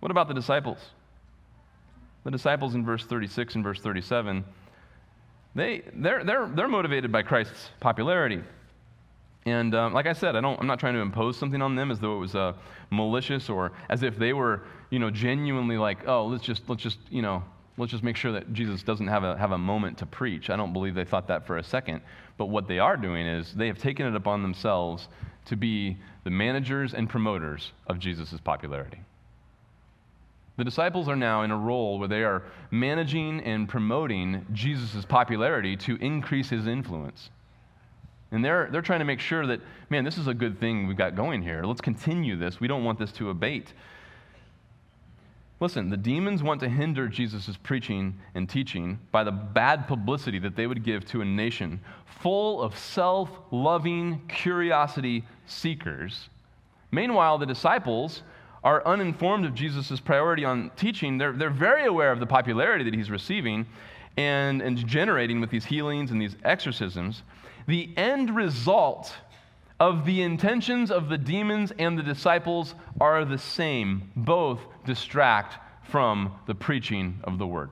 What 0.00 0.10
about 0.10 0.28
the 0.28 0.34
disciples? 0.34 0.78
The 2.24 2.30
disciples 2.30 2.74
in 2.74 2.84
verse 2.84 3.04
36 3.04 3.54
and 3.54 3.64
verse 3.64 3.80
37 3.80 4.44
they, 5.54 5.82
they're, 5.94 6.24
they're, 6.24 6.50
they're 6.54 6.68
motivated 6.68 7.12
by 7.12 7.22
Christ's 7.22 7.70
popularity. 7.80 8.42
And 9.46 9.74
um, 9.74 9.92
like 9.92 10.06
I 10.06 10.14
said, 10.14 10.36
I 10.36 10.40
don't, 10.40 10.58
I'm 10.58 10.66
not 10.66 10.80
trying 10.80 10.94
to 10.94 11.00
impose 11.00 11.36
something 11.36 11.60
on 11.60 11.76
them 11.76 11.90
as 11.90 12.00
though 12.00 12.16
it 12.16 12.20
was 12.20 12.34
uh, 12.34 12.54
malicious 12.90 13.50
or 13.50 13.72
as 13.90 14.02
if 14.02 14.16
they 14.16 14.32
were, 14.32 14.62
you 14.90 14.98
know, 14.98 15.10
genuinely 15.10 15.76
like, 15.76 16.08
oh, 16.08 16.26
let's 16.26 16.44
just, 16.44 16.62
let's 16.68 16.82
just, 16.82 16.98
you 17.10 17.20
know, 17.20 17.42
let's 17.76 17.92
just 17.92 18.02
make 18.02 18.16
sure 18.16 18.32
that 18.32 18.52
Jesus 18.52 18.82
doesn't 18.82 19.08
have 19.08 19.22
a, 19.22 19.36
have 19.36 19.52
a 19.52 19.58
moment 19.58 19.98
to 19.98 20.06
preach. 20.06 20.48
I 20.48 20.56
don't 20.56 20.72
believe 20.72 20.94
they 20.94 21.04
thought 21.04 21.28
that 21.28 21.46
for 21.46 21.58
a 21.58 21.64
second. 21.64 22.00
But 22.38 22.46
what 22.46 22.66
they 22.66 22.78
are 22.78 22.96
doing 22.96 23.26
is 23.26 23.52
they 23.52 23.66
have 23.66 23.78
taken 23.78 24.06
it 24.06 24.16
upon 24.16 24.42
themselves 24.42 25.08
to 25.46 25.56
be 25.56 25.98
the 26.24 26.30
managers 26.30 26.94
and 26.94 27.08
promoters 27.08 27.72
of 27.86 27.98
Jesus' 27.98 28.40
popularity. 28.42 28.98
The 30.56 30.64
disciples 30.64 31.08
are 31.08 31.16
now 31.16 31.42
in 31.42 31.50
a 31.50 31.56
role 31.56 31.98
where 31.98 32.08
they 32.08 32.22
are 32.22 32.44
managing 32.70 33.40
and 33.40 33.68
promoting 33.68 34.46
Jesus' 34.52 35.04
popularity 35.04 35.76
to 35.78 35.96
increase 35.96 36.48
his 36.48 36.66
influence. 36.66 37.30
And 38.30 38.44
they're, 38.44 38.68
they're 38.70 38.82
trying 38.82 39.00
to 39.00 39.04
make 39.04 39.20
sure 39.20 39.46
that, 39.46 39.60
man, 39.90 40.04
this 40.04 40.16
is 40.16 40.28
a 40.28 40.34
good 40.34 40.58
thing 40.60 40.86
we've 40.86 40.96
got 40.96 41.16
going 41.16 41.42
here. 41.42 41.64
Let's 41.64 41.80
continue 41.80 42.36
this. 42.36 42.60
We 42.60 42.68
don't 42.68 42.84
want 42.84 42.98
this 42.98 43.12
to 43.12 43.30
abate. 43.30 43.72
Listen, 45.60 45.88
the 45.88 45.96
demons 45.96 46.42
want 46.42 46.60
to 46.60 46.68
hinder 46.68 47.08
Jesus' 47.08 47.56
preaching 47.62 48.18
and 48.34 48.48
teaching 48.48 48.98
by 49.12 49.24
the 49.24 49.32
bad 49.32 49.86
publicity 49.88 50.38
that 50.40 50.56
they 50.56 50.66
would 50.66 50.84
give 50.84 51.04
to 51.06 51.20
a 51.20 51.24
nation 51.24 51.80
full 52.20 52.60
of 52.60 52.76
self 52.76 53.30
loving 53.50 54.20
curiosity 54.28 55.24
seekers. 55.46 56.28
Meanwhile, 56.90 57.38
the 57.38 57.46
disciples 57.46 58.22
are 58.64 58.84
uninformed 58.86 59.44
of 59.44 59.54
Jesus' 59.54 60.00
priority 60.00 60.44
on 60.44 60.70
teaching, 60.76 61.18
they're, 61.18 61.32
they're 61.32 61.50
very 61.50 61.84
aware 61.84 62.10
of 62.10 62.18
the 62.18 62.26
popularity 62.26 62.82
that 62.84 62.94
he's 62.94 63.10
receiving 63.10 63.66
and, 64.16 64.62
and 64.62 64.86
generating 64.86 65.40
with 65.40 65.50
these 65.50 65.66
healings 65.66 66.10
and 66.10 66.20
these 66.20 66.36
exorcisms. 66.44 67.22
The 67.66 67.90
end 67.96 68.34
result 68.34 69.14
of 69.78 70.06
the 70.06 70.22
intentions 70.22 70.90
of 70.90 71.08
the 71.08 71.18
demons 71.18 71.72
and 71.78 71.98
the 71.98 72.02
disciples 72.02 72.74
are 73.00 73.24
the 73.24 73.38
same. 73.38 74.10
Both 74.16 74.60
distract 74.86 75.58
from 75.90 76.34
the 76.46 76.54
preaching 76.54 77.20
of 77.24 77.38
the 77.38 77.46
word. 77.46 77.70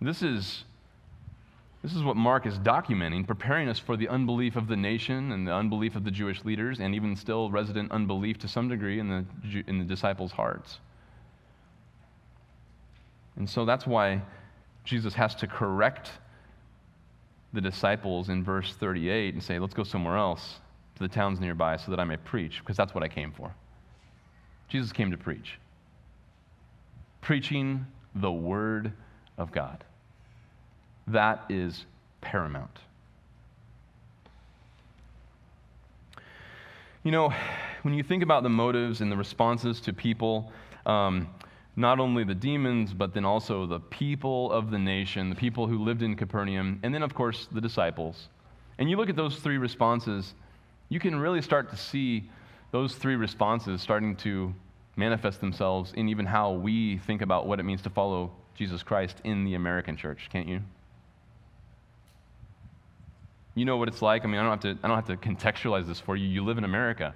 This 0.00 0.22
is 0.22 0.64
this 1.82 1.94
is 1.94 2.04
what 2.04 2.16
Mark 2.16 2.46
is 2.46 2.58
documenting, 2.60 3.26
preparing 3.26 3.68
us 3.68 3.78
for 3.78 3.96
the 3.96 4.08
unbelief 4.08 4.54
of 4.54 4.68
the 4.68 4.76
nation 4.76 5.32
and 5.32 5.46
the 5.46 5.52
unbelief 5.52 5.96
of 5.96 6.04
the 6.04 6.12
Jewish 6.12 6.44
leaders, 6.44 6.78
and 6.78 6.94
even 6.94 7.16
still 7.16 7.50
resident 7.50 7.90
unbelief 7.90 8.38
to 8.38 8.48
some 8.48 8.68
degree 8.68 9.00
in 9.00 9.08
the, 9.08 9.64
in 9.66 9.78
the 9.78 9.84
disciples' 9.84 10.30
hearts. 10.30 10.78
And 13.36 13.50
so 13.50 13.64
that's 13.64 13.84
why 13.84 14.22
Jesus 14.84 15.14
has 15.14 15.34
to 15.36 15.48
correct 15.48 16.12
the 17.52 17.60
disciples 17.60 18.28
in 18.28 18.44
verse 18.44 18.74
38 18.76 19.34
and 19.34 19.42
say, 19.42 19.58
let's 19.58 19.74
go 19.74 19.82
somewhere 19.82 20.16
else 20.16 20.60
to 20.96 21.02
the 21.02 21.08
towns 21.08 21.40
nearby 21.40 21.76
so 21.76 21.90
that 21.90 21.98
I 21.98 22.04
may 22.04 22.16
preach, 22.16 22.60
because 22.60 22.76
that's 22.76 22.94
what 22.94 23.02
I 23.02 23.08
came 23.08 23.32
for. 23.32 23.52
Jesus 24.68 24.92
came 24.92 25.10
to 25.10 25.16
preach, 25.16 25.58
preaching 27.20 27.86
the 28.14 28.30
Word 28.30 28.92
of 29.36 29.50
God. 29.50 29.84
That 31.06 31.44
is 31.48 31.86
paramount. 32.20 32.78
You 37.04 37.10
know, 37.10 37.34
when 37.82 37.94
you 37.94 38.04
think 38.04 38.22
about 38.22 38.44
the 38.44 38.48
motives 38.48 39.00
and 39.00 39.10
the 39.10 39.16
responses 39.16 39.80
to 39.80 39.92
people, 39.92 40.52
um, 40.86 41.28
not 41.74 41.98
only 41.98 42.22
the 42.22 42.34
demons, 42.34 42.92
but 42.92 43.12
then 43.12 43.24
also 43.24 43.66
the 43.66 43.80
people 43.80 44.52
of 44.52 44.70
the 44.70 44.78
nation, 44.78 45.28
the 45.28 45.36
people 45.36 45.66
who 45.66 45.82
lived 45.82 46.02
in 46.02 46.14
Capernaum, 46.14 46.78
and 46.82 46.94
then, 46.94 47.02
of 47.02 47.14
course, 47.14 47.48
the 47.50 47.60
disciples. 47.60 48.28
And 48.78 48.88
you 48.88 48.96
look 48.96 49.08
at 49.08 49.16
those 49.16 49.36
three 49.36 49.58
responses, 49.58 50.34
you 50.88 51.00
can 51.00 51.16
really 51.18 51.42
start 51.42 51.70
to 51.70 51.76
see 51.76 52.30
those 52.70 52.94
three 52.94 53.16
responses 53.16 53.80
starting 53.82 54.14
to 54.16 54.54
manifest 54.96 55.40
themselves 55.40 55.92
in 55.94 56.08
even 56.08 56.26
how 56.26 56.52
we 56.52 56.98
think 56.98 57.22
about 57.22 57.46
what 57.46 57.58
it 57.58 57.64
means 57.64 57.82
to 57.82 57.90
follow 57.90 58.30
Jesus 58.54 58.82
Christ 58.82 59.16
in 59.24 59.44
the 59.44 59.54
American 59.54 59.96
church, 59.96 60.28
can't 60.30 60.46
you? 60.46 60.60
You 63.54 63.64
know 63.64 63.76
what 63.76 63.88
it's 63.88 64.00
like. 64.00 64.24
I 64.24 64.28
mean, 64.28 64.40
I 64.40 64.42
don't 64.42 64.50
have 64.50 64.78
to, 64.78 64.84
I 64.84 64.88
don't 64.88 64.96
have 64.96 65.06
to 65.08 65.16
contextualize 65.16 65.86
this 65.86 66.00
for 66.00 66.16
you. 66.16 66.26
You 66.26 66.44
live 66.44 66.58
in 66.58 66.64
America. 66.64 67.14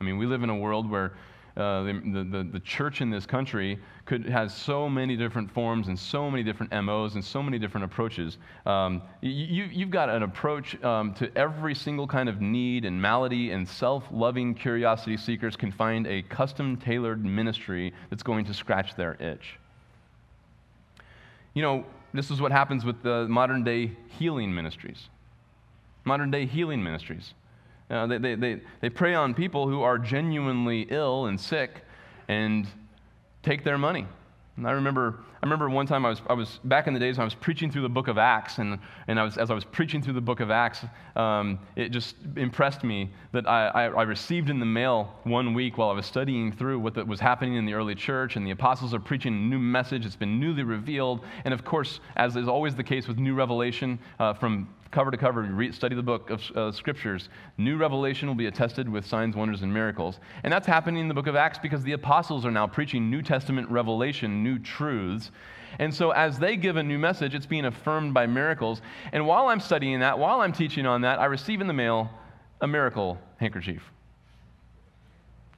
I 0.00 0.04
mean, 0.04 0.18
we 0.18 0.26
live 0.26 0.42
in 0.42 0.50
a 0.50 0.56
world 0.56 0.90
where 0.90 1.12
uh, 1.56 1.84
the, 1.84 2.26
the, 2.30 2.48
the, 2.52 2.60
church 2.60 3.00
in 3.00 3.10
this 3.10 3.26
country 3.26 3.78
could, 4.06 4.26
has 4.26 4.52
so 4.52 4.88
many 4.88 5.16
different 5.16 5.48
forms 5.48 5.86
and 5.86 5.96
so 5.96 6.28
many 6.28 6.42
different 6.42 6.72
MOs 6.84 7.14
and 7.14 7.24
so 7.24 7.40
many 7.40 7.60
different 7.60 7.84
approaches. 7.84 8.38
Um, 8.66 9.02
you, 9.20 9.68
you've 9.72 9.92
got 9.92 10.10
an 10.10 10.24
approach 10.24 10.82
um, 10.82 11.14
to 11.14 11.30
every 11.38 11.76
single 11.76 12.08
kind 12.08 12.28
of 12.28 12.40
need 12.40 12.84
and 12.84 13.00
malady, 13.00 13.52
and 13.52 13.68
self 13.68 14.04
loving 14.10 14.52
curiosity 14.52 15.16
seekers 15.16 15.54
can 15.54 15.70
find 15.70 16.08
a 16.08 16.22
custom 16.22 16.76
tailored 16.76 17.24
ministry 17.24 17.94
that's 18.10 18.24
going 18.24 18.44
to 18.46 18.54
scratch 18.54 18.96
their 18.96 19.14
itch. 19.22 19.56
You 21.54 21.62
know, 21.62 21.86
this 22.12 22.32
is 22.32 22.40
what 22.40 22.50
happens 22.50 22.84
with 22.84 23.00
the 23.02 23.28
modern 23.28 23.62
day 23.62 23.92
healing 24.18 24.52
ministries 24.52 25.08
modern 26.04 26.30
day 26.30 26.46
healing 26.46 26.82
ministries. 26.82 27.34
Uh, 27.90 28.06
they, 28.06 28.18
they, 28.18 28.34
they, 28.34 28.60
they 28.80 28.88
prey 28.88 29.14
on 29.14 29.34
people 29.34 29.68
who 29.68 29.82
are 29.82 29.98
genuinely 29.98 30.86
ill 30.90 31.26
and 31.26 31.38
sick 31.38 31.82
and 32.28 32.66
take 33.42 33.62
their 33.62 33.78
money. 33.78 34.06
And 34.56 34.68
I 34.68 34.70
remember, 34.70 35.18
I 35.42 35.46
remember 35.46 35.68
one 35.68 35.84
time 35.84 36.06
I 36.06 36.10
was, 36.10 36.22
I 36.28 36.32
was 36.32 36.60
back 36.64 36.86
in 36.86 36.94
the 36.94 37.00
days 37.00 37.16
when 37.16 37.22
I 37.22 37.24
was 37.24 37.34
preaching 37.34 37.72
through 37.72 37.82
the 37.82 37.88
book 37.88 38.06
of 38.06 38.18
Acts, 38.18 38.58
and, 38.58 38.78
and 39.08 39.18
I 39.18 39.24
was, 39.24 39.36
as 39.36 39.50
I 39.50 39.54
was 39.54 39.64
preaching 39.64 40.00
through 40.00 40.12
the 40.12 40.20
book 40.20 40.38
of 40.38 40.52
Acts, 40.52 40.84
um, 41.16 41.58
it 41.74 41.88
just 41.88 42.14
impressed 42.36 42.84
me 42.84 43.10
that 43.32 43.48
I, 43.48 43.66
I, 43.66 43.82
I, 43.86 44.02
received 44.02 44.50
in 44.50 44.60
the 44.60 44.66
mail 44.66 45.12
one 45.24 45.54
week 45.54 45.76
while 45.76 45.90
I 45.90 45.92
was 45.92 46.06
studying 46.06 46.52
through 46.52 46.78
what 46.78 46.94
the, 46.94 47.04
was 47.04 47.18
happening 47.18 47.56
in 47.56 47.66
the 47.66 47.74
early 47.74 47.96
church, 47.96 48.36
and 48.36 48.46
the 48.46 48.52
apostles 48.52 48.94
are 48.94 49.00
preaching 49.00 49.34
a 49.34 49.36
new 49.36 49.58
message. 49.58 50.06
It's 50.06 50.14
been 50.14 50.38
newly 50.38 50.62
revealed. 50.62 51.24
And 51.44 51.52
of 51.52 51.64
course, 51.64 51.98
as 52.14 52.36
is 52.36 52.46
always 52.46 52.76
the 52.76 52.84
case 52.84 53.08
with 53.08 53.18
new 53.18 53.34
revelation 53.34 53.98
uh, 54.20 54.34
from 54.34 54.68
cover 54.94 55.10
to 55.10 55.16
cover, 55.16 55.42
read, 55.42 55.74
study 55.74 55.96
the 55.96 56.02
book 56.02 56.30
of 56.30 56.50
uh, 56.56 56.72
scriptures, 56.72 57.28
new 57.58 57.76
revelation 57.76 58.28
will 58.28 58.36
be 58.36 58.46
attested 58.46 58.88
with 58.88 59.04
signs, 59.04 59.34
wonders, 59.34 59.62
and 59.62 59.74
miracles. 59.74 60.20
And 60.44 60.52
that's 60.52 60.66
happening 60.66 61.02
in 61.02 61.08
the 61.08 61.14
book 61.14 61.26
of 61.26 61.36
Acts 61.36 61.58
because 61.58 61.82
the 61.82 61.92
apostles 61.92 62.46
are 62.46 62.50
now 62.50 62.66
preaching 62.66 63.10
New 63.10 63.20
Testament 63.20 63.68
revelation, 63.68 64.42
new 64.42 64.58
truths. 64.58 65.32
And 65.80 65.92
so, 65.92 66.12
as 66.12 66.38
they 66.38 66.56
give 66.56 66.76
a 66.76 66.82
new 66.82 66.98
message, 66.98 67.34
it's 67.34 67.46
being 67.46 67.64
affirmed 67.64 68.14
by 68.14 68.26
miracles. 68.26 68.80
And 69.12 69.26
while 69.26 69.48
I'm 69.48 69.60
studying 69.60 70.00
that, 70.00 70.18
while 70.18 70.40
I'm 70.40 70.52
teaching 70.52 70.86
on 70.86 71.00
that, 71.00 71.18
I 71.18 71.24
receive 71.24 71.60
in 71.60 71.66
the 71.66 71.72
mail 71.72 72.08
a 72.60 72.66
miracle 72.68 73.18
handkerchief. 73.38 73.82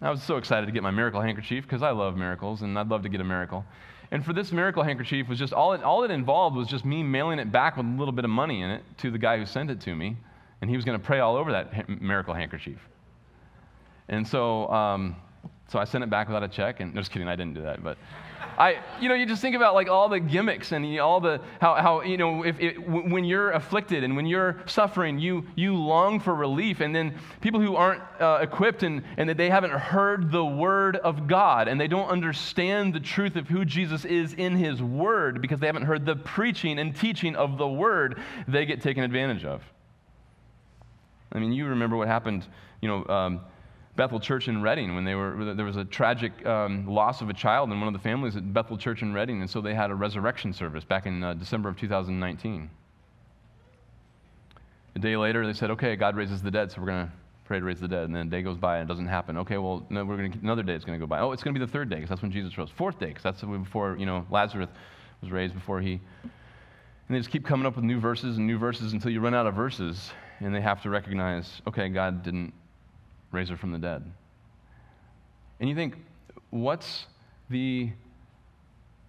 I 0.00 0.10
was 0.10 0.22
so 0.22 0.38
excited 0.38 0.66
to 0.66 0.72
get 0.72 0.82
my 0.82 0.90
miracle 0.90 1.20
handkerchief 1.20 1.64
because 1.64 1.82
I 1.82 1.90
love 1.90 2.16
miracles 2.16 2.62
and 2.62 2.78
I'd 2.78 2.88
love 2.88 3.02
to 3.02 3.08
get 3.08 3.20
a 3.20 3.24
miracle. 3.24 3.64
And 4.10 4.24
for 4.24 4.32
this 4.32 4.52
miracle 4.52 4.82
handkerchief 4.82 5.28
was 5.28 5.38
just 5.38 5.52
all 5.52 5.72
it, 5.72 5.82
all 5.82 6.04
it 6.04 6.10
involved 6.10 6.56
was 6.56 6.68
just 6.68 6.84
me 6.84 7.02
mailing 7.02 7.38
it 7.38 7.50
back 7.50 7.76
with 7.76 7.86
a 7.86 7.88
little 7.88 8.12
bit 8.12 8.24
of 8.24 8.30
money 8.30 8.62
in 8.62 8.70
it 8.70 8.82
to 8.98 9.10
the 9.10 9.18
guy 9.18 9.36
who 9.36 9.46
sent 9.46 9.70
it 9.70 9.80
to 9.82 9.94
me, 9.94 10.16
and 10.60 10.70
he 10.70 10.76
was 10.76 10.84
going 10.84 10.98
to 10.98 11.04
pray 11.04 11.20
all 11.20 11.36
over 11.36 11.52
that 11.52 11.74
ha- 11.74 11.84
miracle 12.00 12.34
handkerchief. 12.34 12.78
And 14.08 14.26
so, 14.26 14.68
um, 14.68 15.16
so 15.68 15.78
I 15.78 15.84
sent 15.84 16.04
it 16.04 16.10
back 16.10 16.28
without 16.28 16.44
a 16.44 16.48
check, 16.48 16.80
and 16.80 16.94
no, 16.94 17.00
just 17.00 17.10
kidding, 17.10 17.26
I 17.26 17.36
didn't 17.36 17.54
do 17.54 17.62
that, 17.62 17.82
but. 17.82 17.98
I, 18.58 18.82
you 19.00 19.08
know, 19.08 19.14
you 19.14 19.26
just 19.26 19.42
think 19.42 19.54
about 19.54 19.74
like 19.74 19.88
all 19.88 20.08
the 20.08 20.20
gimmicks 20.20 20.72
and 20.72 20.98
all 20.98 21.20
the 21.20 21.40
how, 21.60 21.74
how 21.74 22.02
you 22.02 22.16
know 22.16 22.44
if 22.44 22.58
it, 22.58 22.78
when 22.78 23.24
you're 23.24 23.50
afflicted 23.50 24.02
and 24.02 24.16
when 24.16 24.26
you're 24.26 24.62
suffering, 24.66 25.18
you 25.18 25.46
you 25.54 25.74
long 25.76 26.20
for 26.20 26.34
relief, 26.34 26.80
and 26.80 26.94
then 26.94 27.14
people 27.40 27.60
who 27.60 27.76
aren't 27.76 28.02
uh, 28.20 28.38
equipped 28.40 28.82
and 28.82 29.02
and 29.18 29.28
that 29.28 29.36
they 29.36 29.50
haven't 29.50 29.72
heard 29.72 30.30
the 30.30 30.44
word 30.44 30.96
of 30.96 31.26
God 31.26 31.68
and 31.68 31.80
they 31.80 31.88
don't 31.88 32.08
understand 32.08 32.94
the 32.94 33.00
truth 33.00 33.36
of 33.36 33.48
who 33.48 33.64
Jesus 33.64 34.04
is 34.04 34.34
in 34.34 34.56
His 34.56 34.82
Word 34.82 35.40
because 35.42 35.60
they 35.60 35.66
haven't 35.66 35.84
heard 35.84 36.06
the 36.06 36.16
preaching 36.16 36.78
and 36.78 36.94
teaching 36.96 37.36
of 37.36 37.58
the 37.58 37.68
Word, 37.68 38.20
they 38.48 38.64
get 38.64 38.80
taken 38.80 39.02
advantage 39.02 39.44
of. 39.44 39.62
I 41.32 41.38
mean, 41.38 41.52
you 41.52 41.66
remember 41.66 41.96
what 41.96 42.08
happened, 42.08 42.46
you 42.80 42.88
know. 42.88 43.06
Um, 43.06 43.40
Bethel 43.96 44.20
Church 44.20 44.48
in 44.48 44.62
Redding 44.62 44.94
when 44.94 45.04
they 45.04 45.14
were, 45.14 45.54
there 45.54 45.64
was 45.64 45.76
a 45.76 45.84
tragic 45.84 46.44
um, 46.46 46.86
loss 46.86 47.22
of 47.22 47.30
a 47.30 47.34
child 47.34 47.72
in 47.72 47.80
one 47.80 47.88
of 47.88 47.94
the 47.94 48.00
families 48.00 48.36
at 48.36 48.52
Bethel 48.52 48.76
Church 48.76 49.02
in 49.02 49.14
Redding, 49.14 49.40
and 49.40 49.50
so 49.50 49.60
they 49.60 49.74
had 49.74 49.90
a 49.90 49.94
resurrection 49.94 50.52
service 50.52 50.84
back 50.84 51.06
in 51.06 51.22
uh, 51.22 51.34
December 51.34 51.70
of 51.70 51.78
2019. 51.78 52.70
A 54.94 54.98
day 54.98 55.16
later, 55.16 55.46
they 55.46 55.52
said, 55.52 55.70
okay, 55.70 55.96
God 55.96 56.16
raises 56.16 56.42
the 56.42 56.50
dead, 56.50 56.70
so 56.70 56.80
we're 56.80 56.86
going 56.88 57.06
to 57.06 57.12
pray 57.44 57.58
to 57.58 57.64
raise 57.64 57.80
the 57.80 57.88
dead. 57.88 58.04
And 58.04 58.14
then 58.14 58.26
a 58.26 58.30
day 58.30 58.42
goes 58.42 58.56
by 58.56 58.78
and 58.78 58.88
it 58.88 58.92
doesn't 58.92 59.06
happen. 59.06 59.38
Okay, 59.38 59.58
well, 59.58 59.86
no, 59.88 60.04
we're 60.04 60.16
gonna, 60.16 60.34
another 60.42 60.62
day 60.62 60.74
is 60.74 60.84
going 60.84 60.98
to 60.98 61.02
go 61.02 61.08
by. 61.08 61.20
Oh, 61.20 61.32
it's 61.32 61.42
going 61.42 61.54
to 61.54 61.60
be 61.60 61.64
the 61.64 61.70
third 61.70 61.88
day 61.88 61.96
because 61.96 62.08
that's 62.10 62.22
when 62.22 62.32
Jesus 62.32 62.56
rose. 62.58 62.70
Fourth 62.70 62.98
day 62.98 63.06
because 63.06 63.22
that's 63.22 63.42
before, 63.42 63.96
you 63.98 64.06
know, 64.06 64.26
Lazarus 64.30 64.68
was 65.20 65.30
raised, 65.30 65.54
before 65.54 65.80
he. 65.80 65.92
And 66.22 67.14
they 67.14 67.18
just 67.18 67.30
keep 67.30 67.46
coming 67.46 67.66
up 67.66 67.76
with 67.76 67.84
new 67.84 68.00
verses 68.00 68.36
and 68.36 68.46
new 68.46 68.58
verses 68.58 68.92
until 68.92 69.10
you 69.10 69.20
run 69.20 69.34
out 69.34 69.46
of 69.46 69.54
verses 69.54 70.10
and 70.40 70.54
they 70.54 70.60
have 70.60 70.82
to 70.82 70.90
recognize, 70.90 71.62
okay, 71.66 71.88
God 71.88 72.22
didn't 72.22 72.52
raise 73.32 73.48
her 73.48 73.56
from 73.56 73.72
the 73.72 73.78
dead. 73.78 74.04
And 75.60 75.68
you 75.68 75.74
think, 75.74 75.96
what's 76.50 77.06
the 77.50 77.90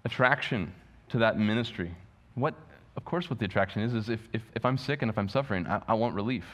attraction 0.06 0.74
to 1.10 1.20
that 1.20 1.38
ministry? 1.38 1.94
What, 2.36 2.54
of 2.96 3.06
course, 3.06 3.30
what 3.30 3.40
the 3.40 3.46
attraction 3.46 3.82
is, 3.82 3.94
is 3.94 4.10
if, 4.10 4.22
if, 4.34 4.42
if 4.56 4.66
I'm 4.66 4.78
sick 4.78 5.02
and 5.02 5.10
if 5.12 5.18
I'm 5.18 5.30
suffering, 5.30 5.68
I, 5.68 5.82
I 5.88 5.94
want 5.94 6.16
relief. 6.16 6.46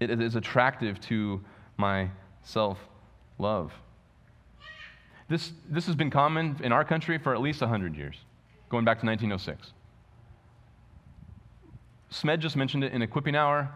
It 0.00 0.10
is 0.20 0.34
attractive 0.34 1.00
to 1.02 1.40
my 1.76 2.08
self 2.42 2.78
love. 3.38 3.72
This, 5.28 5.52
this 5.70 5.86
has 5.86 5.94
been 5.94 6.10
common 6.10 6.58
in 6.62 6.72
our 6.72 6.84
country 6.84 7.18
for 7.18 7.34
at 7.34 7.40
least 7.40 7.60
100 7.60 7.96
years, 7.96 8.16
going 8.68 8.84
back 8.84 9.00
to 9.00 9.06
1906. 9.06 9.72
Smed 12.10 12.40
just 12.40 12.56
mentioned 12.56 12.84
it 12.84 12.92
in 12.92 13.00
Equipping 13.00 13.34
Hour 13.36 13.70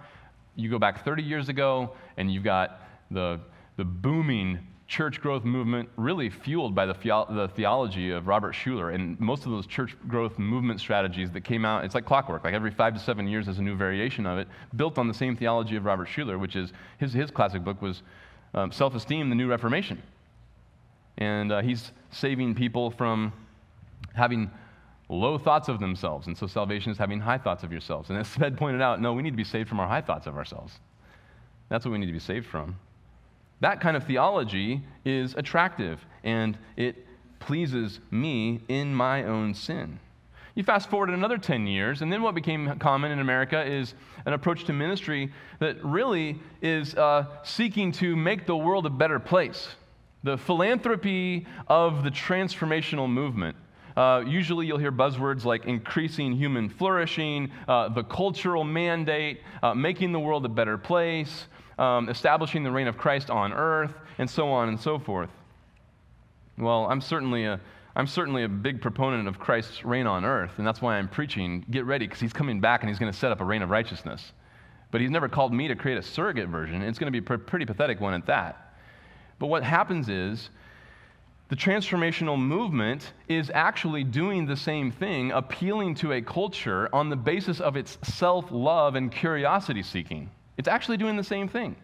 you 0.57 0.71
go 0.71 0.79
back 0.79 1.05
30 1.05 1.23
years 1.23 1.49
ago, 1.49 1.93
and 2.17 2.33
you've 2.33 2.45
got 2.45 2.81
the, 3.11 3.39
the 3.77 3.85
booming 3.85 4.59
church 4.89 5.21
growth 5.21 5.45
movement, 5.45 5.89
really 5.97 6.31
fueled 6.31 6.75
by 6.75 6.87
the, 6.87 6.95
the 7.31 7.51
theology 7.55 8.11
of 8.11 8.29
Robert 8.29 8.55
Schuller. 8.55 8.95
And 8.95 9.19
most 9.19 9.45
of 9.45 9.51
those 9.51 9.67
church 9.67 9.97
growth 10.07 10.39
movement 10.39 10.81
strategies 10.81 11.31
that 11.33 11.41
came 11.43 11.65
out, 11.65 11.85
it's 11.85 11.95
like 11.95 12.07
clockwork, 12.07 12.45
like 12.45 12.55
every 12.55 12.71
five 12.71 12.95
to 12.95 13.01
seven 13.01 13.27
years 13.27 13.47
there's 13.47 13.59
a 13.59 13.63
new 13.63 13.77
variation 13.77 14.27
of 14.27 14.39
it, 14.39 14.49
built 14.77 14.97
on 14.99 15.09
the 15.09 15.15
same 15.15 15.37
theology 15.37 15.77
of 15.77 15.85
Robert 15.85 16.09
Schuller, 16.09 16.39
which 16.39 16.55
is 16.55 16.73
his, 16.99 17.13
his 17.13 17.31
classic 17.31 17.65
book 17.65 17.83
was 17.83 18.03
um, 18.55 18.71
Self 18.71 18.95
Esteem, 18.95 19.29
the 19.29 19.35
New 19.35 19.49
Reformation. 19.49 20.01
And 21.19 21.51
uh, 21.51 21.63
he's 21.63 21.91
saving 22.11 22.55
people 22.55 22.91
from 22.91 23.33
having 24.15 24.51
low 25.09 25.39
thoughts 25.39 25.69
of 25.69 25.79
themselves. 25.79 26.27
And 26.27 26.37
so 26.37 26.47
salvation 26.47 26.91
is 26.91 26.99
having 26.99 27.21
high 27.21 27.39
thoughts 27.39 27.63
of 27.63 27.71
yourselves. 27.71 28.11
And 28.11 28.19
as 28.19 28.29
Smed 28.29 28.57
pointed 28.57 28.83
out, 28.83 29.01
no, 29.01 29.13
we 29.13 29.23
need 29.23 29.31
to 29.31 29.37
be 29.37 29.45
saved 29.45 29.69
from 29.69 29.81
our 29.81 29.89
high 29.89 30.01
thoughts 30.01 30.27
of 30.27 30.37
ourselves. 30.37 30.79
That's 31.69 31.85
what 31.85 31.93
we 31.93 31.99
need 31.99 32.07
to 32.07 32.13
be 32.13 32.19
saved 32.19 32.47
from. 32.47 32.77
That 33.61 33.81
kind 33.81 33.97
of 33.97 34.05
theology 34.05 34.83
is 35.05 35.35
attractive 35.35 36.05
and 36.25 36.59
it 36.77 37.07
pleases 37.39 38.01
me 38.11 38.61
in 38.69 38.95
my 38.95 39.25
own 39.25 39.55
sin. 39.55 39.99
You 40.55 40.63
fast 40.63 40.89
forward 40.89 41.11
another 41.11 41.37
10 41.37 41.67
years, 41.67 42.01
and 42.01 42.11
then 42.11 42.23
what 42.23 42.35
became 42.35 42.79
common 42.79 43.13
in 43.13 43.19
America 43.19 43.63
is 43.63 43.93
an 44.25 44.33
approach 44.33 44.65
to 44.65 44.73
ministry 44.73 45.31
that 45.59 45.85
really 45.85 46.41
is 46.63 46.95
uh, 46.95 47.27
seeking 47.43 47.93
to 47.93 48.17
make 48.17 48.47
the 48.47 48.57
world 48.57 48.87
a 48.87 48.91
better 48.91 49.19
place. 49.19 49.69
The 50.23 50.39
philanthropy 50.39 51.47
of 51.69 52.05
the 52.05 52.11
transformational 52.11 53.09
movement 53.09 53.55
uh, 53.97 54.23
usually 54.27 54.67
you'll 54.67 54.79
hear 54.79 54.93
buzzwords 54.93 55.45
like 55.45 55.65
increasing 55.65 56.33
human 56.33 56.69
flourishing, 56.69 57.51
uh, 57.67 57.89
the 57.89 58.05
cultural 58.05 58.65
mandate, 58.65 59.41
uh, 59.63 59.75
making 59.75 60.13
the 60.13 60.21
world 60.21 60.45
a 60.45 60.49
better 60.49 60.77
place, 60.77 61.47
um, 61.79 62.09
establishing 62.09 62.63
the 62.63 62.71
reign 62.71 62.89
of 62.89 62.99
Christ 62.99 63.31
on 63.31 63.53
earth, 63.53 63.95
and 64.19 64.29
so 64.29 64.49
on 64.49 64.69
and 64.69 64.79
so 64.79 64.99
forth. 64.99 65.31
Well, 66.59 66.87
I'm 66.91 67.01
certainly 67.01 67.45
a 67.45 67.61
I'm 67.97 68.07
certainly 68.07 68.43
a 68.43 68.49
big 68.49 68.83
proponent 68.83 69.27
of 69.27 69.39
Christ's 69.39 69.83
reign 69.83 70.07
on 70.07 70.23
earth, 70.23 70.59
and 70.59 70.67
that's 70.67 70.83
why 70.83 70.99
I'm 70.99 71.09
preaching, 71.09 71.65
get 71.71 71.87
ready, 71.87 72.07
because 72.07 72.21
he's 72.21 72.35
coming 72.35 72.61
back 72.61 72.83
and 72.83 72.91
he's 72.91 72.99
going 72.99 73.11
to 73.11 73.19
set 73.19 73.33
up 73.33 73.41
a 73.41 73.45
reign 73.45 73.63
of 73.63 73.71
righteousness. 73.71 74.33
But 74.91 75.01
he's 75.01 75.11
never 75.11 75.31
called 75.31 75.55
me 75.55 75.67
to 75.69 75.75
create 75.75 75.97
a 75.97 76.03
surrogate 76.03 76.51
version, 76.51 76.83
it's 76.83 76.99
going 76.99 77.11
to 77.11 77.21
be 77.21 77.35
a 77.35 77.39
pretty 77.39 77.65
pathetic 77.65 77.99
one 77.99 78.13
at 78.13 78.27
that. 78.27 78.75
But 79.39 79.47
what 79.47 79.63
happens 79.63 80.11
is 80.11 80.51
the 81.49 81.57
transformational 81.57 82.39
movement 82.39 83.13
is 83.29 83.51
actually 83.55 84.03
doing 84.03 84.47
the 84.47 84.57
same 84.57 84.91
thing, 84.91 85.31
appealing 85.31 85.95
to 85.97 86.13
a 86.13 86.21
culture 86.21 86.89
on 86.93 87.09
the 87.09 87.17
basis 87.17 87.61
of 87.61 87.77
its 87.77 87.99
self 88.03 88.51
love 88.51 88.97
and 88.97 89.13
curiosity 89.13 89.83
seeking. 89.83 90.29
It's 90.57 90.69
actually 90.69 90.97
doing 90.97 91.17
the 91.17 91.25
same 91.25 91.49
thing. 91.49 91.77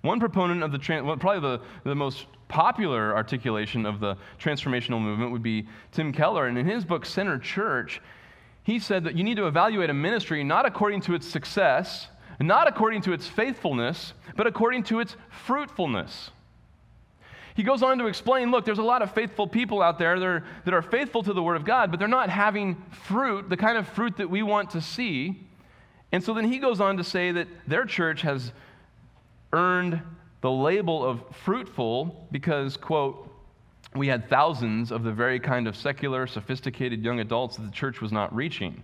One 0.00 0.20
proponent 0.20 0.62
of 0.62 0.72
the, 0.72 0.78
probably 0.78 1.40
the, 1.40 1.60
the 1.84 1.94
most 1.94 2.26
popular 2.48 3.14
articulation 3.14 3.84
of 3.84 4.00
the 4.00 4.16
transformational 4.38 5.00
movement 5.02 5.32
would 5.32 5.42
be 5.42 5.66
Tim 5.92 6.12
Keller. 6.12 6.46
And 6.46 6.56
in 6.56 6.66
his 6.66 6.84
book, 6.84 7.04
Center 7.06 7.38
Church, 7.38 8.00
he 8.62 8.78
said 8.78 9.04
that 9.04 9.16
you 9.16 9.24
need 9.24 9.36
to 9.36 9.46
evaluate 9.46 9.90
a 9.90 9.94
ministry 9.94 10.44
not 10.44 10.66
according 10.66 11.02
to 11.02 11.14
its 11.14 11.26
success, 11.26 12.08
not 12.40 12.68
according 12.68 13.02
to 13.02 13.12
its 13.12 13.26
faithfulness, 13.26 14.14
but 14.36 14.46
according 14.46 14.84
to 14.84 15.00
its 15.00 15.16
fruitfulness. 15.30 16.30
He 17.54 17.62
goes 17.62 17.82
on 17.82 17.98
to 17.98 18.06
explain 18.06 18.50
look, 18.50 18.64
there's 18.64 18.78
a 18.78 18.82
lot 18.82 19.00
of 19.00 19.12
faithful 19.12 19.46
people 19.46 19.80
out 19.80 19.98
there 19.98 20.18
that 20.18 20.26
are, 20.26 20.44
that 20.64 20.74
are 20.74 20.82
faithful 20.82 21.22
to 21.22 21.32
the 21.32 21.42
Word 21.42 21.56
of 21.56 21.64
God, 21.64 21.90
but 21.90 21.98
they're 21.98 22.08
not 22.08 22.28
having 22.28 22.82
fruit, 22.90 23.48
the 23.48 23.56
kind 23.56 23.78
of 23.78 23.88
fruit 23.88 24.16
that 24.16 24.28
we 24.28 24.42
want 24.42 24.70
to 24.70 24.80
see. 24.80 25.40
And 26.10 26.22
so 26.22 26.34
then 26.34 26.44
he 26.44 26.58
goes 26.58 26.80
on 26.80 26.96
to 26.96 27.04
say 27.04 27.32
that 27.32 27.48
their 27.66 27.84
church 27.84 28.22
has 28.22 28.52
earned 29.52 30.00
the 30.40 30.50
label 30.50 31.04
of 31.04 31.22
fruitful 31.44 32.26
because, 32.30 32.76
quote, 32.76 33.30
we 33.94 34.08
had 34.08 34.28
thousands 34.28 34.90
of 34.90 35.04
the 35.04 35.12
very 35.12 35.38
kind 35.38 35.68
of 35.68 35.76
secular, 35.76 36.26
sophisticated 36.26 37.04
young 37.04 37.20
adults 37.20 37.56
that 37.56 37.62
the 37.62 37.70
church 37.70 38.00
was 38.00 38.10
not 38.10 38.34
reaching. 38.34 38.82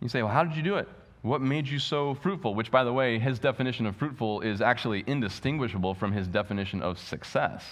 You 0.00 0.08
say, 0.08 0.22
well, 0.22 0.32
how 0.32 0.44
did 0.44 0.56
you 0.56 0.62
do 0.62 0.76
it? 0.76 0.88
What 1.24 1.40
made 1.40 1.66
you 1.66 1.78
so 1.78 2.12
fruitful? 2.12 2.54
Which, 2.54 2.70
by 2.70 2.84
the 2.84 2.92
way, 2.92 3.18
his 3.18 3.38
definition 3.38 3.86
of 3.86 3.96
fruitful 3.96 4.42
is 4.42 4.60
actually 4.60 5.04
indistinguishable 5.06 5.94
from 5.94 6.12
his 6.12 6.28
definition 6.28 6.82
of 6.82 6.98
success. 6.98 7.64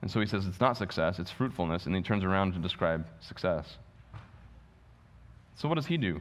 And 0.00 0.08
so 0.08 0.20
he 0.20 0.26
says 0.26 0.46
it's 0.46 0.60
not 0.60 0.76
success, 0.76 1.18
it's 1.18 1.32
fruitfulness, 1.32 1.86
and 1.86 1.96
he 1.96 2.02
turns 2.02 2.22
around 2.22 2.52
to 2.52 2.60
describe 2.60 3.04
success. 3.18 3.78
So, 5.56 5.68
what 5.68 5.74
does 5.74 5.86
he 5.86 5.96
do? 5.96 6.20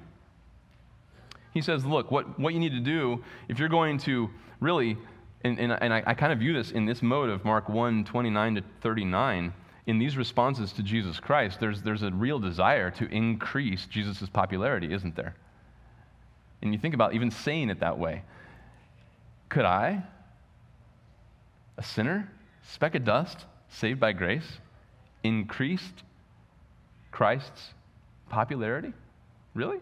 He 1.53 1.61
says, 1.61 1.85
look, 1.85 2.09
what, 2.09 2.39
what 2.39 2.55
you 2.55 2.59
need 2.59 2.71
to 2.71 2.79
do 2.79 3.23
if 3.47 3.59
you're 3.59 3.69
going 3.69 3.99
to 3.99 4.27
really, 4.59 4.97
and, 5.43 5.59
and, 5.59 5.73
and 5.73 5.93
I, 5.93 6.01
I 6.07 6.13
kind 6.15 6.33
of 6.33 6.39
view 6.39 6.53
this 6.53 6.71
in 6.71 6.87
this 6.87 7.03
mode 7.03 7.29
of 7.29 7.45
Mark 7.45 7.69
1 7.69 8.03
29 8.03 8.55
to 8.55 8.63
39 8.81 9.53
in 9.85 9.99
these 9.99 10.17
responses 10.17 10.71
to 10.71 10.81
Jesus 10.81 11.19
Christ, 11.19 11.59
there's, 11.59 11.83
there's 11.83 12.01
a 12.01 12.09
real 12.09 12.39
desire 12.39 12.89
to 12.89 13.05
increase 13.09 13.85
Jesus' 13.85 14.27
popularity, 14.27 14.91
isn't 14.91 15.15
there? 15.15 15.35
And 16.65 16.73
you 16.73 16.79
think 16.79 16.95
about 16.95 17.13
even 17.13 17.29
saying 17.29 17.69
it 17.69 17.81
that 17.81 17.99
way. 17.99 18.23
Could 19.49 19.65
I, 19.65 20.01
a 21.77 21.83
sinner, 21.83 22.27
speck 22.63 22.95
of 22.95 23.05
dust, 23.05 23.45
saved 23.69 23.99
by 23.99 24.13
grace, 24.13 24.47
increased 25.23 26.01
Christ's 27.11 27.75
popularity? 28.29 28.93
Really? 29.53 29.77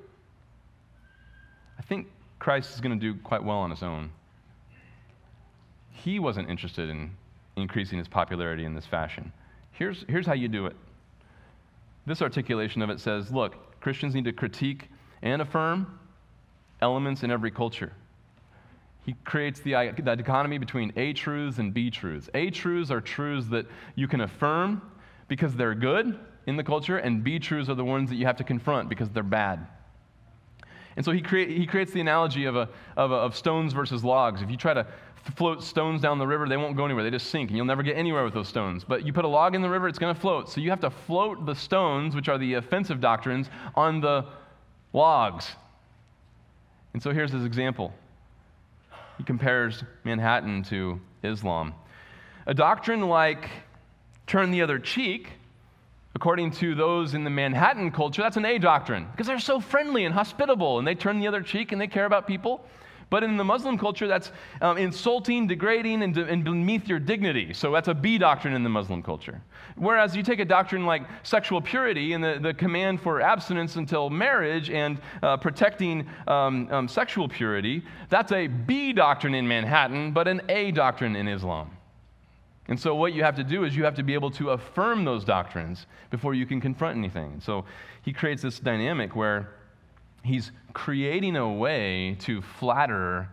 I 1.79 1.81
think 1.83 2.07
Christ 2.37 2.75
is 2.75 2.81
going 2.81 2.99
to 2.99 3.13
do 3.13 3.17
quite 3.21 3.41
well 3.41 3.59
on 3.59 3.69
his 3.69 3.81
own. 3.81 4.11
He 5.89 6.19
wasn't 6.19 6.49
interested 6.49 6.89
in 6.89 7.11
increasing 7.55 7.97
his 7.97 8.09
popularity 8.09 8.65
in 8.65 8.75
this 8.75 8.85
fashion. 8.85 9.31
Here's, 9.71 10.03
here's 10.09 10.27
how 10.27 10.33
you 10.33 10.49
do 10.49 10.65
it. 10.65 10.75
This 12.05 12.21
articulation 12.21 12.81
of 12.81 12.89
it 12.89 12.99
says 12.99 13.31
look, 13.31 13.79
Christians 13.79 14.13
need 14.13 14.25
to 14.25 14.33
critique 14.33 14.89
and 15.21 15.41
affirm 15.41 15.97
elements 16.83 17.23
in 17.23 17.31
every 17.31 17.49
culture. 17.49 17.93
He 19.05 19.15
creates 19.25 19.59
the, 19.61 19.73
the 19.95 20.15
dichotomy 20.15 20.57
between 20.57 20.93
A 20.95 21.13
truths 21.13 21.57
and 21.57 21.73
B 21.73 21.89
truths. 21.89 22.29
A 22.33 22.49
truths 22.49 22.91
are 22.91 23.01
truths 23.01 23.47
that 23.47 23.65
you 23.95 24.07
can 24.07 24.21
affirm 24.21 24.81
because 25.27 25.55
they're 25.55 25.75
good 25.75 26.19
in 26.45 26.57
the 26.57 26.63
culture, 26.63 26.97
and 26.97 27.23
B 27.23 27.39
truths 27.39 27.69
are 27.69 27.75
the 27.75 27.85
ones 27.85 28.09
that 28.09 28.17
you 28.17 28.25
have 28.25 28.37
to 28.37 28.43
confront 28.43 28.89
because 28.89 29.09
they're 29.09 29.23
bad. 29.23 29.65
And 30.95 31.03
so 31.03 31.11
he, 31.11 31.23
he 31.45 31.65
creates 31.65 31.91
the 31.91 32.01
analogy 32.01 32.45
of, 32.45 32.55
a, 32.55 32.69
of, 32.95 33.11
a, 33.11 33.15
of 33.15 33.35
stones 33.35 33.73
versus 33.73 34.03
logs. 34.03 34.41
If 34.41 34.51
you 34.51 34.57
try 34.57 34.73
to 34.73 34.85
float 35.35 35.63
stones 35.63 36.01
down 36.01 36.19
the 36.19 36.27
river, 36.27 36.47
they 36.47 36.57
won't 36.57 36.75
go 36.75 36.85
anywhere. 36.85 37.03
They 37.03 37.09
just 37.09 37.27
sink, 37.27 37.49
and 37.49 37.57
you'll 37.57 37.65
never 37.65 37.83
get 37.83 37.97
anywhere 37.97 38.23
with 38.23 38.33
those 38.33 38.47
stones. 38.47 38.83
But 38.83 39.05
you 39.05 39.13
put 39.13 39.25
a 39.25 39.27
log 39.27 39.55
in 39.55 39.61
the 39.61 39.69
river, 39.69 39.87
it's 39.87 39.99
going 39.99 40.13
to 40.13 40.19
float. 40.19 40.49
So 40.49 40.61
you 40.61 40.69
have 40.69 40.81
to 40.81 40.89
float 40.89 41.45
the 41.45 41.55
stones, 41.55 42.15
which 42.15 42.29
are 42.29 42.37
the 42.37 42.55
offensive 42.55 42.99
doctrines, 43.01 43.49
on 43.75 44.01
the 44.01 44.25
logs. 44.91 45.55
And 46.93 47.01
so 47.01 47.11
here's 47.11 47.31
his 47.31 47.45
example. 47.45 47.93
He 49.17 49.23
compares 49.23 49.83
Manhattan 50.03 50.63
to 50.63 50.99
Islam. 51.23 51.73
A 52.45 52.53
doctrine 52.53 53.07
like 53.07 53.49
turn 54.27 54.51
the 54.51 54.61
other 54.61 54.79
cheek, 54.79 55.29
according 56.15 56.51
to 56.51 56.75
those 56.75 57.13
in 57.13 57.23
the 57.23 57.29
Manhattan 57.29 57.91
culture, 57.91 58.21
that's 58.21 58.37
an 58.37 58.45
A 58.45 58.57
doctrine 58.57 59.07
because 59.11 59.27
they're 59.27 59.39
so 59.39 59.59
friendly 59.59 60.05
and 60.05 60.13
hospitable 60.13 60.79
and 60.79 60.87
they 60.87 60.95
turn 60.95 61.19
the 61.19 61.27
other 61.27 61.41
cheek 61.41 61.71
and 61.71 61.81
they 61.81 61.87
care 61.87 62.05
about 62.05 62.27
people. 62.27 62.65
But 63.09 63.23
in 63.23 63.37
the 63.37 63.43
Muslim 63.43 63.77
culture, 63.77 64.07
that's 64.07 64.31
um, 64.61 64.77
insulting, 64.77 65.47
degrading, 65.47 66.03
and, 66.03 66.13
de- 66.13 66.25
and 66.25 66.43
beneath 66.43 66.87
your 66.87 66.99
dignity. 66.99 67.53
So 67.53 67.71
that's 67.71 67.87
a 67.87 67.93
B 67.93 68.17
doctrine 68.17 68.53
in 68.53 68.63
the 68.63 68.69
Muslim 68.69 69.03
culture. 69.03 69.41
Whereas 69.75 70.15
you 70.15 70.23
take 70.23 70.39
a 70.39 70.45
doctrine 70.45 70.85
like 70.85 71.03
sexual 71.23 71.61
purity 71.61 72.13
and 72.13 72.23
the, 72.23 72.39
the 72.41 72.53
command 72.53 73.01
for 73.01 73.21
abstinence 73.21 73.75
until 73.75 74.09
marriage 74.09 74.69
and 74.69 74.99
uh, 75.21 75.37
protecting 75.37 76.07
um, 76.27 76.67
um, 76.71 76.87
sexual 76.87 77.27
purity, 77.27 77.83
that's 78.09 78.31
a 78.31 78.47
B 78.47 78.93
doctrine 78.93 79.35
in 79.35 79.47
Manhattan, 79.47 80.11
but 80.11 80.27
an 80.27 80.41
A 80.49 80.71
doctrine 80.71 81.15
in 81.15 81.27
Islam. 81.27 81.71
And 82.67 82.79
so, 82.79 82.95
what 82.95 83.13
you 83.13 83.23
have 83.23 83.35
to 83.35 83.43
do 83.43 83.65
is 83.65 83.75
you 83.75 83.83
have 83.83 83.95
to 83.95 84.03
be 84.03 84.13
able 84.13 84.31
to 84.31 84.51
affirm 84.51 85.03
those 85.03 85.25
doctrines 85.25 85.85
before 86.09 86.33
you 86.33 86.45
can 86.45 86.61
confront 86.61 86.97
anything. 86.97 87.41
So, 87.43 87.65
he 88.03 88.13
creates 88.13 88.41
this 88.41 88.59
dynamic 88.59 89.15
where 89.15 89.49
he's 90.23 90.51
creating 90.73 91.35
a 91.35 91.51
way 91.51 92.15
to 92.21 92.41
flatter 92.41 93.29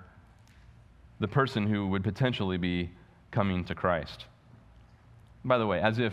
the 1.21 1.29
person 1.29 1.67
who 1.67 1.87
would 1.89 2.03
potentially 2.03 2.59
be 2.59 2.91
coming 3.31 3.65
to 3.65 3.75
Christ. 3.75 4.27
By 5.45 5.59
the 5.59 5.67
way, 5.67 5.81
as 5.81 5.99
if, 5.99 6.13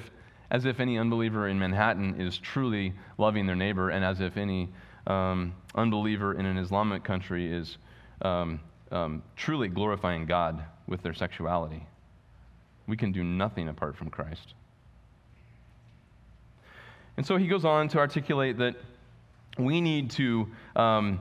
as 0.52 0.66
if 0.66 0.80
any 0.80 0.98
unbeliever 0.98 1.48
in 1.48 1.60
Manhattan 1.60 2.20
is 2.22 2.38
truly 2.38 2.94
loving 3.18 3.46
their 3.46 3.56
neighbor, 3.56 3.90
and 3.90 4.06
as 4.06 4.22
if 4.22 4.38
any 4.38 4.70
um, 5.08 5.54
unbeliever 5.76 6.34
in 6.36 6.46
an 6.46 6.58
Islamic 6.58 7.04
country 7.04 7.52
is 7.52 7.78
um, 8.22 8.60
um, 8.92 9.24
truly 9.36 9.68
glorifying 9.68 10.26
God 10.26 10.64
with 10.88 11.02
their 11.02 11.14
sexuality. 11.14 11.86
We 12.88 12.96
can 12.96 13.12
do 13.12 13.24
nothing 13.24 13.68
apart 13.68 13.98
from 13.98 14.10
Christ. 14.10 14.54
And 17.18 17.26
so 17.26 17.36
he 17.38 17.48
goes 17.48 17.66
on 17.66 17.88
to 17.90 17.98
articulate 17.98 18.58
that 18.60 18.76
we 19.58 19.82
need 19.82 20.12
to 20.12 20.47
um, 20.76 21.20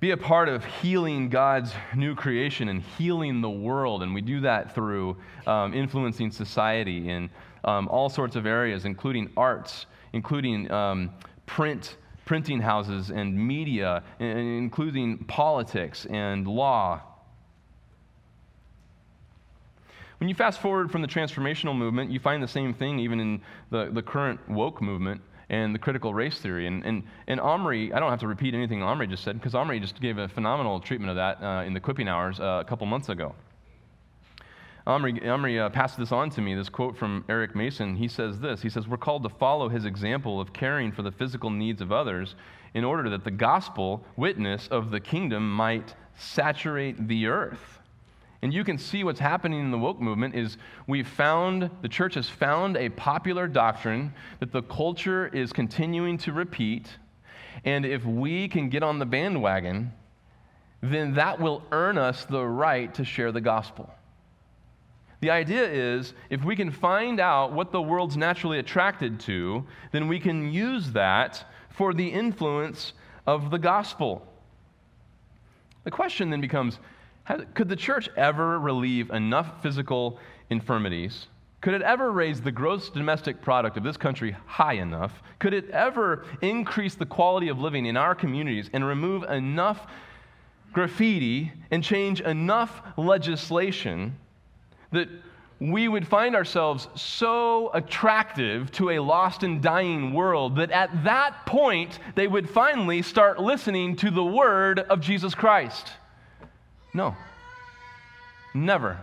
be 0.00 0.10
a 0.10 0.16
part 0.16 0.48
of 0.48 0.64
healing 0.64 1.28
God's 1.28 1.72
new 1.94 2.14
creation 2.14 2.68
and 2.68 2.82
healing 2.82 3.40
the 3.40 3.50
world. 3.50 4.02
And 4.02 4.14
we 4.14 4.20
do 4.20 4.40
that 4.40 4.74
through 4.74 5.16
um, 5.46 5.72
influencing 5.72 6.30
society 6.30 7.08
in 7.08 7.30
um, 7.64 7.88
all 7.88 8.08
sorts 8.08 8.36
of 8.36 8.46
areas, 8.46 8.84
including 8.84 9.30
arts, 9.36 9.86
including 10.12 10.70
um, 10.70 11.10
print, 11.46 11.96
printing 12.26 12.60
houses 12.60 13.10
and 13.10 13.34
media, 13.34 14.02
including 14.18 15.18
politics 15.24 16.06
and 16.06 16.46
law. 16.46 17.00
When 20.18 20.28
you 20.28 20.34
fast 20.34 20.60
forward 20.60 20.90
from 20.90 21.02
the 21.02 21.08
transformational 21.08 21.76
movement, 21.76 22.10
you 22.10 22.20
find 22.20 22.42
the 22.42 22.48
same 22.48 22.72
thing 22.72 22.98
even 22.98 23.20
in 23.20 23.40
the, 23.70 23.90
the 23.92 24.02
current 24.02 24.46
woke 24.48 24.80
movement 24.80 25.20
and 25.54 25.74
the 25.74 25.78
critical 25.78 26.12
race 26.12 26.38
theory. 26.38 26.66
And, 26.66 26.84
and, 26.84 27.04
and 27.28 27.40
Omri, 27.40 27.92
I 27.92 28.00
don't 28.00 28.10
have 28.10 28.20
to 28.20 28.26
repeat 28.26 28.54
anything 28.54 28.82
Omri 28.82 29.06
just 29.06 29.22
said, 29.22 29.38
because 29.38 29.54
Omri 29.54 29.78
just 29.80 30.00
gave 30.00 30.18
a 30.18 30.28
phenomenal 30.28 30.80
treatment 30.80 31.10
of 31.10 31.16
that 31.16 31.42
uh, 31.42 31.62
in 31.62 31.72
the 31.72 31.78
Equipping 31.78 32.08
Hours 32.08 32.40
uh, 32.40 32.60
a 32.60 32.64
couple 32.64 32.86
months 32.86 33.08
ago. 33.08 33.34
Omri, 34.86 35.26
Omri 35.26 35.58
uh, 35.58 35.70
passed 35.70 35.96
this 35.96 36.12
on 36.12 36.28
to 36.30 36.42
me, 36.42 36.54
this 36.54 36.68
quote 36.68 36.96
from 36.96 37.24
Eric 37.28 37.54
Mason. 37.54 37.96
He 37.96 38.08
says 38.08 38.40
this 38.40 38.60
He 38.60 38.68
says, 38.68 38.86
We're 38.86 38.98
called 38.98 39.22
to 39.22 39.30
follow 39.30 39.68
his 39.68 39.84
example 39.86 40.40
of 40.40 40.52
caring 40.52 40.92
for 40.92 41.02
the 41.02 41.12
physical 41.12 41.50
needs 41.50 41.80
of 41.80 41.90
others 41.90 42.34
in 42.74 42.84
order 42.84 43.08
that 43.10 43.24
the 43.24 43.30
gospel 43.30 44.04
witness 44.16 44.68
of 44.68 44.90
the 44.90 45.00
kingdom 45.00 45.50
might 45.50 45.94
saturate 46.16 47.08
the 47.08 47.26
earth. 47.28 47.78
And 48.44 48.52
you 48.52 48.62
can 48.62 48.76
see 48.76 49.04
what's 49.04 49.20
happening 49.20 49.58
in 49.58 49.70
the 49.70 49.78
woke 49.78 50.02
movement 50.02 50.34
is 50.34 50.58
we've 50.86 51.08
found, 51.08 51.70
the 51.80 51.88
church 51.88 52.14
has 52.14 52.28
found 52.28 52.76
a 52.76 52.90
popular 52.90 53.48
doctrine 53.48 54.12
that 54.38 54.52
the 54.52 54.60
culture 54.60 55.28
is 55.28 55.50
continuing 55.50 56.18
to 56.18 56.32
repeat. 56.34 56.86
And 57.64 57.86
if 57.86 58.04
we 58.04 58.48
can 58.48 58.68
get 58.68 58.82
on 58.82 58.98
the 58.98 59.06
bandwagon, 59.06 59.92
then 60.82 61.14
that 61.14 61.40
will 61.40 61.62
earn 61.72 61.96
us 61.96 62.26
the 62.26 62.44
right 62.44 62.92
to 62.92 63.02
share 63.02 63.32
the 63.32 63.40
gospel. 63.40 63.90
The 65.22 65.30
idea 65.30 65.66
is 65.66 66.12
if 66.28 66.44
we 66.44 66.54
can 66.54 66.70
find 66.70 67.20
out 67.20 67.54
what 67.54 67.72
the 67.72 67.80
world's 67.80 68.18
naturally 68.18 68.58
attracted 68.58 69.20
to, 69.20 69.64
then 69.90 70.06
we 70.06 70.20
can 70.20 70.52
use 70.52 70.92
that 70.92 71.42
for 71.70 71.94
the 71.94 72.08
influence 72.08 72.92
of 73.26 73.50
the 73.50 73.58
gospel. 73.58 74.28
The 75.84 75.90
question 75.90 76.28
then 76.28 76.42
becomes 76.42 76.78
could 77.54 77.68
the 77.68 77.76
church 77.76 78.08
ever 78.16 78.58
relieve 78.58 79.10
enough 79.10 79.62
physical 79.62 80.18
infirmities? 80.50 81.26
Could 81.60 81.72
it 81.72 81.82
ever 81.82 82.12
raise 82.12 82.42
the 82.42 82.52
gross 82.52 82.90
domestic 82.90 83.40
product 83.40 83.78
of 83.78 83.82
this 83.82 83.96
country 83.96 84.36
high 84.44 84.74
enough? 84.74 85.22
Could 85.38 85.54
it 85.54 85.70
ever 85.70 86.26
increase 86.42 86.94
the 86.94 87.06
quality 87.06 87.48
of 87.48 87.58
living 87.58 87.86
in 87.86 87.96
our 87.96 88.14
communities 88.14 88.68
and 88.74 88.86
remove 88.86 89.22
enough 89.22 89.86
graffiti 90.74 91.52
and 91.70 91.82
change 91.82 92.20
enough 92.20 92.82
legislation 92.98 94.18
that 94.92 95.08
we 95.58 95.88
would 95.88 96.06
find 96.06 96.36
ourselves 96.36 96.88
so 96.94 97.70
attractive 97.72 98.70
to 98.72 98.90
a 98.90 98.98
lost 98.98 99.42
and 99.42 99.62
dying 99.62 100.12
world 100.12 100.56
that 100.56 100.70
at 100.70 101.04
that 101.04 101.46
point 101.46 101.98
they 102.14 102.26
would 102.26 102.50
finally 102.50 103.00
start 103.00 103.40
listening 103.40 103.96
to 103.96 104.10
the 104.10 104.24
word 104.24 104.80
of 104.80 105.00
Jesus 105.00 105.34
Christ? 105.34 105.92
No. 106.94 107.16
Never. 108.54 109.00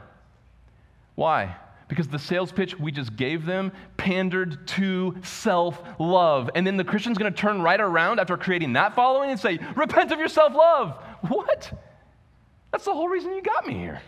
Why? 1.15 1.57
Because 1.89 2.07
the 2.07 2.17
sales 2.17 2.53
pitch 2.53 2.79
we 2.79 2.91
just 2.93 3.17
gave 3.17 3.45
them 3.45 3.73
pandered 3.97 4.65
to 4.69 5.17
self 5.23 5.83
love. 5.99 6.49
And 6.55 6.65
then 6.65 6.77
the 6.77 6.85
Christian's 6.85 7.17
to 7.31 7.37
turn 7.37 7.61
right 7.61 7.81
around 7.81 8.21
after 8.21 8.37
creating 8.37 8.73
that 8.73 8.95
following 8.95 9.29
and 9.29 9.39
say, 9.39 9.59
Repent 9.75 10.11
of 10.13 10.17
your 10.17 10.29
self 10.29 10.55
love. 10.55 10.95
What? 11.27 11.71
That's 12.71 12.85
the 12.85 12.93
whole 12.93 13.09
reason 13.09 13.33
you 13.33 13.41
got 13.41 13.67
me 13.67 13.73
here. 13.73 14.01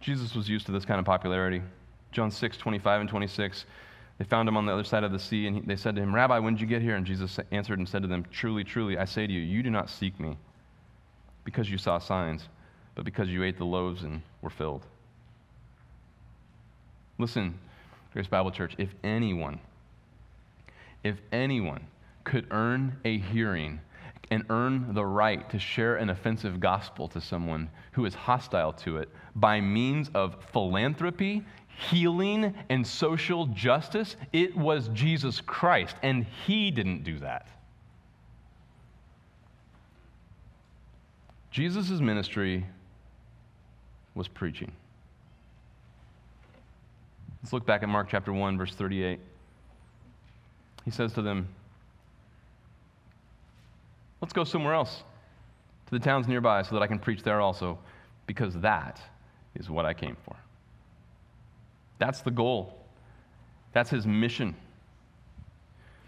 Jesus 0.00 0.34
was 0.34 0.48
used 0.48 0.66
to 0.66 0.72
this 0.72 0.84
kind 0.84 1.00
of 1.00 1.06
popularity. 1.06 1.62
John 2.12 2.30
6, 2.30 2.56
25 2.56 3.00
and 3.00 3.10
26. 3.10 3.64
They 4.18 4.24
found 4.24 4.48
him 4.48 4.56
on 4.56 4.64
the 4.64 4.72
other 4.72 4.84
side 4.84 5.02
of 5.02 5.12
the 5.12 5.18
sea, 5.18 5.46
and 5.46 5.56
he, 5.56 5.62
they 5.62 5.76
said 5.76 5.96
to 5.96 6.02
him, 6.02 6.14
Rabbi, 6.14 6.38
when 6.38 6.54
did 6.54 6.60
you 6.60 6.66
get 6.66 6.82
here? 6.82 6.94
And 6.94 7.04
Jesus 7.04 7.38
answered 7.50 7.78
and 7.78 7.88
said 7.88 8.02
to 8.02 8.08
them, 8.08 8.24
Truly, 8.30 8.62
truly, 8.62 8.96
I 8.96 9.04
say 9.04 9.26
to 9.26 9.32
you, 9.32 9.40
you 9.40 9.62
do 9.62 9.70
not 9.70 9.90
seek 9.90 10.18
me 10.20 10.36
because 11.44 11.68
you 11.68 11.78
saw 11.78 11.98
signs, 11.98 12.48
but 12.94 13.04
because 13.04 13.28
you 13.28 13.42
ate 13.42 13.58
the 13.58 13.64
loaves 13.64 14.04
and 14.04 14.22
were 14.40 14.50
filled. 14.50 14.86
Listen, 17.18 17.58
Grace 18.12 18.26
Bible 18.28 18.50
Church, 18.50 18.74
if 18.78 18.94
anyone, 19.02 19.60
if 21.02 21.16
anyone 21.32 21.86
could 22.22 22.46
earn 22.50 22.96
a 23.04 23.18
hearing 23.18 23.80
and 24.30 24.44
earn 24.48 24.94
the 24.94 25.04
right 25.04 25.48
to 25.50 25.58
share 25.58 25.96
an 25.96 26.10
offensive 26.10 26.58
gospel 26.60 27.08
to 27.08 27.20
someone 27.20 27.68
who 27.92 28.06
is 28.06 28.14
hostile 28.14 28.72
to 28.72 28.96
it 28.98 29.08
by 29.36 29.60
means 29.60 30.10
of 30.14 30.36
philanthropy, 30.52 31.44
healing 31.90 32.54
and 32.68 32.86
social 32.86 33.46
justice, 33.46 34.16
it 34.32 34.56
was 34.56 34.88
Jesus 34.88 35.40
Christ, 35.40 35.96
and 36.02 36.26
he 36.46 36.70
didn't 36.70 37.04
do 37.04 37.18
that. 37.18 37.48
Jesus' 41.50 42.00
ministry 42.00 42.64
was 44.14 44.26
preaching. 44.26 44.72
Let's 47.42 47.52
look 47.52 47.66
back 47.66 47.82
at 47.82 47.88
Mark 47.88 48.08
chapter 48.10 48.32
1, 48.32 48.58
verse 48.58 48.74
38. 48.74 49.20
he 50.84 50.90
says 50.90 51.12
to 51.12 51.22
them, 51.22 51.48
Let's 54.20 54.32
go 54.32 54.44
somewhere 54.44 54.72
else, 54.72 55.02
to 55.86 55.90
the 55.90 56.02
towns 56.02 56.26
nearby, 56.26 56.62
so 56.62 56.74
that 56.74 56.82
I 56.82 56.86
can 56.86 56.98
preach 56.98 57.22
there 57.22 57.40
also, 57.40 57.78
because 58.26 58.54
that 58.60 58.98
is 59.54 59.68
what 59.68 59.84
I 59.84 59.92
came 59.92 60.16
for. 60.24 60.34
That's 62.04 62.20
the 62.20 62.30
goal, 62.30 62.76
that's 63.72 63.88
his 63.88 64.06
mission. 64.06 64.54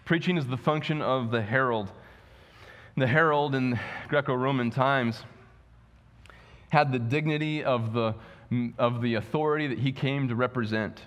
Preaching 0.05 0.37
is 0.37 0.47
the 0.47 0.59
function 0.59 1.01
of 1.01 1.31
the 1.31 1.41
herald. 1.41 1.91
The 2.99 3.07
herald 3.07 3.55
in 3.55 3.81
Greco 4.09 4.35
Roman 4.35 4.69
times 4.69 5.23
had 6.69 6.93
the 6.93 6.99
dignity 6.99 7.65
of 7.65 7.95
the, 7.95 8.15
of 8.77 9.01
the 9.01 9.15
authority 9.15 9.69
that 9.69 9.79
he 9.79 9.91
came 9.91 10.29
to 10.29 10.35
represent. 10.35 11.01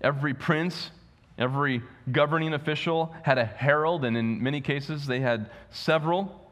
Every 0.00 0.34
prince, 0.34 0.90
every 1.38 1.82
governing 2.10 2.52
official 2.52 3.14
had 3.22 3.38
a 3.38 3.44
herald, 3.44 4.04
and 4.04 4.16
in 4.16 4.42
many 4.42 4.60
cases 4.60 5.06
they 5.06 5.20
had 5.20 5.50
several. 5.70 6.50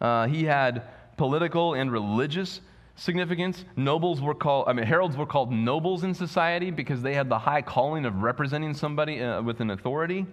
Uh, 0.00 0.28
he 0.28 0.44
had 0.44 0.84
political 1.16 1.74
and 1.74 1.90
religious 1.90 2.60
significance. 2.96 3.64
Nobles 3.76 4.20
were 4.20 4.34
called, 4.34 4.68
I 4.68 4.72
mean, 4.72 4.86
heralds 4.86 5.16
were 5.16 5.26
called 5.26 5.52
nobles 5.52 6.04
in 6.04 6.14
society 6.14 6.70
because 6.70 7.02
they 7.02 7.14
had 7.14 7.28
the 7.28 7.38
high 7.38 7.62
calling 7.62 8.04
of 8.04 8.22
representing 8.22 8.74
somebody 8.74 9.20
uh, 9.20 9.42
with 9.42 9.60
an 9.60 9.70
authority. 9.70 10.26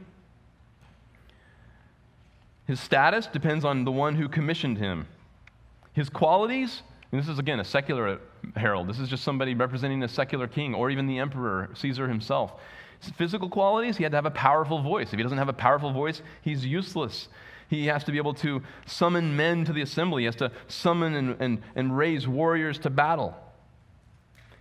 His 2.67 2.79
status 2.79 3.25
depends 3.25 3.65
on 3.65 3.83
the 3.83 3.91
one 3.91 4.15
who 4.15 4.29
commissioned 4.29 4.77
him. 4.77 5.07
His 5.93 6.09
qualities, 6.09 6.83
this 7.11 7.27
is 7.27 7.39
again 7.39 7.59
a 7.59 7.65
secular 7.65 8.19
herald, 8.55 8.87
this 8.87 8.99
is 8.99 9.09
just 9.09 9.23
somebody 9.23 9.55
representing 9.55 10.03
a 10.03 10.07
secular 10.07 10.47
king 10.47 10.75
or 10.75 10.91
even 10.91 11.07
the 11.07 11.17
emperor, 11.17 11.69
Caesar 11.73 12.07
himself. 12.07 12.53
His 12.99 13.11
physical 13.13 13.49
qualities, 13.49 13.97
he 13.97 14.03
had 14.03 14.11
to 14.11 14.17
have 14.17 14.25
a 14.25 14.31
powerful 14.31 14.81
voice. 14.81 15.11
If 15.13 15.17
he 15.17 15.23
doesn't 15.23 15.37
have 15.37 15.49
a 15.49 15.53
powerful 15.53 15.91
voice, 15.91 16.21
he's 16.41 16.65
useless. 16.65 17.29
He 17.69 17.85
has 17.85 18.03
to 18.05 18.11
be 18.11 18.17
able 18.17 18.33
to 18.35 18.63
summon 18.87 19.35
men 19.35 19.63
to 19.65 19.73
the 19.73 19.81
assembly. 19.81 20.23
He 20.23 20.25
has 20.25 20.35
to 20.37 20.51
summon 20.67 21.13
and, 21.13 21.35
and, 21.39 21.61
and 21.75 21.95
raise 21.95 22.27
warriors 22.27 22.79
to 22.79 22.89
battle. 22.89 23.35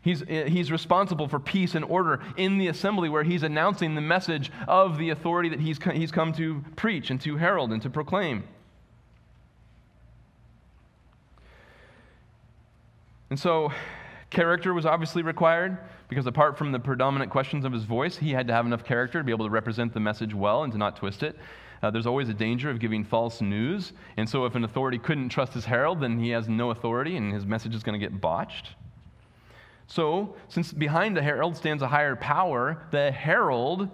He's, 0.02 0.22
eh, 0.28 0.48
he's 0.48 0.70
responsible 0.70 1.26
for 1.26 1.40
peace 1.40 1.74
and 1.74 1.84
order 1.84 2.20
in 2.36 2.58
the 2.58 2.68
assembly 2.68 3.08
where 3.08 3.24
he's 3.24 3.42
announcing 3.42 3.94
the 3.94 4.00
message 4.00 4.52
of 4.66 4.98
the 4.98 5.10
authority 5.10 5.48
that 5.48 5.60
he's, 5.60 5.78
he's 5.92 6.12
come 6.12 6.32
to 6.34 6.62
preach 6.76 7.10
and 7.10 7.20
to 7.22 7.36
herald 7.36 7.72
and 7.72 7.82
to 7.82 7.90
proclaim. 7.90 8.44
And 13.30 13.38
so, 13.38 13.72
character 14.30 14.72
was 14.72 14.86
obviously 14.86 15.22
required 15.22 15.78
because 16.08 16.26
apart 16.26 16.56
from 16.56 16.72
the 16.72 16.78
predominant 16.78 17.30
questions 17.30 17.64
of 17.64 17.72
his 17.72 17.84
voice, 17.84 18.16
he 18.16 18.30
had 18.30 18.46
to 18.46 18.54
have 18.54 18.64
enough 18.66 18.84
character 18.84 19.18
to 19.18 19.24
be 19.24 19.32
able 19.32 19.46
to 19.46 19.50
represent 19.50 19.92
the 19.92 20.00
message 20.00 20.34
well 20.34 20.62
and 20.62 20.72
to 20.72 20.78
not 20.78 20.96
twist 20.96 21.22
it. 21.22 21.38
Uh, 21.82 21.90
there's 21.90 22.06
always 22.06 22.28
a 22.28 22.34
danger 22.34 22.70
of 22.70 22.80
giving 22.80 23.04
false 23.04 23.40
news. 23.40 23.92
And 24.16 24.28
so, 24.28 24.44
if 24.44 24.54
an 24.54 24.64
authority 24.64 24.98
couldn't 24.98 25.28
trust 25.28 25.52
his 25.52 25.64
herald, 25.64 26.00
then 26.00 26.18
he 26.18 26.30
has 26.30 26.48
no 26.48 26.70
authority 26.70 27.16
and 27.16 27.32
his 27.32 27.46
message 27.46 27.74
is 27.74 27.82
going 27.82 27.98
to 27.98 28.04
get 28.04 28.20
botched. 28.20 28.74
So, 29.86 30.34
since 30.48 30.72
behind 30.72 31.16
the 31.16 31.22
herald 31.22 31.56
stands 31.56 31.82
a 31.82 31.88
higher 31.88 32.16
power, 32.16 32.82
the 32.90 33.10
herald 33.10 33.88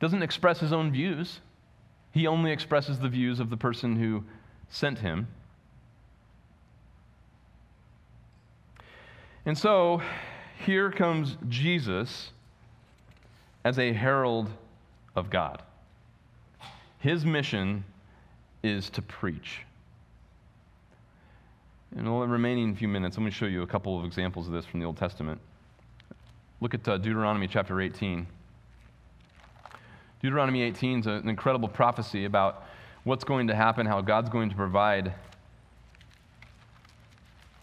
doesn't 0.00 0.22
express 0.22 0.60
his 0.60 0.72
own 0.72 0.92
views, 0.92 1.40
he 2.12 2.26
only 2.26 2.52
expresses 2.52 2.98
the 2.98 3.08
views 3.08 3.40
of 3.40 3.50
the 3.50 3.56
person 3.56 3.96
who 3.96 4.24
sent 4.68 4.98
him. 5.00 5.26
And 9.44 9.56
so, 9.56 10.02
here 10.64 10.90
comes 10.90 11.36
Jesus 11.48 12.30
as 13.64 13.78
a 13.78 13.92
herald 13.92 14.50
of 15.16 15.30
God. 15.30 15.62
His 16.98 17.24
mission 17.24 17.84
is 18.62 18.90
to 18.90 19.02
preach. 19.02 19.60
In 21.96 22.04
the 22.04 22.10
remaining 22.10 22.74
few 22.74 22.88
minutes, 22.88 23.16
I'm 23.16 23.22
going 23.22 23.32
to 23.32 23.36
show 23.36 23.46
you 23.46 23.62
a 23.62 23.66
couple 23.66 23.98
of 23.98 24.04
examples 24.04 24.46
of 24.46 24.52
this 24.52 24.66
from 24.66 24.80
the 24.80 24.86
Old 24.86 24.96
Testament. 24.96 25.40
Look 26.60 26.74
at 26.74 26.86
uh, 26.86 26.98
Deuteronomy 26.98 27.46
chapter 27.46 27.80
18. 27.80 28.26
Deuteronomy 30.20 30.62
18 30.62 31.00
is 31.00 31.06
an 31.06 31.28
incredible 31.28 31.68
prophecy 31.68 32.24
about 32.24 32.64
what's 33.04 33.24
going 33.24 33.46
to 33.46 33.54
happen, 33.54 33.86
how 33.86 34.00
God's 34.00 34.28
going 34.28 34.50
to 34.50 34.56
provide 34.56 35.14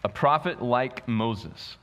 a 0.02 0.08
prophet 0.08 0.62
like 0.62 1.06
Moses. 1.06 1.76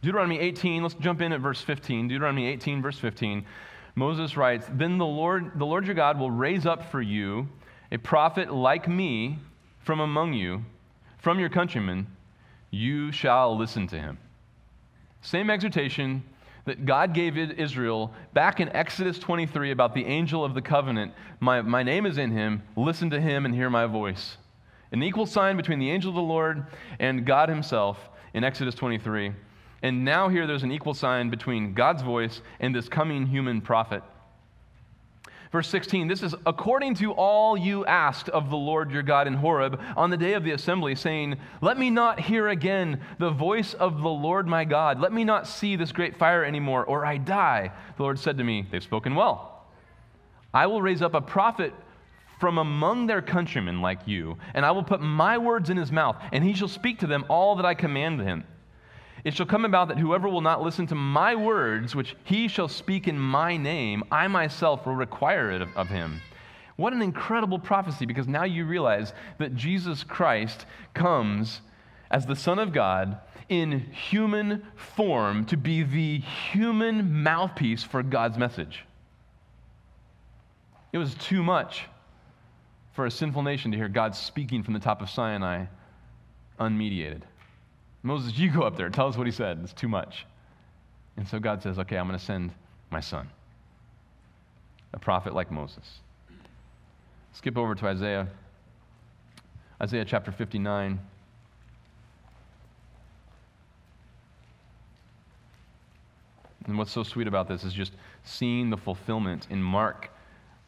Deuteronomy 0.00 0.38
18, 0.38 0.82
let's 0.82 0.94
jump 0.94 1.20
in 1.20 1.32
at 1.32 1.40
verse 1.40 1.60
15. 1.60 2.08
Deuteronomy 2.08 2.46
18, 2.46 2.80
verse 2.80 2.98
15. 2.98 3.44
Moses 3.96 4.36
writes, 4.36 4.66
Then 4.70 4.96
the 4.96 5.06
Lord, 5.06 5.58
the 5.58 5.66
Lord 5.66 5.86
your 5.86 5.94
God 5.94 6.20
will 6.20 6.30
raise 6.30 6.66
up 6.66 6.90
for 6.90 7.02
you 7.02 7.48
a 7.90 7.96
prophet 7.96 8.52
like 8.52 8.88
me 8.88 9.38
from 9.80 9.98
among 9.98 10.34
you, 10.34 10.64
from 11.18 11.40
your 11.40 11.48
countrymen. 11.48 12.06
You 12.70 13.10
shall 13.10 13.56
listen 13.56 13.88
to 13.88 13.98
him. 13.98 14.18
Same 15.22 15.50
exhortation 15.50 16.22
that 16.64 16.84
God 16.84 17.12
gave 17.12 17.36
Israel 17.36 18.12
back 18.34 18.60
in 18.60 18.68
Exodus 18.68 19.18
23 19.18 19.70
about 19.72 19.94
the 19.94 20.04
angel 20.04 20.44
of 20.44 20.54
the 20.54 20.62
covenant. 20.62 21.12
My, 21.40 21.62
my 21.62 21.82
name 21.82 22.06
is 22.06 22.18
in 22.18 22.30
him. 22.30 22.62
Listen 22.76 23.10
to 23.10 23.20
him 23.20 23.46
and 23.46 23.54
hear 23.54 23.70
my 23.70 23.86
voice. 23.86 24.36
An 24.92 25.02
equal 25.02 25.26
sign 25.26 25.56
between 25.56 25.78
the 25.78 25.90
angel 25.90 26.10
of 26.10 26.14
the 26.14 26.22
Lord 26.22 26.66
and 26.98 27.26
God 27.26 27.48
himself 27.48 27.98
in 28.34 28.44
Exodus 28.44 28.74
23. 28.74 29.32
And 29.82 30.04
now, 30.04 30.28
here 30.28 30.46
there's 30.46 30.64
an 30.64 30.72
equal 30.72 30.94
sign 30.94 31.30
between 31.30 31.74
God's 31.74 32.02
voice 32.02 32.40
and 32.58 32.74
this 32.74 32.88
coming 32.88 33.26
human 33.26 33.60
prophet. 33.60 34.02
Verse 35.50 35.68
16, 35.68 36.08
this 36.08 36.22
is 36.22 36.34
according 36.44 36.94
to 36.96 37.12
all 37.12 37.56
you 37.56 37.86
asked 37.86 38.28
of 38.28 38.50
the 38.50 38.56
Lord 38.56 38.90
your 38.90 39.02
God 39.02 39.26
in 39.26 39.32
Horeb 39.32 39.80
on 39.96 40.10
the 40.10 40.16
day 40.16 40.34
of 40.34 40.44
the 40.44 40.50
assembly, 40.50 40.94
saying, 40.94 41.36
Let 41.62 41.78
me 41.78 41.88
not 41.88 42.20
hear 42.20 42.48
again 42.48 43.00
the 43.18 43.30
voice 43.30 43.72
of 43.72 44.02
the 44.02 44.10
Lord 44.10 44.46
my 44.46 44.66
God. 44.66 45.00
Let 45.00 45.12
me 45.12 45.24
not 45.24 45.46
see 45.46 45.74
this 45.74 45.92
great 45.92 46.16
fire 46.16 46.44
anymore, 46.44 46.84
or 46.84 47.06
I 47.06 47.16
die. 47.16 47.72
The 47.96 48.02
Lord 48.02 48.18
said 48.18 48.36
to 48.38 48.44
me, 48.44 48.66
They've 48.70 48.82
spoken 48.82 49.14
well. 49.14 49.64
I 50.52 50.66
will 50.66 50.82
raise 50.82 51.00
up 51.00 51.14
a 51.14 51.20
prophet 51.20 51.72
from 52.38 52.58
among 52.58 53.06
their 53.06 53.22
countrymen 53.22 53.80
like 53.80 54.06
you, 54.06 54.36
and 54.54 54.66
I 54.66 54.72
will 54.72 54.84
put 54.84 55.00
my 55.00 55.38
words 55.38 55.70
in 55.70 55.78
his 55.78 55.90
mouth, 55.90 56.16
and 56.30 56.44
he 56.44 56.52
shall 56.52 56.68
speak 56.68 56.98
to 56.98 57.06
them 57.06 57.24
all 57.28 57.56
that 57.56 57.66
I 57.66 57.74
command 57.74 58.20
him. 58.20 58.44
It 59.28 59.34
shall 59.34 59.44
come 59.44 59.66
about 59.66 59.88
that 59.88 59.98
whoever 59.98 60.26
will 60.26 60.40
not 60.40 60.62
listen 60.62 60.86
to 60.86 60.94
my 60.94 61.34
words, 61.34 61.94
which 61.94 62.16
he 62.24 62.48
shall 62.48 62.66
speak 62.66 63.06
in 63.06 63.18
my 63.18 63.58
name, 63.58 64.02
I 64.10 64.26
myself 64.26 64.86
will 64.86 64.94
require 64.94 65.50
it 65.50 65.60
of, 65.60 65.76
of 65.76 65.90
him. 65.90 66.22
What 66.76 66.94
an 66.94 67.02
incredible 67.02 67.58
prophecy, 67.58 68.06
because 68.06 68.26
now 68.26 68.44
you 68.44 68.64
realize 68.64 69.12
that 69.36 69.54
Jesus 69.54 70.02
Christ 70.02 70.64
comes 70.94 71.60
as 72.10 72.24
the 72.24 72.34
Son 72.34 72.58
of 72.58 72.72
God 72.72 73.18
in 73.50 73.80
human 73.92 74.66
form 74.76 75.44
to 75.44 75.58
be 75.58 75.82
the 75.82 76.20
human 76.20 77.22
mouthpiece 77.22 77.84
for 77.84 78.02
God's 78.02 78.38
message. 78.38 78.86
It 80.90 80.96
was 80.96 81.14
too 81.16 81.42
much 81.42 81.84
for 82.94 83.04
a 83.04 83.10
sinful 83.10 83.42
nation 83.42 83.72
to 83.72 83.76
hear 83.76 83.90
God 83.90 84.16
speaking 84.16 84.62
from 84.62 84.72
the 84.72 84.80
top 84.80 85.02
of 85.02 85.10
Sinai 85.10 85.66
unmediated. 86.58 87.24
Moses, 88.08 88.38
you 88.38 88.50
go 88.50 88.62
up 88.62 88.74
there. 88.74 88.88
Tell 88.88 89.06
us 89.06 89.18
what 89.18 89.26
he 89.26 89.32
said. 89.32 89.60
It's 89.62 89.74
too 89.74 89.86
much. 89.86 90.24
And 91.18 91.28
so 91.28 91.38
God 91.38 91.62
says, 91.62 91.78
okay, 91.78 91.98
I'm 91.98 92.06
going 92.08 92.18
to 92.18 92.24
send 92.24 92.52
my 92.90 93.00
son, 93.00 93.28
a 94.94 94.98
prophet 94.98 95.34
like 95.34 95.50
Moses. 95.50 96.00
Skip 97.34 97.58
over 97.58 97.74
to 97.74 97.86
Isaiah. 97.86 98.26
Isaiah 99.82 100.06
chapter 100.06 100.32
59. 100.32 100.98
And 106.66 106.78
what's 106.78 106.90
so 106.90 107.02
sweet 107.02 107.26
about 107.26 107.46
this 107.46 107.62
is 107.62 107.74
just 107.74 107.92
seeing 108.24 108.70
the 108.70 108.78
fulfillment 108.78 109.46
in 109.50 109.62
Mark 109.62 110.10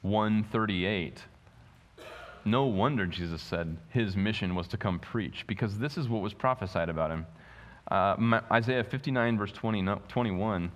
138 0.03 1.23
no 2.45 2.65
wonder 2.65 3.07
Jesus 3.07 3.43
said 3.43 3.77
his 3.91 4.17
mission 4.17 4.55
was 4.55 4.69
to 4.69 4.77
come 4.77 4.99
preach, 4.99 5.45
because 5.47 5.79
this 5.79 5.97
is 5.97 6.09
what 6.09 6.23
was 6.23 6.35
prophesied 6.35 6.89
about 6.89 7.11
him. 7.11 7.27
Uh, 7.91 8.41
Isaiah 8.53 8.85
59, 8.85 9.39
verse 9.39 9.53
20, 9.53 9.87
21. 10.09 10.71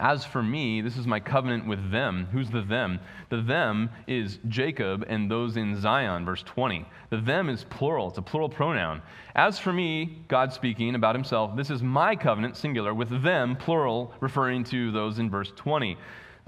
As 0.00 0.24
for 0.24 0.42
me, 0.42 0.80
this 0.80 0.96
is 0.96 1.06
my 1.06 1.20
covenant 1.20 1.68
with 1.68 1.92
them. 1.92 2.26
Who's 2.32 2.50
the 2.50 2.62
them? 2.62 2.98
The 3.28 3.42
them 3.42 3.90
is 4.08 4.40
Jacob 4.48 5.04
and 5.08 5.30
those 5.30 5.56
in 5.56 5.80
Zion, 5.80 6.24
verse 6.24 6.42
20. 6.42 6.84
The 7.10 7.18
them 7.18 7.48
is 7.48 7.62
plural, 7.64 8.08
it's 8.08 8.18
a 8.18 8.22
plural 8.22 8.48
pronoun. 8.48 9.02
As 9.36 9.60
for 9.60 9.72
me, 9.72 10.24
God 10.26 10.52
speaking 10.52 10.96
about 10.96 11.14
himself, 11.14 11.54
this 11.54 11.70
is 11.70 11.80
my 11.80 12.16
covenant, 12.16 12.56
singular, 12.56 12.92
with 12.92 13.22
them, 13.22 13.54
plural, 13.54 14.12
referring 14.18 14.64
to 14.64 14.90
those 14.90 15.20
in 15.20 15.30
verse 15.30 15.52
20. 15.54 15.96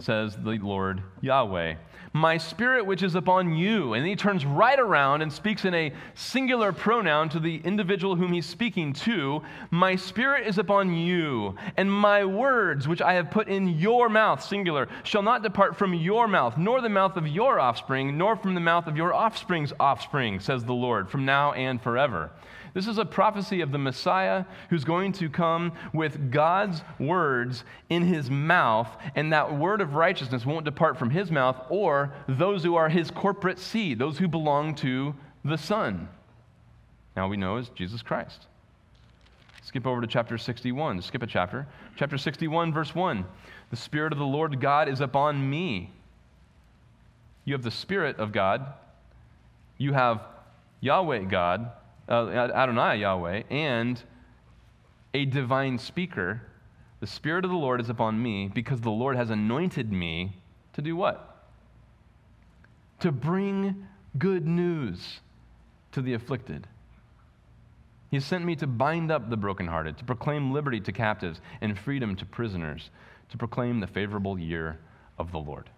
says 0.01 0.37
the 0.37 0.59
Lord 0.61 1.03
Yahweh. 1.21 1.77
My 2.17 2.39
spirit 2.39 2.87
which 2.87 3.03
is 3.03 3.15
upon 3.15 3.55
you. 3.55 3.93
And 3.93 4.07
he 4.07 4.17
turns 4.17 4.47
right 4.47 4.79
around 4.79 5.21
and 5.21 5.31
speaks 5.31 5.67
in 5.67 5.75
a 5.75 5.93
singular 6.15 6.73
pronoun 6.73 7.29
to 7.29 7.39
the 7.39 7.59
individual 7.59 8.17
whom 8.17 8.33
he's 8.33 8.47
speaking 8.47 8.95
to. 8.95 9.43
My 9.71 9.97
spirit 9.97 10.47
is 10.47 10.57
upon 10.57 10.95
you, 10.95 11.57
and 11.77 11.93
my 11.93 12.25
words 12.25 12.89
which 12.89 13.03
I 13.03 13.13
have 13.13 13.31
put 13.31 13.49
in 13.49 13.79
your 13.79 14.09
mouth, 14.09 14.43
singular, 14.43 14.89
shall 15.03 15.21
not 15.21 15.43
depart 15.43 15.77
from 15.77 15.93
your 15.93 16.27
mouth, 16.27 16.57
nor 16.57 16.81
the 16.81 16.89
mouth 16.89 17.19
of 17.19 17.29
your 17.29 17.61
offspring, 17.61 18.17
nor 18.17 18.35
from 18.35 18.55
the 18.55 18.61
mouth 18.61 18.87
of 18.87 18.97
your 18.97 19.13
offspring's 19.13 19.75
offspring, 19.79 20.41
says 20.41 20.65
the 20.65 20.73
Lord, 20.73 21.11
from 21.11 21.27
now 21.27 21.53
and 21.53 21.83
forever. 21.83 22.31
This 22.77 22.89
is 22.89 22.99
a 22.99 23.07
prophecy 23.07 23.63
of 23.63 23.73
the 23.73 23.79
Messiah 23.79 24.45
who's 24.69 24.85
going 24.85 25.13
to 25.13 25.31
come 25.31 25.73
with 25.95 26.31
God's 26.31 26.83
words 26.99 27.65
in 27.89 28.03
his 28.03 28.31
mouth, 28.31 28.95
and 29.15 29.33
that 29.33 29.57
word 29.57 29.81
of 29.81 29.95
righteousness 29.95 30.45
won't 30.45 30.67
depart 30.67 30.99
from 30.99 31.09
his 31.09 31.31
mouth 31.31 31.57
or 31.71 32.13
those 32.29 32.63
who 32.63 32.75
are 32.75 32.91
his 32.91 33.11
corporate 33.11 33.59
seed, 33.59 33.99
those 33.99 34.19
who 34.19 34.29
belong 34.29 34.75
to 34.75 35.15
the 35.43 35.57
Son. 35.57 36.07
Now 37.17 37.29
we 37.29 37.39
know 37.39 37.57
is 37.57 37.71
Jesus 37.71 38.03
Christ. 38.03 38.45
Skip 39.63 39.87
over 39.87 40.03
to 40.03 40.07
chapter 40.07 40.37
61. 40.37 41.01
Skip 41.01 41.23
a 41.23 41.27
chapter. 41.27 41.67
Chapter 41.97 42.19
61, 42.19 42.75
verse 42.75 42.95
1. 42.95 43.25
The 43.71 43.77
Spirit 43.77 44.13
of 44.13 44.19
the 44.19 44.27
Lord 44.27 44.61
God 44.61 44.91
is 44.91 45.01
upon 45.01 45.49
me. 45.49 45.93
You 47.47 47.55
have 47.55 47.63
the 47.63 47.71
Spirit 47.71 48.19
of 48.19 48.33
God. 48.33 48.67
You 49.79 49.95
have 49.95 50.21
Yahweh 50.83 51.21
God 51.21 51.71
uh, 52.09 52.29
Adonai 52.29 53.01
Yahweh, 53.01 53.43
and 53.51 54.03
a 55.15 55.25
divine 55.25 55.79
speaker, 55.79 56.43
the 57.01 57.07
Spirit 57.07 57.45
of 57.45 57.51
the 57.51 57.57
Lord 57.57 57.81
is 57.81 57.89
upon 57.89 58.23
me 58.23 58.49
because 58.49 58.81
the 58.81 58.91
Lord 58.91 59.17
has 59.17 59.31
anointed 59.31 59.93
me 59.93 60.37
to 60.75 60.83
do 60.83 60.97
what? 60.97 61.47
To 63.01 63.13
bring 63.13 63.87
good 64.19 64.47
news 64.47 65.21
to 65.93 66.03
the 66.03 66.15
afflicted. 66.15 66.67
He 68.11 68.21
sent 68.21 68.45
me 68.45 68.57
to 68.57 68.67
bind 68.67 69.11
up 69.11 69.29
the 69.29 69.37
brokenhearted, 69.37 69.99
to 69.99 70.05
proclaim 70.05 70.53
liberty 70.53 70.81
to 70.81 70.93
captives 70.93 71.41
and 71.61 71.79
freedom 71.79 72.15
to 72.17 72.25
prisoners, 72.25 72.91
to 73.31 73.37
proclaim 73.37 73.81
the 73.81 73.87
favorable 73.87 74.39
year 74.39 74.79
of 75.19 75.33
the 75.33 75.39
Lord. 75.39 75.69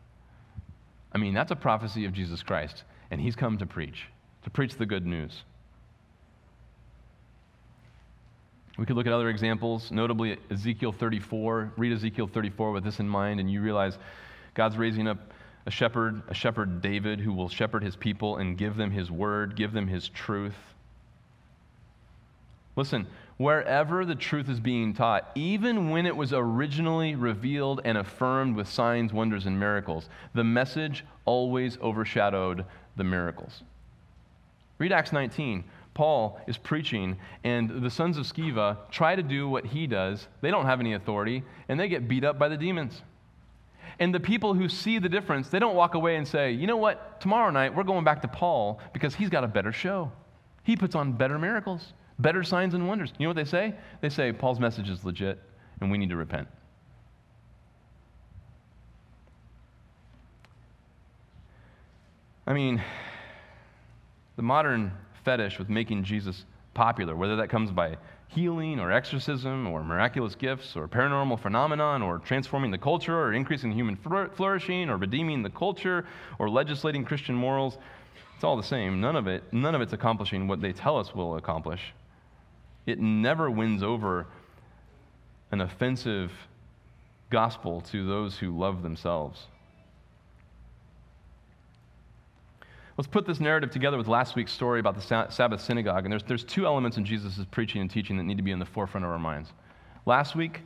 I 1.13 1.19
mean, 1.19 1.33
that's 1.33 1.51
a 1.51 1.57
prophecy 1.57 2.05
of 2.05 2.13
Jesus 2.13 2.43
Christ, 2.43 2.85
and 3.11 3.21
he's 3.21 3.35
come 3.35 3.57
to 3.59 3.67
preach, 3.67 4.07
to 4.43 4.51
preach 4.51 4.75
the 4.75 4.87
good 4.87 5.07
news. 5.07 5.43
We 8.79 8.87
could 8.87 8.95
look 8.95 9.09
at 9.09 9.13
other 9.13 9.29
examples, 9.29 9.91
notably 9.91 10.39
Ezekiel 10.51 10.93
34. 10.93 11.73
Read 11.77 11.93
Ezekiel 11.93 12.29
34 12.29 12.71
with 12.71 12.85
this 12.85 13.01
in 13.01 13.09
mind, 13.09 13.41
and 13.41 13.51
you 13.51 13.61
realize 13.61 13.99
God's 14.55 14.77
raising 14.77 15.09
up 15.09 15.33
a 15.67 15.71
shepherd, 15.71 16.23
a 16.29 16.35
shepherd 16.35 16.81
David, 16.81 17.19
who 17.19 17.33
will 17.33 17.49
shepherd 17.49 17.83
his 17.83 17.97
people 17.97 18.37
and 18.37 18.57
give 18.57 18.77
them 18.77 18.93
his 18.93 19.11
word, 19.11 19.57
give 19.57 19.73
them 19.73 19.89
his 19.89 20.09
truth. 20.09 20.55
Listen, 22.77 23.09
wherever 23.37 24.05
the 24.05 24.15
truth 24.15 24.49
is 24.49 24.61
being 24.61 24.95
taught, 24.95 25.29
even 25.35 25.91
when 25.91 26.07
it 26.07 26.17
was 26.17 26.33
originally 26.33 27.17
revealed 27.17 27.81
and 27.85 27.99
affirmed 27.99 28.55
with 28.55 28.69
signs, 28.69 29.13
wonders, 29.13 29.47
and 29.47 29.59
miracles, 29.59 30.09
the 30.35 30.45
message 30.45 31.05
always 31.25 31.77
overshadowed 31.79 32.65
the 32.95 33.03
miracles. 33.03 33.65
Read 34.79 34.93
Acts 34.93 35.13
19. 35.13 35.65
Paul 35.99 36.39
is 36.47 36.57
preaching, 36.57 37.17
and 37.43 37.83
the 37.83 37.91
sons 37.91 38.19
of 38.19 38.25
Sceva 38.25 38.77
try 38.89 39.17
to 39.17 39.23
do 39.23 39.49
what 39.49 39.67
he 39.67 39.89
does. 39.89 40.29
They 40.43 40.53
don't 40.53 40.65
have 40.65 40.79
any 40.79 40.93
authority, 40.93 41.43
and 41.69 41.79
they 41.79 41.89
get 41.89 42.07
beat 42.07 42.23
up 42.23 42.39
by 42.39 42.49
the 42.49 42.57
demons. 42.57 43.03
And 43.99 44.15
the 44.15 44.21
people 44.21 44.55
who 44.55 44.69
see 44.69 45.01
the 45.01 45.09
difference, 45.09 45.49
they 45.49 45.59
don't 45.59 45.75
walk 45.75 45.95
away 45.95 46.15
and 46.15 46.29
say, 46.29 46.53
you 46.53 46.69
know 46.69 46.77
what, 46.77 47.21
tomorrow 47.21 47.51
night 47.51 47.75
we're 47.75 47.83
going 47.83 48.05
back 48.05 48.23
to 48.23 48.29
Paul 48.29 48.79
because 48.93 49.13
he's 49.13 49.29
got 49.29 49.43
a 49.43 49.49
better 49.49 49.73
show. 49.73 50.13
He 50.63 50.77
puts 50.77 50.95
on 50.95 51.15
better 51.15 51.37
miracles, 51.37 51.95
better 52.21 52.45
signs 52.45 52.75
and 52.75 52.87
wonders. 52.87 53.13
You 53.19 53.25
know 53.25 53.31
what 53.31 53.37
they 53.37 53.51
say? 53.51 53.75
They 54.01 54.09
say, 54.09 54.33
Paul's 54.33 54.61
message 54.61 54.89
is 54.89 55.05
legit, 55.05 55.43
and 55.81 55.91
we 55.91 55.99
need 55.99 56.11
to 56.11 56.17
repent. 56.17 56.47
I 62.47 62.53
mean, 62.53 62.81
the 64.37 64.43
modern 64.43 64.93
fetish 65.25 65.59
with 65.59 65.69
making 65.69 66.05
Jesus 66.05 66.45
popular, 66.75 67.17
whether 67.17 67.37
that 67.37 67.49
comes 67.49 67.71
by 67.71 67.97
healing 68.29 68.79
or 68.79 68.93
exorcism 68.93 69.67
or 69.67 69.83
miraculous 69.83 70.35
gifts 70.35 70.77
or 70.77 70.87
paranormal 70.87 71.41
phenomenon 71.41 72.03
or 72.03 72.19
transforming 72.19 72.71
the 72.71 72.79
culture 72.79 73.19
or 73.19 73.33
increasing 73.33 73.73
human 73.73 73.97
flourishing 73.97 74.91
or 74.91 74.97
redeeming 74.97 75.43
the 75.43 75.51
culture 75.51 76.07
or 76.39 76.49
legislating 76.49 77.05
Christian 77.05 77.35
morals. 77.35 77.79
It's 78.35 78.45
all 78.45 78.57
the 78.57 78.63
same. 78.63 79.01
None 79.01 79.17
of 79.17 79.27
it, 79.27 79.43
none 79.53 79.75
of 79.75 79.81
it's 79.81 79.93
accomplishing 79.93 80.47
what 80.47 80.61
they 80.61 80.73
tell 80.73 80.99
us 80.99 81.15
will 81.15 81.37
accomplish. 81.37 81.95
It 82.87 83.01
never 83.01 83.51
wins 83.51 83.83
over 83.83 84.27
an 85.51 85.61
offensive 85.61 86.31
gospel 87.31 87.81
to 87.81 88.07
those 88.07 88.39
who 88.39 88.57
love 88.57 88.83
themselves. 88.83 89.47
Let's 92.99 93.07
put 93.07 93.27
this 93.27 93.39
narrative 93.39 93.71
together 93.71 93.97
with 93.97 94.09
last 94.09 94.35
week's 94.35 94.51
story 94.51 94.81
about 94.81 94.97
the 94.97 95.29
Sabbath 95.31 95.61
synagogue. 95.61 96.05
And 96.05 96.11
there's, 96.11 96.25
there's 96.25 96.43
two 96.43 96.67
elements 96.67 96.97
in 96.97 97.05
Jesus' 97.05 97.39
preaching 97.53 97.81
and 97.81 97.89
teaching 97.89 98.17
that 98.17 98.25
need 98.25 98.39
to 98.39 98.43
be 98.43 98.51
in 98.51 98.59
the 98.59 98.67
forefront 98.67 99.05
of 99.05 99.13
our 99.13 99.21
minds. 99.21 99.53
Last 100.05 100.35
week, 100.35 100.63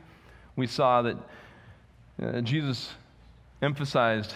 we 0.55 0.65
saw 0.65 1.03
that 1.03 1.17
uh, 2.19 2.41
Jesus 2.41 2.89
emphasized 3.61 4.33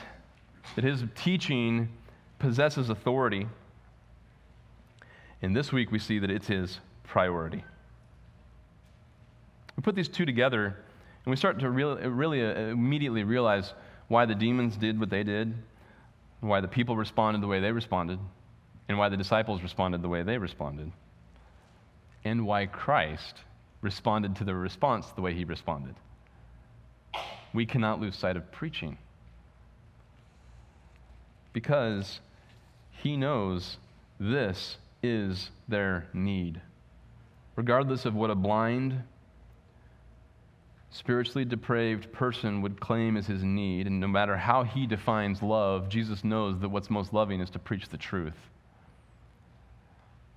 that 0.76 0.84
his 0.84 1.06
teaching 1.16 1.90
possesses 2.38 2.92
authority. 2.92 3.48
And 5.42 5.56
this 5.56 5.74
week, 5.74 5.92
we 5.92 5.98
see 5.98 6.20
that 6.20 6.30
it's 6.30 6.46
his 6.46 6.80
priority. 7.04 7.64
We 9.76 9.82
put 9.82 9.96
these 9.96 10.08
two 10.08 10.28
together, 10.28 10.66
and 10.68 11.32
we 11.32 11.36
start 11.36 11.58
to 11.62 11.70
really, 11.72 12.08
really 12.08 12.46
uh, 12.46 12.54
immediately 12.54 13.24
realize 13.24 13.74
why 14.08 14.28
the 14.28 14.36
demons 14.36 14.78
did 14.78 15.00
what 15.00 15.10
they 15.10 15.24
did 15.24 15.56
why 16.40 16.62
the 16.62 16.68
people 16.68 16.96
responded 16.96 17.42
the 17.42 17.48
way 17.48 17.60
they 17.60 17.72
responded, 17.72 18.20
and 18.88 18.98
why 18.98 19.10
the 19.10 19.18
disciples 19.18 19.62
responded 19.62 20.02
the 20.02 20.10
way 20.10 20.24
they 20.24 20.38
responded, 20.38 20.92
and 22.24 22.46
why 22.46 22.66
Christ 22.66 23.42
responded 23.82 24.36
to 24.38 24.44
the 24.44 24.56
response 24.56 25.08
the 25.12 25.22
way 25.22 25.34
he 25.34 25.44
responded. 25.44 25.96
We 27.54 27.66
cannot 27.66 28.00
lose 28.00 28.16
sight 28.16 28.38
of 28.38 28.52
preaching 28.52 28.98
because 31.54 32.20
he 32.92 33.18
knows 33.18 33.78
this 34.20 34.78
is 35.02 35.50
their 35.68 36.08
need. 36.14 36.62
Regardless 37.56 38.06
of 38.06 38.14
what 38.14 38.30
a 38.30 38.36
blind, 38.36 39.02
spiritually 40.98 41.46
depraved 41.46 42.12
person 42.12 42.62
would 42.62 42.80
claim 42.82 43.18
as 43.18 43.28
his 43.28 43.44
need, 43.44 43.86
and 43.86 44.00
no 44.00 44.08
matter 44.08 44.36
how 44.36 44.64
he 44.64 44.88
defines 44.88 45.44
love, 45.44 45.90
Jesus 45.90 46.24
knows 46.24 46.60
that 46.60 46.70
what's 46.70 46.90
most 46.90 47.14
loving 47.14 47.40
is 47.40 47.50
to 47.52 47.60
preach 47.60 47.88
the 47.90 47.98
truth. 47.98 48.38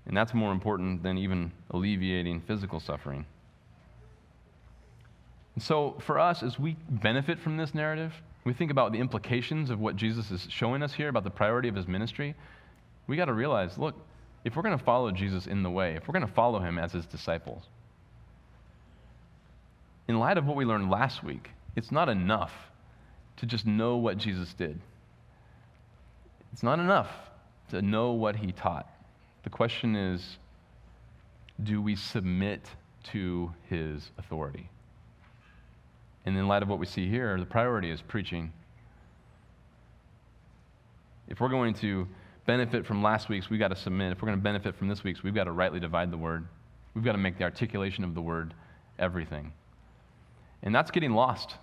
And 0.06 0.16
that's 0.16 0.34
more 0.34 0.52
important 0.52 1.02
than 1.02 1.16
even 1.16 1.50
alleviating 1.70 2.42
physical 2.42 2.78
suffering. 2.78 3.24
And 5.54 5.62
so, 5.62 5.96
for 6.00 6.18
us, 6.18 6.42
as 6.42 6.58
we 6.58 6.76
benefit 6.88 7.38
from 7.38 7.56
this 7.56 7.74
narrative, 7.74 8.12
we 8.44 8.52
think 8.52 8.70
about 8.70 8.92
the 8.92 8.98
implications 8.98 9.70
of 9.70 9.80
what 9.80 9.96
Jesus 9.96 10.30
is 10.30 10.46
showing 10.50 10.82
us 10.82 10.92
here 10.92 11.08
about 11.08 11.24
the 11.24 11.30
priority 11.30 11.68
of 11.68 11.74
his 11.74 11.88
ministry. 11.88 12.34
We 13.06 13.16
got 13.16 13.26
to 13.26 13.34
realize 13.34 13.78
look, 13.78 13.94
if 14.44 14.56
we're 14.56 14.62
going 14.62 14.78
to 14.78 14.84
follow 14.84 15.10
Jesus 15.10 15.46
in 15.46 15.62
the 15.62 15.70
way, 15.70 15.94
if 15.94 16.06
we're 16.06 16.12
going 16.12 16.26
to 16.26 16.32
follow 16.32 16.60
him 16.60 16.78
as 16.78 16.92
his 16.92 17.06
disciples, 17.06 17.64
in 20.10 20.18
light 20.18 20.36
of 20.36 20.44
what 20.44 20.56
we 20.56 20.64
learned 20.64 20.90
last 20.90 21.22
week, 21.22 21.50
it's 21.76 21.92
not 21.92 22.08
enough 22.08 22.52
to 23.36 23.46
just 23.46 23.64
know 23.64 23.96
what 23.96 24.18
Jesus 24.18 24.52
did. 24.52 24.80
It's 26.52 26.64
not 26.64 26.80
enough 26.80 27.08
to 27.70 27.80
know 27.80 28.10
what 28.10 28.34
he 28.34 28.50
taught. 28.50 28.88
The 29.44 29.50
question 29.50 29.94
is 29.94 30.36
do 31.62 31.80
we 31.80 31.94
submit 31.94 32.68
to 33.12 33.52
his 33.68 34.10
authority? 34.18 34.68
And 36.26 36.36
in 36.36 36.48
light 36.48 36.64
of 36.64 36.68
what 36.68 36.80
we 36.80 36.86
see 36.86 37.08
here, 37.08 37.38
the 37.38 37.46
priority 37.46 37.90
is 37.90 38.02
preaching. 38.02 38.52
If 41.28 41.40
we're 41.40 41.50
going 41.50 41.74
to 41.74 42.08
benefit 42.46 42.84
from 42.84 43.00
last 43.00 43.28
week's, 43.28 43.48
we've 43.48 43.60
got 43.60 43.68
to 43.68 43.76
submit. 43.76 44.10
If 44.10 44.20
we're 44.20 44.26
going 44.26 44.38
to 44.38 44.42
benefit 44.42 44.74
from 44.74 44.88
this 44.88 45.04
week's, 45.04 45.22
we've 45.22 45.34
got 45.34 45.44
to 45.44 45.52
rightly 45.52 45.78
divide 45.78 46.10
the 46.10 46.18
word. 46.18 46.48
We've 46.94 47.04
got 47.04 47.12
to 47.12 47.18
make 47.18 47.38
the 47.38 47.44
articulation 47.44 48.02
of 48.02 48.16
the 48.16 48.20
word 48.20 48.54
everything. 48.98 49.52
And 50.62 50.74
that's 50.74 50.90
getting 50.90 51.12
lost. 51.12 51.56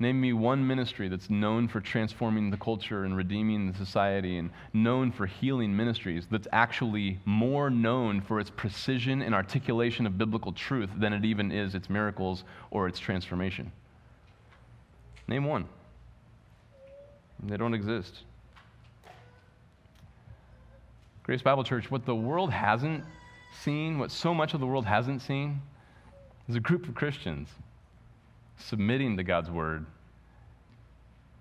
Name 0.00 0.20
me 0.20 0.32
one 0.32 0.64
ministry 0.64 1.08
that's 1.08 1.28
known 1.28 1.66
for 1.66 1.80
transforming 1.80 2.50
the 2.50 2.56
culture 2.56 3.02
and 3.04 3.16
redeeming 3.16 3.66
the 3.66 3.76
society 3.76 4.38
and 4.38 4.50
known 4.72 5.10
for 5.10 5.26
healing 5.26 5.76
ministries 5.76 6.26
that's 6.30 6.46
actually 6.52 7.18
more 7.24 7.68
known 7.68 8.20
for 8.20 8.38
its 8.38 8.48
precision 8.48 9.22
and 9.22 9.34
articulation 9.34 10.06
of 10.06 10.16
biblical 10.16 10.52
truth 10.52 10.90
than 10.98 11.12
it 11.12 11.24
even 11.24 11.50
is 11.50 11.74
its 11.74 11.90
miracles 11.90 12.44
or 12.70 12.86
its 12.86 13.00
transformation. 13.00 13.72
Name 15.26 15.44
one. 15.44 15.66
They 17.42 17.56
don't 17.56 17.74
exist. 17.74 18.20
Grace 21.24 21.42
Bible 21.42 21.64
Church, 21.64 21.90
what 21.90 22.06
the 22.06 22.14
world 22.14 22.52
hasn't 22.52 23.04
seen, 23.62 23.98
what 23.98 24.12
so 24.12 24.32
much 24.32 24.54
of 24.54 24.60
the 24.60 24.66
world 24.66 24.86
hasn't 24.86 25.22
seen, 25.22 25.60
is 26.48 26.54
a 26.54 26.60
group 26.60 26.88
of 26.88 26.94
Christians 26.94 27.48
submitting 28.58 29.16
to 29.16 29.22
God's 29.22 29.50
word, 29.50 29.86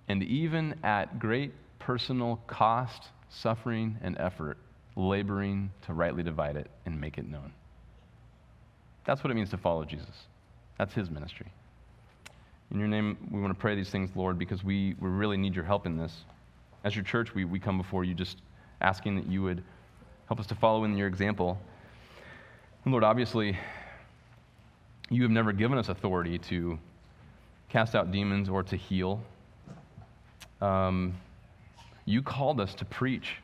and 0.07 0.23
even 0.23 0.75
at 0.83 1.19
great 1.19 1.51
personal 1.79 2.39
cost, 2.47 3.09
suffering, 3.29 3.97
and 4.01 4.17
effort, 4.19 4.57
laboring 4.95 5.71
to 5.85 5.93
rightly 5.93 6.23
divide 6.23 6.55
it 6.55 6.69
and 6.85 6.99
make 6.99 7.17
it 7.17 7.27
known. 7.29 7.51
That's 9.05 9.23
what 9.23 9.31
it 9.31 9.35
means 9.35 9.49
to 9.51 9.57
follow 9.57 9.85
Jesus. 9.85 10.25
That's 10.77 10.93
his 10.93 11.09
ministry. 11.09 11.47
In 12.71 12.79
your 12.79 12.87
name, 12.87 13.17
we 13.31 13.39
want 13.39 13.53
to 13.53 13.59
pray 13.59 13.75
these 13.75 13.89
things, 13.89 14.09
Lord, 14.15 14.37
because 14.37 14.63
we, 14.63 14.95
we 14.99 15.09
really 15.09 15.37
need 15.37 15.55
your 15.55 15.63
help 15.63 15.85
in 15.85 15.97
this. 15.97 16.13
As 16.83 16.95
your 16.95 17.05
church, 17.05 17.33
we, 17.33 17.45
we 17.45 17.59
come 17.59 17.77
before 17.77 18.03
you 18.03 18.13
just 18.13 18.37
asking 18.81 19.15
that 19.15 19.27
you 19.27 19.41
would 19.41 19.63
help 20.27 20.39
us 20.39 20.47
to 20.47 20.55
follow 20.55 20.83
in 20.83 20.97
your 20.97 21.07
example. 21.07 21.57
And 22.83 22.91
Lord, 22.91 23.03
obviously, 23.03 23.57
you 25.09 25.21
have 25.23 25.31
never 25.31 25.53
given 25.53 25.77
us 25.77 25.87
authority 25.89 26.37
to 26.39 26.77
cast 27.69 27.95
out 27.95 28.11
demons 28.11 28.49
or 28.49 28.63
to 28.63 28.75
heal. 28.75 29.21
Um, 30.61 31.15
you 32.05 32.21
called 32.21 32.59
us 32.59 32.73
to 32.75 32.85
preach. 32.85 33.35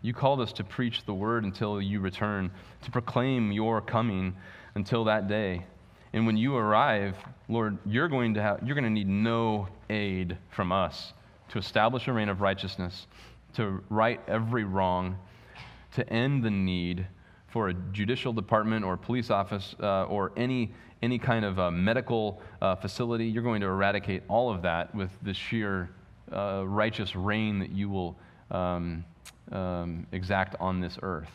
You 0.00 0.12
called 0.12 0.40
us 0.40 0.52
to 0.54 0.64
preach 0.64 1.04
the 1.04 1.14
word 1.14 1.44
until 1.44 1.80
you 1.80 2.00
return, 2.00 2.50
to 2.82 2.90
proclaim 2.90 3.52
your 3.52 3.80
coming 3.80 4.34
until 4.74 5.04
that 5.04 5.28
day. 5.28 5.64
And 6.12 6.26
when 6.26 6.36
you 6.36 6.56
arrive, 6.56 7.16
Lord, 7.48 7.78
you're 7.86 8.08
going 8.08 8.34
to 8.34 8.42
have, 8.42 8.60
you're 8.64 8.74
going 8.74 8.84
to 8.84 8.90
need 8.90 9.08
no 9.08 9.68
aid 9.88 10.36
from 10.50 10.72
us 10.72 11.12
to 11.50 11.58
establish 11.58 12.08
a 12.08 12.12
reign 12.12 12.28
of 12.28 12.40
righteousness, 12.40 13.06
to 13.54 13.82
right 13.88 14.20
every 14.26 14.64
wrong, 14.64 15.16
to 15.94 16.08
end 16.10 16.42
the 16.42 16.50
need 16.50 17.06
for 17.52 17.68
a 17.68 17.74
judicial 17.92 18.32
department 18.32 18.82
or 18.84 18.96
police 18.96 19.30
office 19.30 19.76
uh, 19.80 20.04
or 20.04 20.32
any, 20.36 20.72
any 21.02 21.18
kind 21.18 21.44
of 21.44 21.58
uh, 21.58 21.70
medical 21.70 22.40
uh, 22.62 22.74
facility. 22.76 23.26
You're 23.26 23.42
going 23.42 23.60
to 23.60 23.66
eradicate 23.66 24.22
all 24.26 24.50
of 24.50 24.62
that 24.62 24.94
with 24.94 25.10
the 25.22 25.34
sheer 25.34 25.90
uh, 26.32 26.64
righteous 26.66 27.14
reign 27.14 27.58
that 27.58 27.70
you 27.70 27.90
will 27.90 28.16
um, 28.50 29.04
um, 29.52 30.06
exact 30.12 30.56
on 30.60 30.80
this 30.80 30.98
earth. 31.02 31.30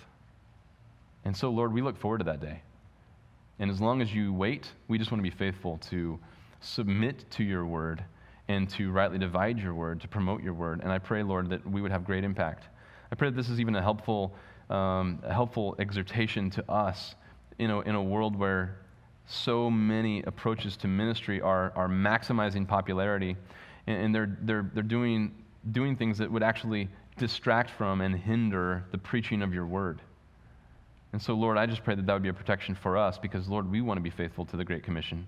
And 1.24 1.38
so, 1.38 1.52
Lord, 1.52 1.72
we 1.72 1.82
look 1.82 1.98
forward 1.98 2.20
to 2.20 2.24
that 2.26 2.42
day. 2.42 2.62
And 3.60 3.70
as 3.70 3.80
long 3.80 4.02
as 4.02 4.14
you 4.14 4.34
wait, 4.34 4.72
we 4.88 4.98
just 4.98 5.12
want 5.12 5.24
to 5.24 5.30
be 5.30 5.36
faithful 5.36 5.78
to 5.90 6.18
submit 6.62 7.30
to 7.32 7.44
your 7.44 7.66
word 7.66 8.04
and 8.48 8.68
to 8.72 8.92
rightly 8.92 9.20
divide 9.20 9.60
your 9.60 9.74
word, 9.74 10.02
to 10.02 10.08
promote 10.08 10.42
your 10.42 10.54
word. 10.54 10.82
And 10.82 10.92
I 10.92 10.98
pray, 10.98 11.22
Lord, 11.22 11.50
that 11.50 11.70
we 11.70 11.82
would 11.82 11.92
have 11.92 12.06
great 12.06 12.24
impact. 12.24 12.66
I 13.12 13.16
pray 13.16 13.30
that 13.30 13.36
this 13.36 13.50
is 13.50 13.60
even 13.60 13.76
a 13.76 13.82
helpful, 13.82 14.34
um, 14.70 15.20
a 15.24 15.34
helpful 15.34 15.76
exhortation 15.80 16.50
to 16.52 16.72
us 16.72 17.16
you 17.58 17.68
know, 17.68 17.82
in 17.82 17.96
a 17.96 18.02
world 18.02 18.36
where 18.36 18.78
so 19.26 19.70
many 19.70 20.22
approaches 20.24 20.78
to 20.78 20.88
ministry 20.88 21.42
are, 21.42 21.74
are 21.76 21.90
maximizing 21.90 22.68
popularity 22.68 23.36
and, 23.88 23.98
and 23.98 24.16
they're, 24.16 24.38
they're, 24.42 24.72
they're 24.74 24.84
doing, 24.84 25.34
doing 25.72 25.96
things 25.96 26.18
that 26.18 26.32
would 26.32 26.44
actually 26.44 26.88
distract 27.18 27.72
from 27.72 28.02
and 28.02 28.16
hinder 28.16 28.86
the 28.92 28.98
preaching 28.98 29.42
of 29.42 29.54
your 29.54 29.66
word. 29.66 30.02
And 31.14 31.22
so, 31.22 31.34
Lord, 31.34 31.58
I 31.58 31.66
just 31.66 31.84
pray 31.84 31.96
that 31.96 32.06
that 32.06 32.14
would 32.14 32.24
be 32.24 32.30
a 32.30 32.34
protection 32.34 32.76
for 32.76 32.98
us 32.98 33.18
because, 33.18 33.48
Lord, 33.48 33.70
we 33.70 33.82
want 33.82 33.98
to 33.98 34.02
be 34.02 34.10
faithful 34.10 34.46
to 34.46 34.58
the 34.58 34.64
Great 34.64 34.84
Commission. 34.84 35.26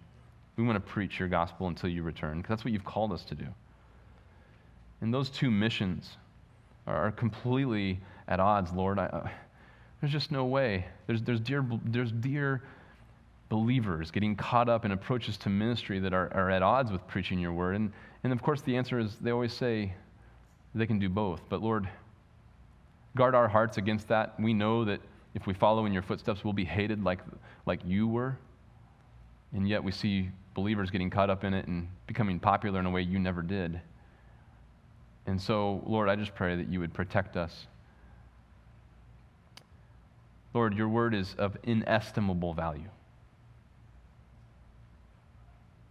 We 0.55 0.63
want 0.63 0.75
to 0.75 0.91
preach 0.91 1.19
your 1.19 1.29
gospel 1.29 1.67
until 1.67 1.89
you 1.89 2.03
return 2.03 2.37
because 2.37 2.49
that's 2.49 2.65
what 2.65 2.73
you've 2.73 2.85
called 2.85 3.11
us 3.11 3.23
to 3.25 3.35
do. 3.35 3.45
And 5.01 5.13
those 5.13 5.29
two 5.29 5.49
missions 5.49 6.17
are 6.85 7.11
completely 7.11 7.99
at 8.29 8.39
odds, 8.39 8.71
Lord. 8.71 8.99
I, 8.99 9.31
there's 9.99 10.13
just 10.13 10.31
no 10.31 10.45
way. 10.45 10.85
There's, 11.07 11.21
there's, 11.21 11.41
dear, 11.41 11.65
there's 11.83 12.11
dear 12.11 12.61
believers 13.49 14.11
getting 14.11 14.35
caught 14.35 14.69
up 14.69 14.85
in 14.85 14.91
approaches 14.91 15.35
to 15.37 15.49
ministry 15.49 15.99
that 15.99 16.13
are, 16.13 16.31
are 16.33 16.49
at 16.49 16.61
odds 16.61 16.91
with 16.91 17.05
preaching 17.07 17.39
your 17.39 17.51
word. 17.51 17.75
And, 17.75 17.91
and 18.23 18.31
of 18.31 18.41
course, 18.41 18.61
the 18.61 18.77
answer 18.77 18.99
is 18.99 19.17
they 19.19 19.31
always 19.31 19.51
say 19.51 19.93
they 20.73 20.85
can 20.85 20.99
do 20.99 21.09
both. 21.09 21.41
But 21.49 21.61
Lord, 21.61 21.89
guard 23.17 23.35
our 23.35 23.47
hearts 23.47 23.77
against 23.77 24.07
that. 24.07 24.39
We 24.39 24.53
know 24.53 24.85
that 24.85 25.01
if 25.33 25.47
we 25.47 25.53
follow 25.53 25.85
in 25.85 25.91
your 25.93 26.03
footsteps, 26.03 26.43
we'll 26.43 26.53
be 26.53 26.65
hated 26.65 27.03
like, 27.03 27.19
like 27.65 27.81
you 27.83 28.07
were. 28.07 28.37
And 29.53 29.67
yet 29.67 29.83
we 29.83 29.91
see 29.91 30.29
believers 30.53 30.91
getting 30.91 31.09
caught 31.09 31.29
up 31.29 31.43
in 31.43 31.53
it 31.53 31.67
and 31.67 31.87
becoming 32.05 32.39
popular 32.39 32.79
in 32.79 32.85
a 32.85 32.91
way 32.91 33.01
you 33.01 33.19
never 33.19 33.41
did. 33.41 33.81
And 35.25 35.41
so, 35.41 35.83
Lord, 35.85 36.07
I 36.07 36.15
just 36.15 36.35
pray 36.35 36.55
that 36.55 36.69
you 36.69 36.79
would 36.79 36.93
protect 36.93 37.35
us. 37.35 37.67
Lord, 40.53 40.75
your 40.75 40.89
word 40.89 41.13
is 41.13 41.35
of 41.37 41.57
inestimable 41.63 42.53
value. 42.53 42.89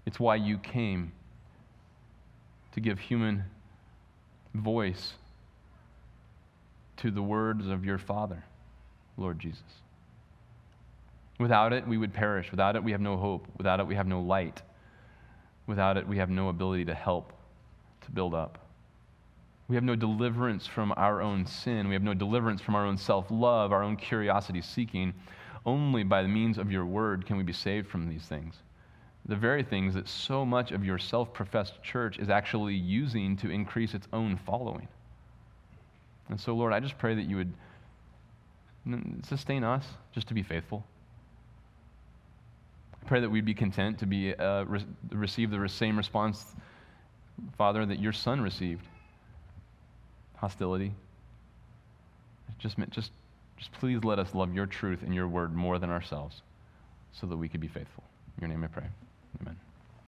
It's 0.05 0.19
why 0.19 0.37
you 0.37 0.59
came 0.59 1.13
to 2.73 2.81
give 2.81 2.99
human 2.99 3.45
voice 4.55 5.15
to 6.97 7.11
the 7.11 7.23
words 7.23 7.67
of 7.67 7.85
your 7.85 7.99
Father. 7.99 8.45
Lord 9.17 9.39
Jesus. 9.39 9.63
Without 11.39 11.73
it, 11.73 11.87
we 11.87 11.99
would 11.99 12.13
perish. 12.13 12.51
Without 12.51 12.77
it, 12.77 12.83
we 12.83 12.93
have 12.93 13.01
no 13.01 13.17
hope. 13.17 13.47
Without 13.57 13.81
it, 13.81 13.87
we 13.87 13.95
have 13.95 14.07
no 14.07 14.21
light. 14.21 14.63
Without 15.67 15.97
it, 15.97 16.07
we 16.07 16.19
have 16.19 16.31
no 16.31 16.49
ability 16.49 16.85
to 16.87 16.95
help, 16.95 17.33
to 18.03 18.11
build 18.11 18.35
up. 18.35 18.68
We 19.69 19.75
have 19.75 19.85
no 19.85 19.97
deliverance 19.97 20.67
from 20.67 20.95
our 20.97 21.21
own 21.21 21.47
sin. 21.47 21.89
We 21.89 21.95
have 21.95 22.03
no 22.03 22.15
deliverance 22.15 22.63
from 22.63 22.75
our 22.75 22.87
own 22.87 22.97
self 22.97 23.27
love, 23.31 23.71
our 23.71 23.83
own 23.83 23.97
curiosity 23.97 24.63
seeking. 24.63 25.13
Only 25.67 26.05
by 26.05 26.23
the 26.23 26.29
means 26.29 26.57
of 26.57 26.73
your 26.73 26.87
word 26.87 27.27
can 27.27 27.37
we 27.37 27.43
be 27.43 27.53
saved 27.53 27.89
from 27.89 28.09
these 28.09 28.23
things. 28.23 28.55
The 29.27 29.37
very 29.37 29.63
things 29.63 29.93
that 29.93 30.09
so 30.09 30.47
much 30.47 30.73
of 30.73 30.85
your 30.85 30.99
self 30.99 31.35
professed 31.35 31.83
church 31.83 32.19
is 32.19 32.31
actually 32.31 32.75
using 32.75 33.37
to 33.39 33.51
increase 33.51 33.93
its 33.93 34.09
own 34.15 34.39
following. 34.47 34.89
And 36.31 36.41
so, 36.41 36.55
Lord, 36.55 36.73
I 36.73 36.81
just 36.81 36.97
pray 36.97 37.15
that 37.15 37.25
you 37.25 37.37
would 37.37 37.53
sustain 39.25 39.65
us 39.65 39.85
just 40.15 40.29
to 40.29 40.35
be 40.35 40.43
faithful. 40.43 40.83
I 43.03 43.07
pray 43.07 43.21
that 43.21 43.29
we'd 43.29 43.45
be 43.45 43.55
content 43.55 43.99
to 43.99 44.07
be 44.07 44.35
uh, 44.35 44.65
re- 44.65 44.87
receive 45.11 45.51
the 45.51 45.69
same 45.69 45.99
response, 45.99 46.55
Father, 47.59 47.85
that 47.85 47.99
your 47.99 48.13
Son 48.15 48.41
received 48.41 48.87
hostility. 50.41 50.93
Just, 52.59 52.77
just, 52.91 53.13
just 53.57 53.73
please 53.73 54.03
let 54.03 54.19
us 54.19 54.35
love 54.35 54.55
your 54.55 54.67
truth 54.67 55.03
and 55.03 55.15
your 55.15 55.29
word 55.29 55.55
more 55.55 55.79
than 55.79 55.91
ourselves 55.91 56.43
so 57.13 57.27
that 57.27 57.37
we 57.37 57.49
could 57.49 57.61
be 57.61 57.69
faithful. 57.69 58.05
In 58.37 58.43
your 58.43 58.49
name 58.49 58.65
I 58.65 58.69
pray. 58.69 58.87
Amen. 59.41 59.57